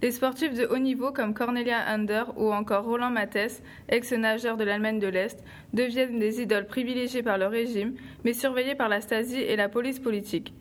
Les 0.00 0.12
sportifs 0.12 0.54
de 0.54 0.64
haut 0.64 0.78
niveau 0.78 1.10
comme 1.10 1.34
Cornelia 1.34 1.88
Under 1.88 2.32
ou 2.38 2.52
encore 2.52 2.84
Roland 2.84 3.10
Mathès, 3.10 3.62
ex-nageur 3.88 4.56
de 4.56 4.62
l'Allemagne 4.62 5.00
de 5.00 5.08
l'Est, 5.08 5.42
deviennent 5.72 6.20
des 6.20 6.40
idoles 6.40 6.68
privilégiées 6.68 7.24
par 7.24 7.36
le 7.36 7.48
régime, 7.48 7.94
mais 8.24 8.32
surveillées 8.32 8.76
par 8.76 8.88
la 8.88 9.00
Stasi 9.00 9.40
et 9.40 9.56
la 9.56 9.68
police 9.68 9.98
politique. 9.98 10.54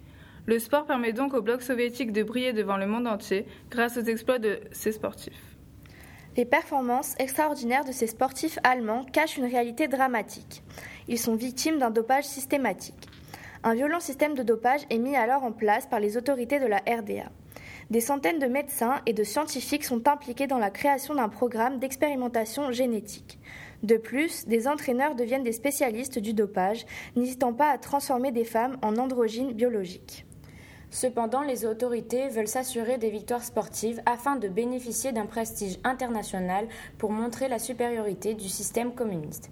Le 0.48 0.60
sport 0.60 0.86
permet 0.86 1.12
donc 1.12 1.34
au 1.34 1.42
bloc 1.42 1.62
soviétique 1.62 2.14
de 2.14 2.24
briller 2.24 2.54
devant 2.54 2.78
le 2.78 2.88
monde 2.88 3.06
entier 3.06 3.46
grâce 3.70 3.98
aux 3.98 4.04
exploits 4.04 4.40
de 4.40 4.62
ses 4.72 4.94
sportifs. 4.94 5.58
Les 6.38 6.46
performances 6.46 7.16
extraordinaires 7.20 7.84
de 7.84 7.92
ces 7.92 8.08
sportifs 8.08 8.58
allemands 8.64 9.04
cachent 9.04 9.38
une 9.38 9.46
réalité 9.46 9.90
dramatique. 9.90 10.64
Ils 11.10 11.20
sont 11.20 11.36
victimes 11.36 11.80
d'un 11.80 11.90
dopage 11.90 12.24
systématique. 12.24 13.10
Un 13.64 13.74
violent 13.74 14.00
système 14.00 14.36
de 14.36 14.44
dopage 14.44 14.86
est 14.90 15.00
mis 15.00 15.18
alors 15.18 15.44
en 15.44 15.52
place 15.52 15.86
par 15.86 16.00
les 16.00 16.16
autorités 16.16 16.62
de 16.62 16.66
la 16.66 16.78
RDA. 16.78 17.30
Des 17.90 18.02
centaines 18.02 18.40
de 18.40 18.48
médecins 18.48 19.02
et 19.06 19.14
de 19.14 19.24
scientifiques 19.26 19.84
sont 19.84 20.08
impliqués 20.08 20.48
dans 20.48 20.60
la 20.60 20.70
création 20.70 21.16
d'un 21.16 21.30
programme 21.30 21.80
d'expérimentation 21.80 22.72
génétique. 22.72 23.38
De 23.84 23.98
plus, 23.98 24.48
des 24.48 24.70
entraîneurs 24.70 25.16
deviennent 25.16 25.44
des 25.44 25.52
spécialistes 25.52 26.20
du 26.20 26.34
dopage, 26.34 26.86
n'hésitant 27.18 27.52
pas 27.52 27.70
à 27.70 27.78
transformer 27.78 28.32
des 28.32 28.46
femmes 28.46 28.78
en 28.82 28.96
androgynes 28.96 29.54
biologiques. 29.54 30.27
Cependant, 30.89 31.41
les 31.41 31.65
autorités 31.65 32.30
veulent 32.30 32.47
s'assurer 32.47 32.97
des 32.97 33.10
victoires 33.10 33.43
sportives 33.43 34.02
afin 34.06 34.38
de 34.38 34.47
bénéficier 34.47 35.12
d'un 35.12 35.26
prestige 35.26 35.78
international 35.84 36.67
pour 36.97 37.12
montrer 37.12 37.50
la 37.50 37.60
supériorité 37.60 38.34
du 38.34 38.47
système 38.47 38.93
communiste. 38.93 39.50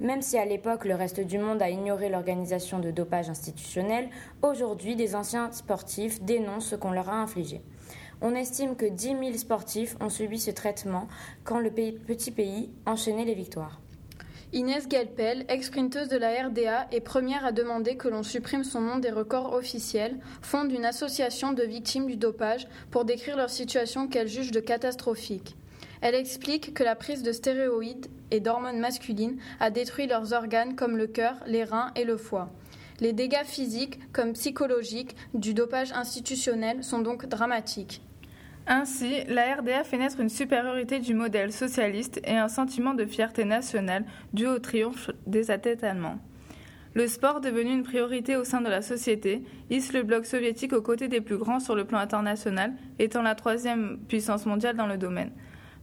Même 0.00 0.22
si 0.22 0.38
à 0.38 0.46
l'époque 0.46 0.86
le 0.86 0.94
reste 0.94 1.20
du 1.20 1.38
monde 1.38 1.60
a 1.60 1.68
ignoré 1.68 2.08
l'organisation 2.08 2.78
de 2.78 2.90
dopage 2.90 3.28
institutionnel, 3.28 4.08
aujourd'hui 4.40 4.96
des 4.96 5.14
anciens 5.14 5.52
sportifs 5.52 6.22
dénoncent 6.22 6.68
ce 6.68 6.76
qu'on 6.76 6.92
leur 6.92 7.10
a 7.10 7.20
infligé. 7.20 7.60
On 8.22 8.34
estime 8.34 8.76
que 8.76 8.86
10 8.86 9.08
000 9.08 9.32
sportifs 9.34 9.96
ont 10.00 10.08
subi 10.08 10.38
ce 10.38 10.50
traitement 10.50 11.08
quand 11.44 11.58
le 11.58 11.70
petit 11.70 12.30
pays 12.30 12.70
enchaînait 12.86 13.24
les 13.24 13.34
victoires. 13.34 13.80
Inès 14.52 14.88
Galpel, 14.88 15.44
ex-sprinteuse 15.48 16.08
de 16.08 16.16
la 16.16 16.48
RDA 16.48 16.88
et 16.90 17.00
première 17.00 17.44
à 17.44 17.52
demander 17.52 17.96
que 17.96 18.08
l'on 18.08 18.24
supprime 18.24 18.64
son 18.64 18.80
nom 18.80 18.98
des 18.98 19.12
records 19.12 19.52
officiels, 19.52 20.18
fonde 20.42 20.72
une 20.72 20.84
association 20.84 21.52
de 21.52 21.62
victimes 21.62 22.08
du 22.08 22.16
dopage 22.16 22.66
pour 22.90 23.04
décrire 23.04 23.36
leur 23.36 23.48
situation 23.48 24.08
qu'elle 24.08 24.26
juge 24.26 24.50
de 24.50 24.58
catastrophique. 24.58 25.54
Elle 26.00 26.16
explique 26.16 26.74
que 26.74 26.82
la 26.82 26.96
prise 26.96 27.22
de 27.22 27.30
stéroïdes 27.30 28.08
et 28.32 28.40
d'hormones 28.40 28.80
masculines 28.80 29.38
a 29.60 29.70
détruit 29.70 30.08
leurs 30.08 30.32
organes 30.32 30.74
comme 30.74 30.96
le 30.96 31.06
cœur, 31.06 31.36
les 31.46 31.62
reins 31.62 31.92
et 31.94 32.04
le 32.04 32.16
foie. 32.16 32.50
Les 32.98 33.12
dégâts 33.12 33.44
physiques 33.44 34.00
comme 34.12 34.32
psychologiques 34.32 35.14
du 35.32 35.54
dopage 35.54 35.92
institutionnel 35.92 36.82
sont 36.82 36.98
donc 36.98 37.26
dramatiques. 37.26 38.02
Ainsi, 38.72 39.24
la 39.26 39.56
RDA 39.56 39.82
fait 39.82 39.98
naître 39.98 40.20
une 40.20 40.28
supériorité 40.28 41.00
du 41.00 41.12
modèle 41.12 41.52
socialiste 41.52 42.20
et 42.22 42.36
un 42.36 42.46
sentiment 42.46 42.94
de 42.94 43.04
fierté 43.04 43.44
nationale 43.44 44.04
dû 44.32 44.46
au 44.46 44.60
triomphe 44.60 45.10
des 45.26 45.50
athlètes 45.50 45.82
allemands. 45.82 46.20
Le 46.94 47.08
sport, 47.08 47.40
devenu 47.40 47.72
une 47.72 47.82
priorité 47.82 48.36
au 48.36 48.44
sein 48.44 48.60
de 48.60 48.68
la 48.68 48.80
société, 48.80 49.42
hisse 49.70 49.92
le 49.92 50.04
bloc 50.04 50.24
soviétique 50.24 50.72
aux 50.72 50.82
côtés 50.82 51.08
des 51.08 51.20
plus 51.20 51.36
grands 51.36 51.58
sur 51.58 51.74
le 51.74 51.84
plan 51.84 51.98
international, 51.98 52.72
étant 53.00 53.22
la 53.22 53.34
troisième 53.34 53.98
puissance 54.06 54.46
mondiale 54.46 54.76
dans 54.76 54.86
le 54.86 54.98
domaine. 54.98 55.32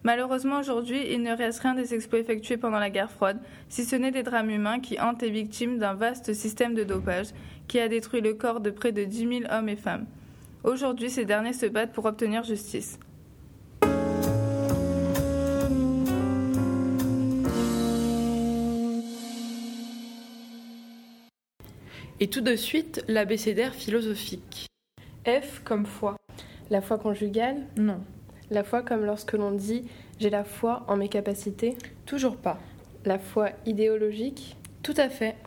Malheureusement, 0.04 0.58
aujourd'hui, 0.58 1.02
il 1.12 1.24
ne 1.24 1.36
reste 1.36 1.60
rien 1.60 1.74
des 1.74 1.94
exploits 1.94 2.20
effectués 2.20 2.56
pendant 2.56 2.80
la 2.80 2.90
guerre 2.90 3.12
froide, 3.12 3.42
si 3.68 3.84
ce 3.84 3.98
n'est 3.98 4.12
des 4.12 4.24
drames 4.24 4.50
humains 4.50 4.80
qui 4.80 4.98
hantent 4.98 5.24
les 5.24 5.30
victimes 5.30 5.78
d'un 5.78 5.94
vaste 5.94 6.34
système 6.34 6.74
de 6.74 6.86
dopage 6.86 7.28
qui 7.68 7.82
a 7.82 7.90
détruit 7.90 8.22
le 8.22 8.34
corps 8.34 8.62
de 8.62 8.70
près 8.70 8.94
de 8.94 9.04
10 9.04 9.18
000 9.18 9.32
hommes 9.52 9.68
et 9.68 9.76
femmes. 9.76 10.06
Aujourd'hui, 10.68 11.10
ces 11.10 11.24
derniers 11.24 11.54
se 11.54 11.66
battent 11.66 11.94
pour 11.94 12.04
obtenir 12.04 12.44
justice. 12.44 13.00
Et 22.20 22.28
tout 22.28 22.42
de 22.42 22.58
suite, 22.58 23.02
l'abécédaire 23.08 23.74
philosophique. 23.74 24.68
F 25.26 25.62
comme 25.64 25.86
foi. 25.86 26.18
La 26.70 26.82
foi 26.82 26.98
conjugale 26.98 27.64
Non. 27.78 28.02
La 28.52 28.66
foi 28.66 28.82
comme 28.82 29.06
lorsque 29.06 29.32
l'on 29.32 29.52
dit 29.52 29.86
j'ai 30.20 30.30
la 30.30 30.44
foi 30.44 30.84
en 30.90 30.98
mes 30.98 31.08
capacités 31.08 31.78
Toujours 32.06 32.36
pas. 32.36 32.60
La 33.06 33.20
foi 33.20 33.52
idéologique 33.66 34.58
Tout 34.84 34.96
à 34.98 35.08
fait. 35.08 35.38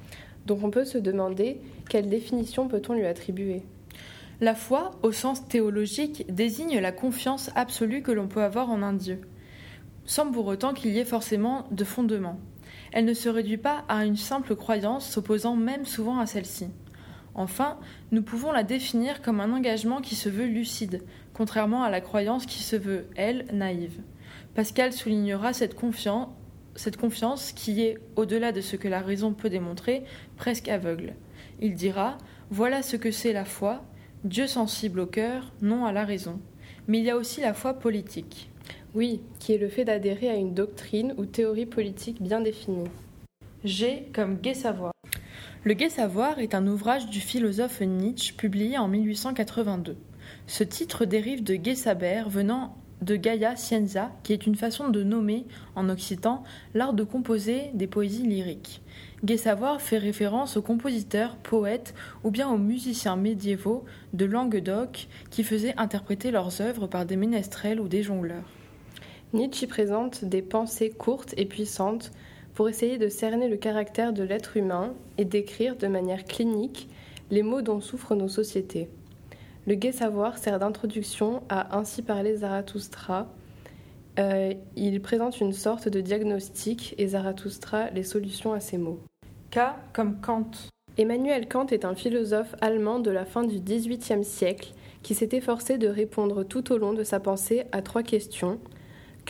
Donc 0.46 0.64
on 0.64 0.70
peut 0.70 0.86
se 0.86 0.96
demander 0.96 1.60
quelle 1.90 2.08
définition 2.08 2.68
peut-on 2.68 2.94
lui 2.94 3.04
attribuer? 3.04 3.60
La 4.42 4.54
foi, 4.54 4.92
au 5.02 5.12
sens 5.12 5.46
théologique, 5.46 6.24
désigne 6.32 6.78
la 6.78 6.92
confiance 6.92 7.50
absolue 7.56 8.00
que 8.00 8.10
l'on 8.10 8.26
peut 8.26 8.42
avoir 8.42 8.70
en 8.70 8.80
un 8.80 8.94
Dieu, 8.94 9.20
sans 10.06 10.30
pour 10.32 10.46
autant 10.46 10.72
qu'il 10.72 10.92
y 10.92 10.98
ait 10.98 11.04
forcément 11.04 11.66
de 11.70 11.84
fondement. 11.84 12.40
Elle 12.90 13.04
ne 13.04 13.12
se 13.12 13.28
réduit 13.28 13.58
pas 13.58 13.84
à 13.88 14.06
une 14.06 14.16
simple 14.16 14.56
croyance 14.56 15.06
s'opposant 15.06 15.56
même 15.56 15.84
souvent 15.84 16.18
à 16.18 16.24
celle-ci. 16.24 16.68
Enfin, 17.34 17.78
nous 18.12 18.22
pouvons 18.22 18.50
la 18.50 18.62
définir 18.62 19.20
comme 19.20 19.40
un 19.40 19.52
engagement 19.52 20.00
qui 20.00 20.14
se 20.14 20.30
veut 20.30 20.46
lucide, 20.46 21.04
contrairement 21.34 21.82
à 21.82 21.90
la 21.90 22.00
croyance 22.00 22.46
qui 22.46 22.62
se 22.62 22.76
veut, 22.76 23.08
elle, 23.16 23.44
naïve. 23.52 24.00
Pascal 24.54 24.94
soulignera 24.94 25.52
cette 25.52 25.74
confiance, 25.74 26.28
cette 26.76 26.96
confiance 26.96 27.52
qui 27.52 27.82
est, 27.82 27.98
au-delà 28.16 28.52
de 28.52 28.62
ce 28.62 28.76
que 28.76 28.88
la 28.88 29.00
raison 29.00 29.34
peut 29.34 29.50
démontrer, 29.50 30.02
presque 30.38 30.68
aveugle. 30.68 31.14
Il 31.60 31.74
dira 31.74 32.16
Voilà 32.50 32.82
ce 32.82 32.96
que 32.96 33.10
c'est 33.10 33.34
la 33.34 33.44
foi, 33.44 33.84
Dieu 34.24 34.46
sensible 34.46 35.00
au 35.00 35.06
cœur, 35.06 35.50
non 35.62 35.86
à 35.86 35.92
la 35.92 36.04
raison. 36.04 36.40
Mais 36.88 36.98
il 36.98 37.04
y 37.04 37.10
a 37.10 37.16
aussi 37.16 37.40
la 37.40 37.54
foi 37.54 37.72
politique. 37.72 38.50
Oui, 38.94 39.22
qui 39.38 39.54
est 39.54 39.58
le 39.58 39.70
fait 39.70 39.86
d'adhérer 39.86 40.28
à 40.28 40.34
une 40.34 40.52
doctrine 40.52 41.14
ou 41.16 41.24
théorie 41.24 41.64
politique 41.64 42.20
bien 42.20 42.42
définie. 42.42 42.90
G 43.64 44.08
comme 44.12 44.36
gai 44.36 44.52
savoir. 44.52 44.92
Le 45.64 45.72
gai 45.72 45.88
savoir 45.88 46.38
est 46.38 46.54
un 46.54 46.66
ouvrage 46.66 47.06
du 47.06 47.20
philosophe 47.20 47.80
Nietzsche 47.80 48.34
publié 48.34 48.76
en 48.76 48.88
1882. 48.88 49.96
Ce 50.46 50.64
titre 50.64 51.06
dérive 51.06 51.42
de 51.42 51.54
gai 51.54 51.74
saber 51.74 52.24
venant 52.28 52.76
de 53.02 53.16
Gaia 53.16 53.56
Scienza, 53.56 54.10
qui 54.22 54.32
est 54.32 54.46
une 54.46 54.56
façon 54.56 54.88
de 54.88 55.02
nommer, 55.02 55.46
en 55.74 55.88
occitan, 55.88 56.42
l'art 56.74 56.92
de 56.92 57.04
composer 57.04 57.70
des 57.74 57.86
poésies 57.86 58.26
lyriques. 58.26 58.82
Gai 59.24 59.36
savoir 59.36 59.80
fait 59.80 59.98
référence 59.98 60.56
aux 60.56 60.62
compositeurs, 60.62 61.36
poètes 61.36 61.94
ou 62.24 62.30
bien 62.30 62.48
aux 62.48 62.58
musiciens 62.58 63.16
médiévaux 63.16 63.84
de 64.12 64.24
Languedoc 64.24 65.08
qui 65.30 65.44
faisaient 65.44 65.74
interpréter 65.76 66.30
leurs 66.30 66.60
œuvres 66.60 66.86
par 66.86 67.04
des 67.06 67.16
ménestrels 67.16 67.80
ou 67.80 67.88
des 67.88 68.02
jongleurs. 68.02 68.48
Nietzsche 69.32 69.66
présente 69.66 70.24
des 70.24 70.42
pensées 70.42 70.90
courtes 70.90 71.34
et 71.36 71.46
puissantes 71.46 72.12
pour 72.54 72.68
essayer 72.68 72.98
de 72.98 73.08
cerner 73.08 73.48
le 73.48 73.56
caractère 73.56 74.12
de 74.12 74.22
l'être 74.22 74.56
humain 74.56 74.92
et 75.18 75.24
décrire 75.24 75.76
de 75.76 75.86
manière 75.86 76.24
clinique 76.24 76.88
les 77.30 77.42
maux 77.42 77.62
dont 77.62 77.80
souffrent 77.80 78.16
nos 78.16 78.28
sociétés. 78.28 78.88
Le 79.66 79.74
gai 79.74 79.92
savoir 79.92 80.38
sert 80.38 80.58
d'introduction 80.58 81.42
à 81.48 81.76
Ainsi 81.78 82.02
parler 82.02 82.36
Zarathustra. 82.36 83.28
Euh, 84.18 84.54
il 84.76 85.00
présente 85.00 85.40
une 85.40 85.52
sorte 85.52 85.88
de 85.88 86.00
diagnostic 86.00 86.94
et 86.98 87.08
Zarathustra 87.08 87.90
les 87.90 88.02
solutions 88.02 88.52
à 88.52 88.60
ces 88.60 88.78
maux. 88.78 89.00
K 89.50 89.58
comme 89.92 90.20
Kant. 90.20 90.50
Emmanuel 90.98 91.48
Kant 91.48 91.66
est 91.66 91.84
un 91.84 91.94
philosophe 91.94 92.54
allemand 92.60 92.98
de 92.98 93.10
la 93.10 93.24
fin 93.24 93.44
du 93.44 93.60
XVIIIe 93.60 94.24
siècle 94.24 94.72
qui 95.02 95.14
s'est 95.14 95.30
efforcé 95.32 95.78
de 95.78 95.88
répondre 95.88 96.42
tout 96.42 96.72
au 96.72 96.78
long 96.78 96.92
de 96.92 97.04
sa 97.04 97.20
pensée 97.20 97.64
à 97.72 97.80
trois 97.82 98.02
questions 98.02 98.58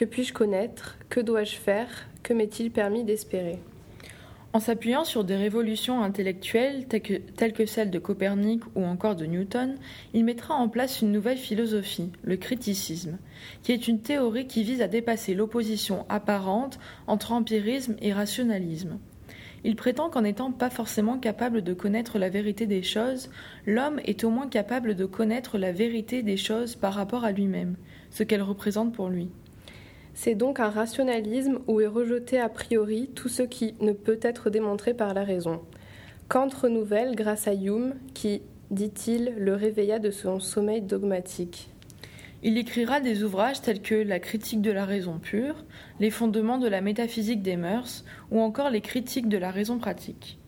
que 0.01 0.05
puis-je 0.05 0.33
connaître? 0.33 0.99
Que 1.11 1.21
dois-je 1.21 1.57
faire? 1.57 2.09
Que 2.23 2.33
m'est-il 2.33 2.71
permis 2.71 3.05
d'espérer? 3.05 3.59
En 4.53 4.59
s'appuyant 4.59 5.05
sur 5.05 5.23
des 5.23 5.37
révolutions 5.37 6.03
intellectuelles 6.03 6.87
telles 6.89 7.53
que, 7.53 7.67
celles 7.67 7.91
de 7.91 8.01
Copernic 8.01 8.63
ou 8.75 8.85
encore 8.85 9.15
de 9.15 9.25
Newton, 9.25 9.77
il 10.13 10.25
mettra 10.25 10.55
en 10.55 10.69
place 10.69 11.03
une 11.03 11.13
nouvelle 11.13 11.39
philosophie, 11.39 12.11
le 12.25 12.37
criticisme, 12.37 13.19
qui 13.63 13.71
est 13.71 13.87
une 13.87 14.01
théorie 14.01 14.49
qui 14.49 14.65
vise 14.65 14.83
à 14.83 14.89
dépasser 14.89 15.35
l'opposition 15.35 16.05
apparente 16.09 16.81
entre 17.07 17.31
empirisme 17.31 17.95
et 18.03 18.13
rationalisme. 18.13 18.99
Il 19.63 19.77
prétend 19.77 20.11
qu'en 20.11 20.23
n'étant 20.23 20.51
pas 20.51 20.71
forcément 20.71 21.19
capable 21.19 21.63
de 21.63 21.73
connaître 21.73 22.19
la 22.19 22.29
vérité 22.29 22.67
des 22.67 22.83
choses, 22.83 23.31
l'homme 23.67 24.01
est 24.05 24.25
au 24.25 24.31
moins 24.31 24.49
capable 24.49 24.97
de 24.97 25.05
connaître 25.05 25.59
la 25.59 25.71
vérité 25.71 26.25
des 26.25 26.37
choses 26.37 26.75
par 26.75 26.95
rapport 26.95 27.25
à 27.25 27.31
lui-même, 27.31 27.77
ce 28.11 28.25
qu'elles 28.25 28.43
représentent 28.43 28.95
pour 28.95 29.11
lui. 29.11 29.31
C'est 30.15 30.35
donc 30.35 30.61
un 30.61 30.71
rationalisme 30.71 31.61
où 31.67 31.81
est 31.81 31.87
rejeté 31.87 32.39
a 32.39 32.49
priori 32.49 33.11
tout 33.15 33.29
ce 33.29 33.43
qui 33.43 33.75
ne 33.81 33.93
peut 33.93 34.19
être 34.23 34.51
démontré 34.51 34.95
par 34.95 35.15
la 35.15 35.25
raison. 35.25 35.61
Kant 36.29 36.49
renouvelle 36.49 37.17
grâce 37.17 37.49
à 37.49 37.55
Hume, 37.55 37.95
qui, 38.15 38.43
dit-il, 38.71 39.35
le 39.37 39.55
réveilla 39.55 39.99
de 39.99 40.11
son 40.11 40.41
sommeil 40.41 40.81
dogmatique. 40.81 41.71
Il 42.43 42.57
écrira 42.57 43.01
des 43.01 43.23
ouvrages 43.23 43.61
tels 43.61 43.83
que 43.83 43.95
La 43.95 44.19
critique 44.19 44.63
de 44.63 44.71
la 44.71 44.85
raison 44.85 45.19
pure, 45.19 45.65
Les 45.99 46.11
fondements 46.11 46.59
de 46.59 46.69
la 46.69 46.81
métaphysique 46.81 47.43
des 47.43 47.57
mœurs 47.57 48.05
ou 48.31 48.41
encore 48.41 48.71
les 48.71 48.81
critiques 48.81 49.29
de 49.29 49.37
la 49.37 49.51
raison 49.51 49.79
pratique. 49.79 50.39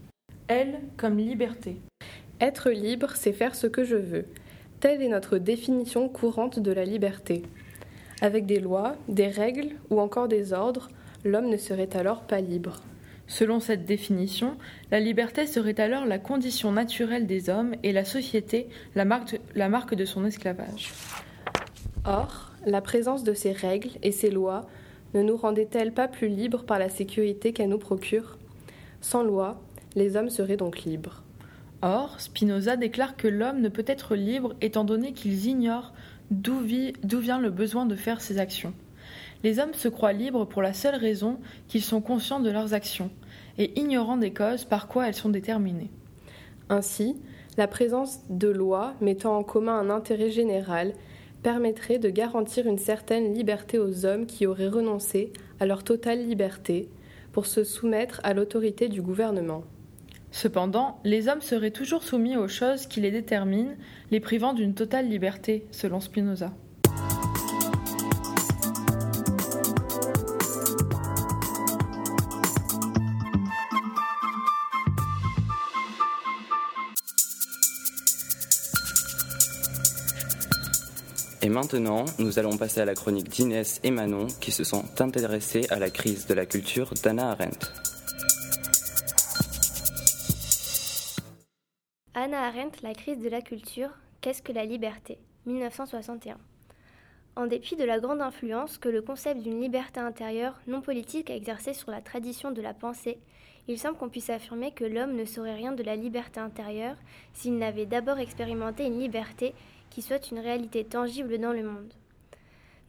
Elle 0.49 0.81
comme 0.97 1.19
liberté. 1.19 1.77
Être 2.41 2.71
libre, 2.71 3.11
c'est 3.15 3.33
faire 3.33 3.55
ce 3.55 3.67
que 3.67 3.85
je 3.85 3.97
veux. 3.97 4.25
Telle 4.81 5.03
est 5.03 5.09
notre 5.09 5.39
définition 5.39 6.09
courante 6.09 6.59
de 6.59 6.73
la 6.73 6.85
liberté. 6.85 7.43
Avec 8.23 8.47
des 8.47 8.61
lois, 8.61 8.95
des 9.09 9.27
règles 9.27 9.71
ou 9.91 10.01
encore 10.01 10.29
des 10.29 10.53
ordres, 10.53 10.89
l'homme 11.25 11.49
ne 11.49 11.57
serait 11.57 11.95
alors 11.97 12.23
pas 12.23 12.41
libre. 12.41 12.81
Selon 13.27 13.59
cette 13.59 13.85
définition, 13.85 14.57
la 14.93 15.01
liberté 15.01 15.45
serait 15.45 15.81
alors 15.81 16.07
la 16.07 16.21
condition 16.21 16.71
naturelle 16.71 17.27
des 17.27 17.51
hommes 17.51 17.75
et 17.83 17.93
la 17.93 18.05
société 18.05 18.69
la 18.95 19.05
marque, 19.05 19.41
la 19.57 19.69
marque 19.69 19.97
de 19.97 20.05
son 20.05 20.25
esclavage. 20.25 20.93
Or, 22.05 22.53
la 22.65 22.81
présence 22.81 23.25
de 23.25 23.35
ces 23.35 23.51
règles 23.51 23.91
et 24.05 24.13
ces 24.13 24.31
lois 24.31 24.69
ne 25.15 25.23
nous 25.23 25.37
rendait-elle 25.37 25.93
pas 25.93 26.07
plus 26.07 26.29
libres 26.29 26.63
par 26.63 26.79
la 26.79 26.91
sécurité 26.91 27.53
qu'elles 27.53 27.71
nous 27.71 27.79
procurent 27.79 28.39
Sans 29.01 29.25
loi, 29.25 29.61
les 29.97 30.17
hommes 30.17 30.31
seraient 30.31 30.57
donc 30.57 30.85
libres. 30.85 31.25
Or, 31.83 32.21
Spinoza 32.21 32.77
déclare 32.77 33.17
que 33.17 33.27
l'homme 33.27 33.61
ne 33.61 33.69
peut 33.69 33.85
être 33.89 34.15
libre 34.15 34.55
étant 34.61 34.85
donné 34.85 35.13
qu'ils 35.13 35.47
ignorent 35.47 35.93
d'où 36.33 36.61
vient 36.61 37.39
le 37.39 37.51
besoin 37.51 37.87
de 37.87 37.95
faire 37.95 38.21
ces 38.21 38.39
actions? 38.39 38.73
Les 39.45 39.59
hommes 39.59 39.75
se 39.75 39.89
croient 39.89 40.13
libres 40.13 40.45
pour 40.45 40.63
la 40.63 40.73
seule 40.73 40.95
raison 40.95 41.39
qu'ils 41.69 41.83
sont 41.83 42.01
conscients 42.01 42.41
de 42.41 42.51
leurs 42.51 42.75
actions 42.75 43.11
et 43.59 43.79
ignorants 43.79 44.17
des 44.17 44.33
causes 44.33 44.65
par 44.65 44.89
quoi 44.89 45.09
elles 45.09 45.15
sont 45.15 45.29
déterminées. 45.29 45.91
Ainsi, 46.69 47.17
la 47.59 47.69
présence 47.69 48.21
de 48.31 48.49
lois 48.49 48.95
mettant 49.01 49.37
en 49.37 49.43
commun 49.43 49.79
un 49.79 49.91
intérêt 49.91 50.31
général 50.31 50.95
permettrait 51.43 51.99
de 51.99 52.09
garantir 52.09 52.67
une 52.67 52.79
certaine 52.79 53.35
liberté 53.35 53.79
aux 53.79 54.07
hommes 54.07 54.27
qui 54.27 54.47
auraient 54.47 54.69
renoncé 54.69 55.33
à 55.61 55.67
leur 55.67 55.85
totale 55.85 56.25
liberté 56.25 56.89
pour 57.33 57.47
se 57.47 57.65
soumettre 57.65 58.21
à 58.23 58.33
l'autorité 58.33 58.89
du 58.89 59.03
gouvernement. 59.03 59.65
Cependant, 60.33 60.99
les 61.05 61.29
hommes 61.29 61.43
seraient 61.43 61.71
toujours 61.71 62.03
soumis 62.03 62.37
aux 62.37 62.49
choses 62.49 62.87
qui 62.87 63.01
les 63.01 63.11
déterminent, 63.11 63.77
les 64.11 64.19
privant 64.19 64.55
d'une 64.55 64.75
totale 64.75 65.09
liberté, 65.09 65.67
selon 65.71 66.01
Spinoza. 66.01 66.53
Et 81.45 81.49
maintenant, 81.49 82.05
nous 82.19 82.39
allons 82.39 82.57
passer 82.57 82.81
à 82.81 82.85
la 82.85 82.95
chronique 82.95 83.29
d'Inès 83.29 83.81
et 83.83 83.91
Manon 83.91 84.29
qui 84.41 84.53
se 84.53 84.65
sont 84.65 84.85
intéressées 85.01 85.67
à 85.71 85.79
la 85.79 85.91
crise 85.91 86.27
de 86.27 86.35
la 86.35 86.47
culture 86.47 86.95
d'Anna 87.03 87.33
Arendt. 87.33 87.92
Anna 92.15 92.43
Arendt, 92.43 92.83
La 92.83 92.93
crise 92.93 93.21
de 93.21 93.31
la 93.31 93.41
culture, 93.41 93.89
qu'est-ce 94.21 94.43
que 94.43 94.53
la 94.53 94.67
liberté? 94.67 95.17
1961. 95.47 96.37
En 97.37 97.47
dépit 97.47 97.75
de 97.75 97.85
la 97.85 98.01
grande 98.01 98.21
influence 98.21 98.77
que 98.77 98.91
le 98.91 99.01
concept 99.01 99.41
d'une 99.41 99.63
liberté 99.63 99.99
intérieure 99.99 100.61
non 100.67 100.83
politique 100.83 101.31
a 101.31 101.35
exercée 101.35 101.73
sur 101.73 101.91
la 101.91 102.03
tradition 102.03 102.51
de 102.51 102.61
la 102.61 102.75
pensée, 102.75 103.19
il 103.67 103.79
semble 103.79 103.97
qu'on 103.97 104.11
puisse 104.11 104.29
affirmer 104.29 104.73
que 104.73 104.85
l'homme 104.85 105.17
ne 105.17 105.25
saurait 105.25 105.55
rien 105.55 105.73
de 105.73 105.83
la 105.83 105.97
liberté 105.97 106.39
intérieure 106.39 106.97
s'il 107.33 107.57
n'avait 107.57 107.87
d'abord 107.87 108.19
expérimenté 108.19 108.85
une 108.85 108.99
liberté 108.99 109.55
qui 109.89 110.03
soit 110.03 110.31
une 110.31 110.39
réalité 110.39 110.85
tangible 110.85 111.39
dans 111.39 111.55
le 111.55 111.63
monde. 111.63 111.95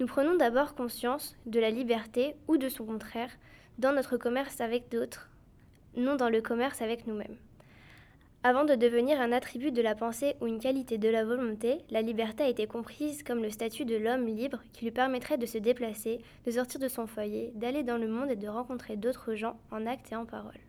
Nous 0.02 0.06
prenons 0.06 0.36
d'abord 0.36 0.76
conscience 0.76 1.38
de 1.46 1.62
la 1.62 1.70
liberté 1.70 2.36
ou 2.50 2.58
de 2.58 2.68
son 2.68 2.84
contraire 2.84 3.32
dans 3.78 3.94
notre 3.94 4.18
commerce 4.18 4.60
avec 4.60 4.90
d'autres, 4.90 5.30
non 5.96 6.18
dans 6.18 6.30
le 6.30 6.42
commerce 6.42 6.82
avec 6.82 7.08
nous-mêmes. 7.08 7.38
Avant 8.46 8.66
de 8.66 8.76
devenir 8.76 9.22
un 9.22 9.32
attribut 9.32 9.72
de 9.72 9.82
la 9.82 9.96
pensée 9.96 10.36
ou 10.42 10.48
une 10.48 10.60
qualité 10.60 10.98
de 10.98 11.08
la 11.08 11.24
volonté, 11.24 11.78
la 11.92 12.02
liberté 12.02 12.44
a 12.44 12.50
été 12.50 12.68
comprise 12.68 13.24
comme 13.24 13.42
le 13.42 13.50
statut 13.50 13.86
de 13.86 13.96
l'homme 13.96 14.28
libre 14.28 14.60
qui 14.74 14.84
lui 14.84 14.92
permettrait 14.92 15.38
de 15.38 15.46
se 15.46 15.58
déplacer, 15.58 16.20
de 16.46 16.52
sortir 16.52 16.82
de 16.82 16.90
son 16.90 17.08
foyer, 17.08 17.54
d'aller 17.56 17.84
dans 17.84 17.98
le 17.98 18.10
monde 18.10 18.30
et 18.30 18.36
de 18.36 18.50
rencontrer 18.50 18.98
d'autres 18.98 19.34
gens 19.34 19.58
en 19.72 19.88
actes 19.88 20.12
et 20.12 20.18
en 20.18 20.26
parole. 20.26 20.60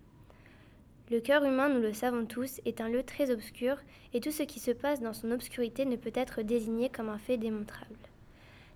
Le 1.11 1.19
cœur 1.19 1.43
humain, 1.45 1.69
nous 1.69 1.81
le 1.81 1.93
savons 1.93 2.27
tous, 2.27 2.61
est 2.65 2.81
un 2.81 2.89
lieu 2.89 3.03
très 3.03 3.33
obscur, 3.33 3.77
et 4.13 4.21
tout 4.21 4.31
ce 4.31 4.45
qui 4.45 4.61
se 4.61 4.71
passe 4.71 5.01
dans 5.01 5.13
son 5.13 5.33
obscurité 5.33 5.85
ne 5.85 5.97
peut 5.97 6.13
être 6.15 6.43
désigné 6.43 6.91
comme 6.91 7.09
un 7.09 7.19
fait 7.19 7.39
démontrable. 7.39 7.99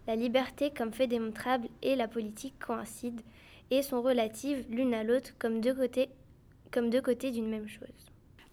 La 0.09 0.17
liberté 0.17 0.73
comme 0.77 0.93
fait 0.93 1.07
démontrable 1.07 1.69
et 1.83 1.95
la 1.95 2.09
politique 2.09 2.59
coïncident 2.59 3.23
et 3.71 3.83
sont 3.83 4.03
relatives 4.03 4.67
l'une 4.69 4.93
à 4.93 5.05
l'autre 5.05 5.31
comme 5.39 5.61
deux 5.61 5.75
côtés 5.75 6.09
comme 6.73 6.91
deux 6.91 7.01
côtés 7.01 7.31
d'une 7.31 7.49
même 7.49 7.69
chose. 7.69 8.09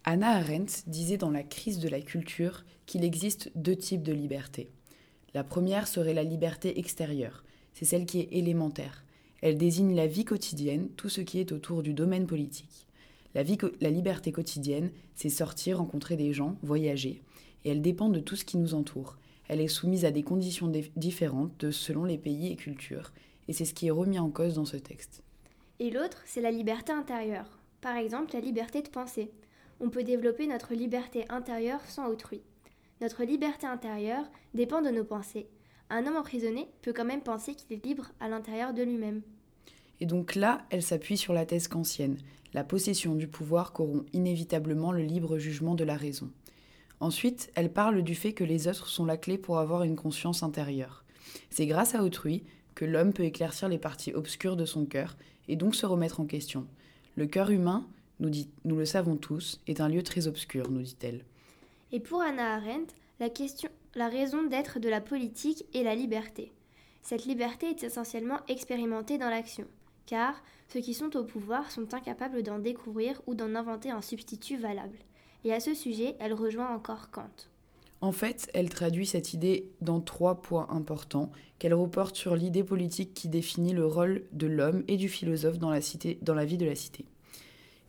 Anna 0.08 0.38
Arendt 0.38 0.84
disait 0.86 1.18
dans 1.18 1.32
La 1.32 1.42
crise 1.42 1.80
de 1.80 1.90
la 1.90 2.00
culture 2.00 2.64
qu'il 2.86 3.04
existe 3.04 3.52
deux 3.56 3.76
types 3.76 4.04
de 4.04 4.14
liberté. 4.14 4.70
La 5.34 5.44
première 5.44 5.88
serait 5.88 6.14
la 6.14 6.24
liberté 6.24 6.78
extérieure, 6.78 7.44
c'est 7.74 7.86
celle 7.86 8.06
qui 8.06 8.20
est 8.20 8.28
élémentaire. 8.32 9.04
Elle 9.42 9.58
désigne 9.58 9.96
la 9.96 10.06
vie 10.06 10.24
quotidienne, 10.24 10.90
tout 10.96 11.10
ce 11.10 11.22
qui 11.22 11.40
est 11.40 11.52
autour 11.52 11.82
du 11.82 11.96
domaine 11.96 12.28
politique. 12.28 12.86
La, 13.34 13.42
liberté 13.90 14.32
quotidienne, 14.32 14.92
c'est 15.16 15.30
sortir, 15.30 15.80
rencontrer 15.80 16.18
des 16.18 16.34
gens, 16.34 16.56
voyager, 16.62 17.24
et 17.64 17.72
elle 17.72 17.82
dépend 17.82 18.10
de 18.10 18.20
tout 18.20 18.36
ce 18.36 18.46
qui 18.46 18.58
nous 18.58 18.76
entoure. 18.76 19.18
Elle 19.48 19.60
est 19.60 19.68
soumise 19.68 20.06
à 20.06 20.12
des 20.12 20.24
conditions 20.24 20.72
différentes 20.96 21.72
selon 21.72 22.06
les 22.06 22.20
pays 22.20 22.52
et 22.52 22.56
cultures, 22.56 23.12
et 23.48 23.54
c'est 23.54 23.66
ce 23.66 23.74
qui 23.74 23.88
est 23.88 23.92
remis 23.92 24.20
en 24.20 24.30
cause 24.30 24.54
dans 24.54 24.66
ce 24.66 24.78
texte. 24.78 25.24
Et 25.80 25.90
l'autre, 25.90 26.22
c'est 26.26 26.42
la 26.42 26.52
liberté 26.52 26.92
intérieure. 26.92 27.58
Par 27.82 27.98
exemple, 27.98 28.34
la 28.36 28.40
liberté 28.40 28.84
de 28.84 28.90
penser. 28.90 29.32
On 29.80 29.90
peut 29.90 30.04
développer 30.04 30.48
notre 30.48 30.74
liberté 30.74 31.26
intérieure 31.30 31.82
sans 31.88 32.08
autrui. 32.08 32.42
Notre 33.02 33.24
liberté 33.24 33.68
intérieure 33.68 34.26
dépend 34.54 34.82
de 34.82 34.90
nos 34.90 35.04
pensées. 35.04 35.48
Un 35.90 36.08
homme 36.08 36.16
emprisonné 36.16 36.68
peut 36.82 36.94
quand 36.94 37.06
même 37.06 37.22
penser 37.22 37.56
qu'il 37.56 37.78
est 37.78 37.86
libre 37.86 38.12
à 38.20 38.30
l'intérieur 38.30 38.74
de 38.74 38.84
lui-même. 38.84 39.22
Et 40.00 40.06
donc 40.06 40.36
là, 40.36 40.66
elle 40.70 40.84
s'appuie 40.84 41.18
sur 41.18 41.34
la 41.34 41.46
thèse 41.46 41.68
kantienne. 41.68 42.18
La 42.54 42.64
possession 42.64 43.16
du 43.16 43.28
pouvoir 43.28 43.74
corrompt 43.74 44.08
inévitablement 44.14 44.92
le 44.92 45.04
libre 45.04 45.38
jugement 45.38 45.76
de 45.76 45.84
la 45.84 45.98
raison. 45.98 46.32
Ensuite, 47.02 47.52
elle 47.56 47.72
parle 47.72 48.02
du 48.02 48.16
fait 48.16 48.34
que 48.34 48.46
les 48.46 48.68
autres 48.68 48.88
sont 48.88 49.06
la 49.06 49.18
clé 49.18 49.38
pour 49.38 49.60
avoir 49.60 49.84
une 49.84 49.98
conscience 49.98 50.42
intérieure. 50.42 51.04
C'est 51.50 51.66
grâce 51.66 51.96
à 51.96 52.04
autrui 52.04 52.44
que 52.74 52.86
l'homme 52.86 53.14
peut 53.14 53.24
éclaircir 53.24 53.68
les 53.68 53.78
parties 53.78 54.14
obscures 54.14 54.56
de 54.56 54.66
son 54.66 54.86
cœur 54.86 55.18
et 55.48 55.56
donc 55.56 55.76
se 55.76 55.86
remettre 55.86 56.22
en 56.22 56.26
question. 56.26 56.66
Le 57.16 57.28
cœur 57.28 57.50
humain, 57.50 57.86
nous, 58.20 58.30
dit, 58.30 58.50
nous 58.64 58.76
le 58.76 58.86
savons 58.86 59.18
tous, 59.18 59.62
est 59.68 59.82
un 59.82 59.90
lieu 59.90 60.04
très 60.04 60.28
obscur, 60.28 60.70
nous 60.70 60.82
dit-elle. 60.82 61.24
Et 61.92 62.00
pour 62.00 62.22
Anna 62.22 62.56
Arendt, 62.56 62.94
la, 63.20 63.30
question, 63.30 63.70
la 63.96 64.10
raison 64.10 64.44
d'être 64.44 64.80
de 64.80 64.90
la 64.90 65.02
politique 65.02 65.66
est 65.74 65.84
la 65.84 65.96
liberté. 65.96 66.52
Cette 67.02 67.26
liberté 67.26 67.68
est 67.68 67.84
essentiellement 67.84 68.40
expérimentée 68.48 69.18
dans 69.18 69.30
l'action, 69.30 69.66
car 70.06 70.42
ceux 70.68 70.82
qui 70.82 70.94
sont 70.94 71.16
au 71.16 71.24
pouvoir 71.24 71.70
sont 71.72 71.94
incapables 71.94 72.44
d'en 72.44 72.60
découvrir 72.60 73.22
ou 73.28 73.36
d'en 73.36 73.54
inventer 73.56 73.92
un 73.92 74.02
substitut 74.02 74.58
valable. 74.58 74.98
Et 75.44 75.54
à 75.54 75.60
ce 75.60 75.74
sujet, 75.74 76.16
elle 76.20 76.34
rejoint 76.34 76.74
encore 76.74 77.12
Kant. 77.12 77.30
En 78.02 78.12
fait, 78.12 78.50
elle 78.54 78.70
traduit 78.70 79.06
cette 79.06 79.34
idée 79.34 79.70
dans 79.82 80.02
trois 80.02 80.42
points 80.42 80.68
importants 80.70 81.32
qu'elle 81.60 81.74
reporte 81.74 82.16
sur 82.16 82.36
l'idée 82.36 82.64
politique 82.64 83.14
qui 83.14 83.30
définit 83.30 83.74
le 83.74 83.86
rôle 83.86 84.24
de 84.32 84.48
l'homme 84.48 84.84
et 84.88 84.98
du 84.98 85.08
philosophe 85.08 85.60
dans 85.60 85.70
la, 85.70 85.82
cité, 85.82 86.20
dans 86.22 86.34
la 86.34 86.46
vie 86.46 86.58
de 86.58 86.66
la 86.66 86.76
cité. 86.76 87.06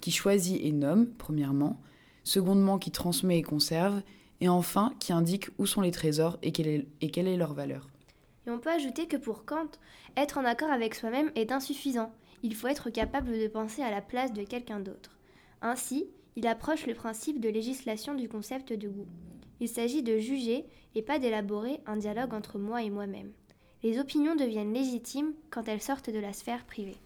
Qui 0.01 0.11
choisit 0.11 0.61
et 0.63 0.73
nomme, 0.73 1.09
premièrement, 1.19 1.81
secondement, 2.23 2.79
qui 2.79 2.91
transmet 2.91 3.39
et 3.39 3.43
conserve, 3.43 4.03
et 4.41 4.49
enfin, 4.49 4.93
qui 5.01 5.13
indique 5.13 5.49
où 5.59 5.67
sont 5.67 5.81
les 5.81 5.91
trésors 5.91 6.39
et 6.43 6.53
quelle 6.53 7.29
est, 7.29 7.37
leur 7.37 7.55
valeur. 7.55 7.89
Et 8.47 8.51
on 8.51 8.59
peut 8.59 8.71
ajouter 8.71 9.07
que 9.07 9.17
pour 9.17 9.45
Kant, 9.45 9.71
être 10.17 10.39
en 10.39 10.45
accord 10.45 10.71
avec 10.71 10.95
soi-même 10.95 11.33
est 11.35 11.53
insuffisant. 11.53 12.13
Il 12.43 12.55
faut 12.55 12.69
être 12.69 12.91
capable 12.91 13.33
de 13.33 13.49
penser 13.49 13.83
à 13.83 13.91
la 13.91 14.03
place 14.03 14.33
de 14.33 14.45
quelqu'un 14.45 14.81
d'autre. 14.81 15.17
Ainsi, 15.63 16.07
il 16.37 16.47
approche 16.47 16.87
le 16.87 16.95
principe 16.95 17.41
de 17.41 17.49
législation 17.49 18.15
du 18.15 18.29
concept 18.29 18.73
de 18.73 18.89
goût. 18.89 19.09
Il 19.61 19.69
s'agit 19.69 20.03
de 20.03 20.19
juger 20.19 20.67
et 20.95 21.03
pas 21.03 21.19
d'élaborer 21.19 21.81
un 21.87 21.97
dialogue 21.97 22.35
entre 22.35 22.59
moi 22.59 22.83
et 22.83 22.91
moi-même. 22.91 23.33
Les 23.83 23.99
opinions 23.99 24.37
deviennent 24.37 24.75
légitimes 24.75 25.33
quand 25.51 25.67
elles 25.69 25.83
sortent 25.83 26.11
de 26.11 26.19
la 26.19 26.33
sphère 26.33 26.67
privée. 26.67 26.99